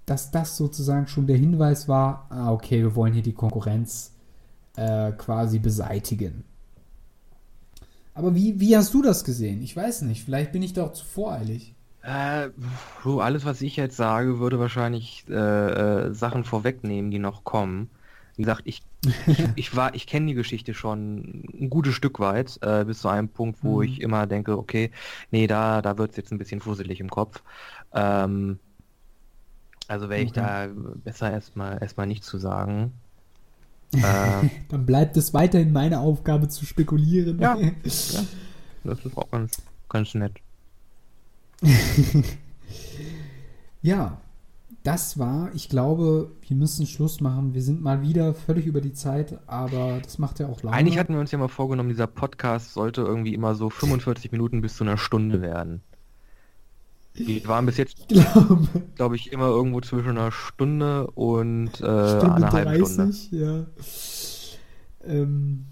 dass 0.06 0.30
das 0.30 0.58
sozusagen 0.58 1.08
schon 1.08 1.26
der 1.26 1.38
Hinweis 1.38 1.88
war, 1.88 2.28
ah, 2.30 2.52
okay, 2.52 2.84
wir 2.84 2.94
wollen 2.94 3.14
hier 3.14 3.24
die 3.24 3.34
Konkurrenz 3.34 4.14
äh, 4.76 5.12
quasi 5.14 5.58
beseitigen. 5.58 6.44
Aber 8.14 8.36
wie, 8.36 8.60
wie 8.60 8.78
hast 8.78 8.94
du 8.94 9.02
das 9.02 9.24
gesehen? 9.24 9.64
Ich 9.64 9.76
weiß 9.76 10.04
nicht, 10.04 10.24
vielleicht 10.24 10.52
bin 10.52 10.62
ich 10.62 10.74
doch 10.74 10.94
zu 10.94 11.04
voreilig. 11.04 11.74
Äh, 12.04 12.50
alles, 13.04 13.44
was 13.44 13.62
ich 13.64 13.76
jetzt 13.76 13.98
sage, 13.98 14.38
würde 14.38 14.60
wahrscheinlich 14.60 15.26
äh, 15.30 15.34
äh, 15.34 16.14
Sachen 16.14 16.44
vorwegnehmen, 16.44 17.10
die 17.10 17.20
noch 17.20 17.44
kommen. 17.44 17.90
Wie 18.38 18.44
gesagt, 18.44 18.62
ich, 18.66 18.84
ich, 19.26 19.44
ich 19.56 19.76
war, 19.76 19.96
ich 19.96 20.06
kenne 20.06 20.28
die 20.28 20.34
Geschichte 20.36 20.76
schon 20.76 21.44
ein 21.60 21.70
gutes 21.70 21.96
Stück 21.96 22.20
weit, 22.20 22.60
äh, 22.62 22.86
bis 22.86 23.00
zu 23.00 23.10
einem 23.10 23.30
Punkt, 23.30 23.64
wo 23.64 23.78
mhm. 23.78 23.84
ich 23.84 24.02
immer 24.02 24.28
denke, 24.28 24.58
okay, 24.58 24.92
nee, 25.32 25.48
da, 25.48 25.82
da 25.82 25.98
wird 25.98 26.12
es 26.12 26.18
jetzt 26.18 26.32
ein 26.32 26.38
bisschen 26.38 26.62
fusselig 26.62 27.00
im 27.00 27.10
Kopf. 27.10 27.42
Ähm, 27.94 28.60
also 29.88 30.10
wäre 30.10 30.22
ich 30.22 30.34
da 30.34 30.68
besser 31.04 31.32
erstmal 31.32 31.82
erstmal 31.82 32.08
nicht 32.08 32.24
zu 32.24 32.38
sagen. 32.38 32.94
Äh, 33.94 34.50
Dann 34.70 34.86
bleibt 34.86 35.18
es 35.18 35.34
weiterhin 35.34 35.72
meine 35.72 36.00
Aufgabe 36.00 36.48
zu 36.48 36.66
spekulieren. 36.66 37.40
Ja, 37.40 37.56
ja 37.58 37.72
das 38.84 39.06
ist 39.06 39.18
auch 39.18 39.32
ganz, 39.32 39.62
ganz 39.90 40.14
nett. 40.14 40.34
ja, 43.82 44.22
das 44.88 45.20
war, 45.20 45.54
ich 45.54 45.68
glaube, 45.68 46.32
wir 46.48 46.56
müssen 46.56 46.88
Schluss 46.88 47.20
machen. 47.20 47.54
Wir 47.54 47.62
sind 47.62 47.82
mal 47.82 48.02
wieder 48.04 48.34
völlig 48.34 48.66
über 48.66 48.80
die 48.80 48.94
Zeit, 48.94 49.38
aber 49.46 50.00
das 50.02 50.18
macht 50.18 50.40
ja 50.40 50.48
auch 50.48 50.64
lange. 50.64 50.78
Eigentlich 50.78 50.98
hatten 50.98 51.12
wir 51.12 51.20
uns 51.20 51.30
ja 51.30 51.38
mal 51.38 51.50
vorgenommen, 51.50 51.90
dieser 51.90 52.08
Podcast 52.08 52.72
sollte 52.72 53.02
irgendwie 53.02 53.34
immer 53.34 53.54
so 53.54 53.70
45 53.70 54.32
Minuten 54.32 54.62
bis 54.62 54.78
zu 54.78 54.86
einer 54.86 54.98
Stunde 54.98 55.42
werden. 55.42 55.82
Die 57.18 57.46
waren 57.46 57.66
bis 57.66 57.76
jetzt, 57.76 58.08
glaube 58.08 58.66
glaub 58.96 59.14
ich, 59.14 59.34
immer 59.34 59.48
irgendwo 59.48 59.82
zwischen 59.82 60.12
einer 60.12 60.32
Stunde 60.32 61.08
und 61.08 61.68
äh, 61.68 62.18
Stunde 62.18 62.36
einer 62.36 62.52
halben 62.54 62.86
Stunde. 62.86 63.18
Ja. 63.32 63.66
Ähm, 65.04 65.66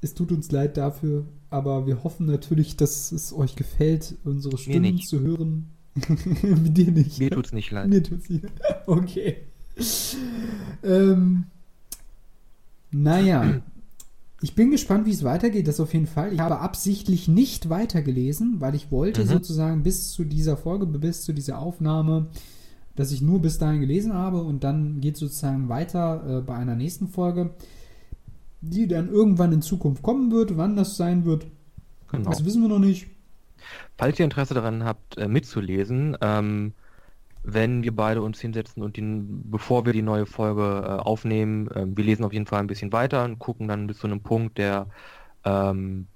es 0.00 0.14
tut 0.14 0.30
uns 0.30 0.52
leid 0.52 0.76
dafür, 0.76 1.24
aber 1.50 1.88
wir 1.88 2.04
hoffen 2.04 2.26
natürlich, 2.26 2.76
dass 2.76 3.10
es 3.10 3.32
euch 3.32 3.56
gefällt, 3.56 4.14
unsere 4.22 4.58
Stunden 4.58 5.00
zu 5.00 5.18
hören. 5.18 5.74
Mit 6.42 6.76
dir 6.76 6.90
nicht. 6.90 7.18
Mir 7.18 7.30
tut's 7.30 7.52
nicht 7.52 7.70
leid. 7.70 7.88
Mir 7.88 8.02
tut's 8.02 8.28
nicht 8.28 8.42
leid. 8.42 8.82
Okay. 8.86 9.36
ähm, 10.82 11.44
naja. 12.90 13.62
Ich 14.40 14.54
bin 14.54 14.70
gespannt, 14.70 15.06
wie 15.06 15.12
es 15.12 15.24
weitergeht, 15.24 15.68
das 15.68 15.80
auf 15.80 15.94
jeden 15.94 16.06
Fall. 16.06 16.34
Ich 16.34 16.40
habe 16.40 16.60
absichtlich 16.60 17.28
nicht 17.28 17.70
weitergelesen, 17.70 18.60
weil 18.60 18.74
ich 18.74 18.90
wollte 18.90 19.22
mhm. 19.22 19.28
sozusagen 19.28 19.82
bis 19.82 20.10
zu 20.10 20.24
dieser 20.24 20.58
Folge, 20.58 20.84
bis 20.86 21.22
zu 21.22 21.32
dieser 21.32 21.58
Aufnahme, 21.60 22.26
dass 22.94 23.10
ich 23.10 23.22
nur 23.22 23.40
bis 23.40 23.58
dahin 23.58 23.80
gelesen 23.80 24.12
habe 24.12 24.42
und 24.42 24.62
dann 24.62 25.00
geht 25.00 25.16
sozusagen 25.16 25.68
weiter 25.68 26.22
äh, 26.28 26.40
bei 26.42 26.56
einer 26.56 26.74
nächsten 26.74 27.08
Folge, 27.08 27.54
die 28.60 28.86
dann 28.86 29.08
irgendwann 29.08 29.52
in 29.52 29.62
Zukunft 29.62 30.02
kommen 30.02 30.30
wird. 30.30 30.56
Wann 30.56 30.76
das 30.76 30.96
sein 30.96 31.24
wird, 31.24 31.46
genau. 32.10 32.28
das 32.28 32.44
wissen 32.44 32.60
wir 32.60 32.68
noch 32.68 32.78
nicht. 32.78 33.06
Falls 33.98 34.18
ihr 34.18 34.24
Interesse 34.24 34.54
daran 34.54 34.84
habt, 34.84 35.18
äh, 35.18 35.28
mitzulesen, 35.28 36.16
ähm, 36.20 36.74
wenn 37.44 37.82
wir 37.82 37.94
beide 37.94 38.22
uns 38.22 38.40
hinsetzen 38.40 38.82
und 38.82 38.96
den, 38.96 39.50
bevor 39.50 39.84
wir 39.86 39.92
die 39.92 40.02
neue 40.02 40.26
Folge 40.26 40.82
äh, 40.84 40.90
aufnehmen, 41.02 41.68
äh, 41.70 41.84
wir 41.86 42.04
lesen 42.04 42.24
auf 42.24 42.32
jeden 42.32 42.46
Fall 42.46 42.60
ein 42.60 42.66
bisschen 42.66 42.92
weiter 42.92 43.24
und 43.24 43.38
gucken 43.38 43.68
dann 43.68 43.86
bis 43.86 43.98
zu 43.98 44.06
einem 44.06 44.20
Punkt, 44.20 44.58
der, 44.58 44.86
ähm, 45.44 46.06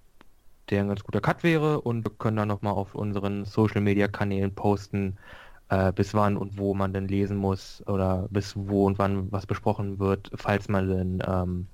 der 0.70 0.82
ein 0.82 0.88
ganz 0.88 1.04
guter 1.04 1.20
Cut 1.20 1.42
wäre 1.42 1.80
und 1.82 2.04
wir 2.04 2.12
können 2.18 2.38
dann 2.38 2.48
nochmal 2.48 2.72
auf 2.74 2.94
unseren 2.94 3.44
Social 3.44 3.82
Media 3.82 4.08
Kanälen 4.08 4.54
posten, 4.54 5.18
äh, 5.68 5.92
bis 5.92 6.14
wann 6.14 6.36
und 6.36 6.58
wo 6.58 6.74
man 6.74 6.92
denn 6.92 7.08
lesen 7.08 7.36
muss 7.36 7.82
oder 7.86 8.26
bis 8.30 8.54
wo 8.56 8.86
und 8.86 8.98
wann 8.98 9.30
was 9.32 9.46
besprochen 9.46 9.98
wird, 9.98 10.30
falls 10.34 10.68
man 10.68 10.88
denn 10.88 11.22
ähm, 11.26 11.66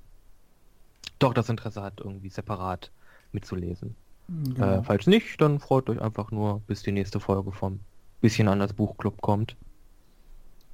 doch 1.19 1.33
das 1.33 1.49
Interesse 1.49 1.81
hat, 1.81 2.01
irgendwie 2.01 2.29
separat 2.29 2.91
mitzulesen. 3.31 3.95
Genau. 4.27 4.79
Äh, 4.79 4.83
falls 4.83 5.07
nicht, 5.07 5.39
dann 5.39 5.59
freut 5.59 5.89
euch 5.89 6.01
einfach 6.01 6.31
nur, 6.31 6.61
bis 6.67 6.81
die 6.81 6.91
nächste 6.91 7.19
Folge 7.19 7.51
vom 7.51 7.79
bisschen 8.21 8.47
an 8.47 8.59
das 8.59 8.73
Buchclub 8.73 9.21
kommt. 9.21 9.55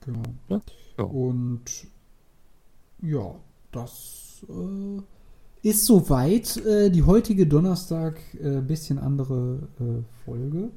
Genau. 0.05 0.21
Ja? 0.47 0.61
Ja. 0.97 1.03
Und 1.03 1.87
ja, 3.01 3.35
das 3.71 4.45
äh, 4.47 5.67
ist 5.67 5.85
soweit 5.85 6.57
äh, 6.57 6.89
die 6.89 7.03
heutige 7.03 7.45
Donnerstag 7.47 8.19
äh, 8.35 8.61
bisschen 8.61 8.99
andere 8.99 9.67
äh, 9.79 10.23
Folge. 10.23 10.71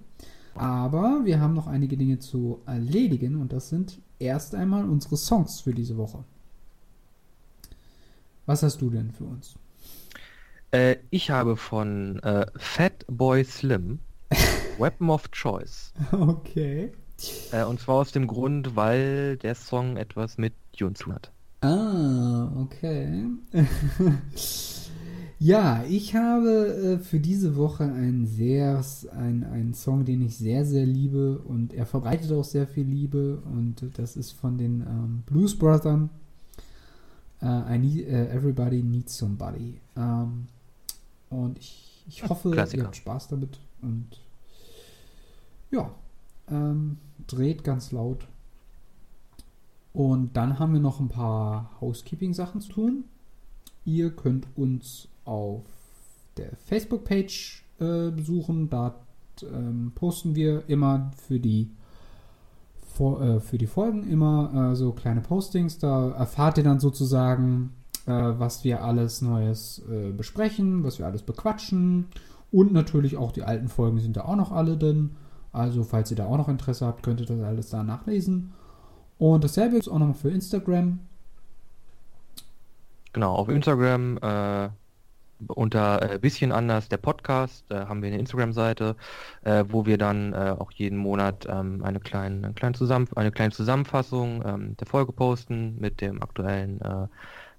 Aber 0.55 1.21
wir 1.25 1.41
haben 1.41 1.55
noch 1.55 1.67
einige 1.67 1.97
Dinge 1.97 2.19
zu 2.19 2.61
erledigen 2.67 3.37
und 3.37 3.53
das 3.53 3.69
sind 3.69 4.01
erst 4.19 4.55
einmal 4.55 4.89
unsere 4.89 5.17
Songs 5.17 5.61
für 5.61 5.75
diese 5.75 5.97
Woche. 5.97 6.25
Was 8.47 8.63
hast 8.63 8.81
du 8.81 8.91
denn 8.91 9.11
für 9.11 9.25
uns? 9.25 9.57
Äh, 10.75 10.97
ich 11.11 11.31
habe 11.31 11.57
von 11.57 12.19
äh, 12.25 12.47
Fatboy 12.57 13.45
Slim 13.45 14.01
Weapon 14.79 15.09
of 15.09 15.31
Choice. 15.31 15.93
Okay. 16.11 16.91
Äh, 17.53 17.63
und 17.63 17.79
zwar 17.79 17.95
aus 17.95 18.11
dem 18.11 18.27
Grund, 18.27 18.75
weil 18.75 19.37
der 19.37 19.55
Song 19.55 19.97
etwas 19.97 20.37
mit 20.37 20.53
Dune 20.77 20.95
zu 20.95 21.13
hat. 21.13 21.31
Ah, 21.61 22.51
okay. 22.61 23.25
ja, 25.39 25.85
ich 25.89 26.17
habe 26.17 26.99
äh, 26.99 26.99
für 26.99 27.21
diese 27.21 27.55
Woche 27.55 27.85
einen 27.85 28.27
sehr, 28.27 28.83
ein, 29.17 29.45
einen 29.45 29.75
Song, 29.75 30.05
den 30.05 30.23
ich 30.23 30.37
sehr, 30.37 30.65
sehr 30.65 30.87
liebe 30.87 31.39
und 31.39 31.73
er 31.73 31.87
verbreitet 31.87 32.33
auch 32.33 32.43
sehr 32.43 32.67
viel 32.67 32.87
Liebe 32.87 33.41
und 33.45 33.97
das 33.97 34.17
ist 34.17 34.33
von 34.33 34.59
den 34.59 34.81
ähm, 34.81 35.23
Blues 35.25 35.57
Brothers. 35.57 36.09
Uh, 37.43 37.63
I 37.69 37.79
need, 37.79 38.09
uh, 38.09 38.35
everybody 38.35 38.83
needs 38.83 39.19
somebody. 39.19 39.79
Ähm, 39.97 40.47
und 41.35 41.59
ich, 41.59 42.05
ich 42.07 42.29
hoffe, 42.29 42.51
Klassiker. 42.51 42.83
ihr 42.83 42.87
habt 42.87 42.97
Spaß 42.97 43.29
damit 43.29 43.59
und 43.83 44.21
ja, 45.71 45.91
ähm, 46.49 46.99
dreht 47.27 47.65
ganz 47.65 47.93
laut. 47.93 48.27
Und 49.93 50.37
dann 50.37 50.59
haben 50.59 50.73
wir 50.73 50.81
noch 50.81 51.01
ein 51.01 51.09
paar 51.09 51.71
Housekeeping-Sachen 51.81 52.61
zu 52.61 52.73
tun. 52.73 53.05
Ihr 53.85 54.11
könnt 54.11 54.47
uns 54.57 55.09
auf 55.25 55.63
der 56.37 56.57
Facebook-Page 56.57 57.65
äh, 57.79 58.11
besuchen. 58.11 58.71
Da 58.71 58.97
ähm, 59.43 59.93
posten 59.95 60.35
wir 60.35 60.69
immer 60.69 61.13
für 61.17 61.39
die, 61.39 61.71
vor, 62.95 63.23
äh, 63.23 63.41
für 63.41 63.59
die 63.59 63.67
Folgen 63.67 64.09
immer 64.11 64.73
äh, 64.73 64.77
so 64.77 64.93
kleine 64.93 65.21
Postings. 65.21 65.79
Da 65.79 66.11
erfahrt 66.11 66.59
ihr 66.59 66.65
dann 66.65 66.81
sozusagen, 66.81 67.71
äh, 68.07 68.13
was 68.13 68.65
wir 68.65 68.83
alles 68.83 69.23
Neues 69.23 69.83
äh, 69.91 70.11
besprechen, 70.11 70.85
was 70.85 70.99
wir 70.99 71.07
alles 71.07 71.23
bequatschen. 71.23 72.07
Und 72.51 72.73
natürlich 72.73 73.17
auch 73.17 73.33
die 73.33 73.43
alten 73.43 73.69
Folgen 73.69 73.99
sind 73.99 74.17
da 74.17 74.23
auch 74.23 74.37
noch 74.37 74.53
alle 74.53 74.77
drin. 74.77 75.17
Also, 75.53 75.85
falls 75.85 76.11
ihr 76.11 76.17
da 76.17 76.27
auch 76.27 76.37
noch 76.37 76.49
Interesse 76.49 76.87
habt, 76.87 77.03
könnt 77.03 77.21
ihr 77.21 77.27
das 77.27 77.41
alles 77.41 77.71
da 77.71 77.83
nachlesen. 77.83 78.53
Und 79.19 79.45
dasselbe 79.45 79.77
ist 79.77 79.89
auch 79.89 79.99
nochmal 79.99 80.15
für 80.15 80.31
Instagram. 80.31 81.01
Genau, 83.13 83.35
auf 83.35 83.49
Instagram 83.49 84.19
äh, 84.19 84.69
unter 85.47 86.15
äh, 86.15 86.19
bisschen 86.19 86.53
anders 86.53 86.89
der 86.89 86.97
Podcast 86.97 87.71
äh, 87.71 87.87
haben 87.87 88.03
wir 88.03 88.09
eine 88.09 88.19
Instagram-Seite, 88.19 88.97
äh, 89.43 89.65
wo 89.69 89.87
wir 89.87 89.99
dann 89.99 90.33
äh, 90.33 90.55
auch 90.59 90.73
jeden 90.73 90.99
Monat 90.99 91.47
ähm, 91.49 91.83
eine, 91.85 92.01
kleine, 92.01 92.47
eine, 92.47 92.55
kleine 92.55 93.07
eine 93.15 93.33
kleine 93.33 93.53
Zusammenfassung 93.53 94.43
ähm, 94.45 94.77
der 94.77 94.87
Folge 94.87 95.13
posten 95.13 95.77
mit 95.79 96.01
dem 96.01 96.23
aktuellen, 96.23 96.81
äh, 96.81 97.07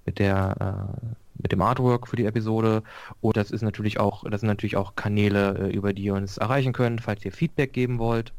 mit 0.05 0.19
der 0.19 0.97
äh, 1.01 1.15
mit 1.41 1.51
dem 1.51 1.61
Artwork 1.61 2.07
für 2.07 2.15
die 2.15 2.25
Episode. 2.25 2.83
Und 3.21 3.37
das 3.37 3.51
ist 3.51 3.61
natürlich 3.61 3.99
auch, 3.99 4.23
das 4.29 4.41
sind 4.41 4.47
natürlich 4.47 4.77
auch 4.77 4.95
Kanäle, 4.95 5.69
äh, 5.69 5.75
über 5.75 5.93
die 5.93 6.03
ihr 6.03 6.13
uns 6.13 6.37
erreichen 6.37 6.73
könnt, 6.73 7.01
falls 7.01 7.23
ihr 7.25 7.31
Feedback 7.31 7.73
geben 7.73 7.99
wollt 7.99 8.33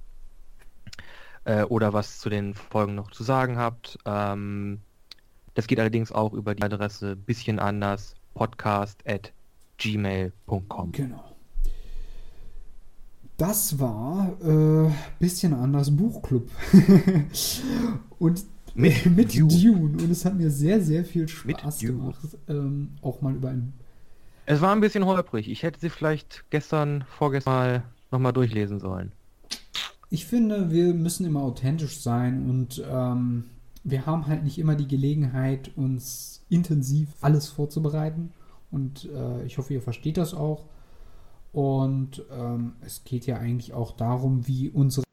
äh, 1.45 1.63
oder 1.65 1.93
was 1.93 2.19
zu 2.19 2.29
den 2.29 2.55
Folgen 2.55 2.95
noch 2.95 3.11
zu 3.11 3.23
sagen 3.23 3.59
habt. 3.59 3.99
Ähm, 4.05 4.81
das 5.55 5.67
geht 5.67 5.81
allerdings 5.81 6.13
auch 6.13 6.33
über 6.33 6.55
die 6.55 6.63
Adresse 6.63 7.17
bisschen 7.17 7.59
anders 7.59 8.15
podcast 8.35 9.03
at 9.07 9.33
gmail.com. 9.79 10.93
Genau. 10.93 11.25
Das 13.37 13.79
war 13.79 14.33
äh, 14.43 14.91
bisschen 15.19 15.53
anders 15.53 15.95
Buchclub. 15.95 16.49
Und 18.19 18.47
Mit 18.77 19.07
mit 19.17 19.35
Dune. 19.35 19.49
Dune. 19.49 20.03
Und 20.03 20.11
es 20.11 20.25
hat 20.25 20.37
mir 20.37 20.51
sehr, 20.51 20.81
sehr 20.81 21.05
viel 21.05 21.27
Spaß 21.27 21.81
gemacht, 21.81 22.37
ähm, 22.49 22.91
auch 23.03 23.23
mal 23.23 23.35
über 23.35 23.49
ein. 23.49 23.73
Es 24.45 24.61
war 24.61 24.73
ein 24.73 24.81
bisschen 24.81 25.07
holprig. 25.07 25.49
Ich 25.51 25.63
hätte 25.63 25.81
sie 25.81 25.91
vielleicht 25.91 26.45
gestern, 26.51 27.05
vorgestern 27.09 27.53
mal 27.53 27.83
nochmal 28.13 28.33
durchlesen 28.33 28.79
sollen. 28.79 29.13
Ich 30.09 30.27
finde, 30.27 30.71
wir 30.71 30.95
müssen 30.95 31.27
immer 31.27 31.43
authentisch 31.43 32.01
sein 32.01 32.49
und 32.49 32.85
ähm, 32.89 33.45
wir 33.83 34.07
haben 34.07 34.27
halt 34.27 34.45
nicht 34.45 34.59
immer 34.59 34.77
die 34.77 34.87
Gelegenheit, 34.87 35.73
uns 35.75 36.45
intensiv 36.49 37.09
alles 37.21 37.49
vorzubereiten. 37.49 38.33
Und 38.71 39.09
äh, 39.13 39.45
ich 39.45 39.59
hoffe, 39.59 39.75
ihr 39.75 39.83
versteht 39.83 40.17
das 40.17 40.35
auch. 40.35 40.67
Und 41.53 42.23
ähm, 42.31 42.75
es 42.83 43.05
geht 43.05 43.27
ja 43.27 43.39
eigentlich 43.39 43.73
auch 43.73 43.97
darum, 43.97 44.47
wie 44.47 44.69
unsere 44.69 45.06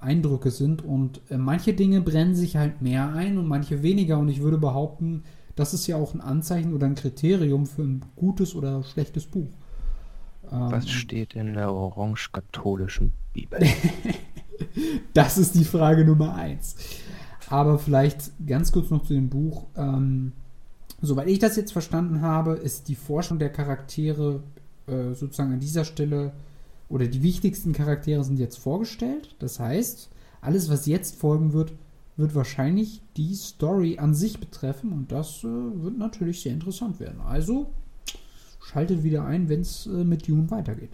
Eindrücke 0.00 0.50
sind. 0.50 0.82
Und 0.82 1.20
äh, 1.30 1.38
manche 1.38 1.74
Dinge 1.74 2.00
brennen 2.00 2.34
sich 2.34 2.56
halt 2.56 2.82
mehr 2.82 3.12
ein 3.12 3.38
und 3.38 3.46
manche 3.46 3.82
weniger. 3.82 4.18
Und 4.18 4.28
ich 4.28 4.40
würde 4.40 4.58
behaupten, 4.58 5.24
das 5.56 5.74
ist 5.74 5.86
ja 5.86 5.96
auch 5.96 6.14
ein 6.14 6.20
Anzeichen 6.20 6.74
oder 6.74 6.86
ein 6.86 6.94
Kriterium 6.94 7.66
für 7.66 7.82
ein 7.82 8.04
gutes 8.16 8.54
oder 8.54 8.82
schlechtes 8.84 9.26
Buch. 9.26 9.50
Ähm, 10.50 10.70
Was 10.70 10.88
steht 10.88 11.34
in 11.34 11.54
der 11.54 11.72
orange-katholischen 11.72 13.12
Bibel? 13.32 13.60
Das 15.14 15.38
ist 15.38 15.54
die 15.54 15.64
Frage 15.64 16.04
Nummer 16.04 16.34
eins. 16.34 16.74
Aber 17.48 17.78
vielleicht 17.78 18.32
ganz 18.46 18.72
kurz 18.72 18.90
noch 18.90 19.04
zu 19.04 19.14
dem 19.14 19.28
Buch. 19.28 19.66
Ähm, 19.76 20.32
soweit 21.00 21.28
ich 21.28 21.38
das 21.38 21.56
jetzt 21.56 21.72
verstanden 21.72 22.20
habe, 22.22 22.54
ist 22.54 22.88
die 22.88 22.96
Forschung 22.96 23.38
der 23.38 23.50
Charaktere 23.50 24.42
äh, 24.86 25.14
sozusagen 25.14 25.52
an 25.52 25.60
dieser 25.60 25.84
Stelle 25.84 26.32
oder 26.88 27.06
die 27.06 27.22
wichtigsten 27.22 27.72
Charaktere 27.72 28.24
sind 28.24 28.38
jetzt 28.38 28.58
vorgestellt. 28.58 29.34
Das 29.38 29.60
heißt, 29.60 30.08
alles, 30.40 30.70
was 30.70 30.86
jetzt 30.86 31.16
folgen 31.16 31.52
wird, 31.52 31.72
wird 32.16 32.34
wahrscheinlich 32.34 33.00
die 33.16 33.34
Story 33.34 33.98
an 33.98 34.14
sich 34.14 34.40
betreffen 34.40 34.92
und 34.92 35.12
das 35.12 35.44
äh, 35.44 35.46
wird 35.46 35.98
natürlich 35.98 36.42
sehr 36.42 36.52
interessant 36.52 36.98
werden. 36.98 37.20
Also 37.20 37.70
schaltet 38.60 39.02
wieder 39.02 39.24
ein, 39.24 39.48
wenn 39.48 39.60
es 39.60 39.86
äh, 39.86 39.90
mit 40.04 40.28
Dune 40.28 40.50
weitergeht. 40.50 40.92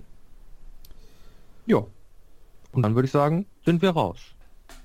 ja. 1.66 1.84
Und 2.72 2.82
dann 2.82 2.96
würde 2.96 3.06
ich 3.06 3.12
sagen, 3.12 3.46
sind 3.64 3.82
wir 3.82 3.90
raus. 3.90 4.18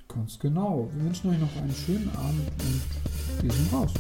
Ganz 0.08 0.38
genau. 0.38 0.88
Wir 0.94 1.06
wünschen 1.06 1.32
euch 1.32 1.40
noch 1.40 1.56
einen 1.56 1.74
schönen 1.74 2.10
Abend 2.16 2.48
und 2.60 3.44
wir 3.44 3.52
sind 3.52 3.74
raus. 3.74 3.92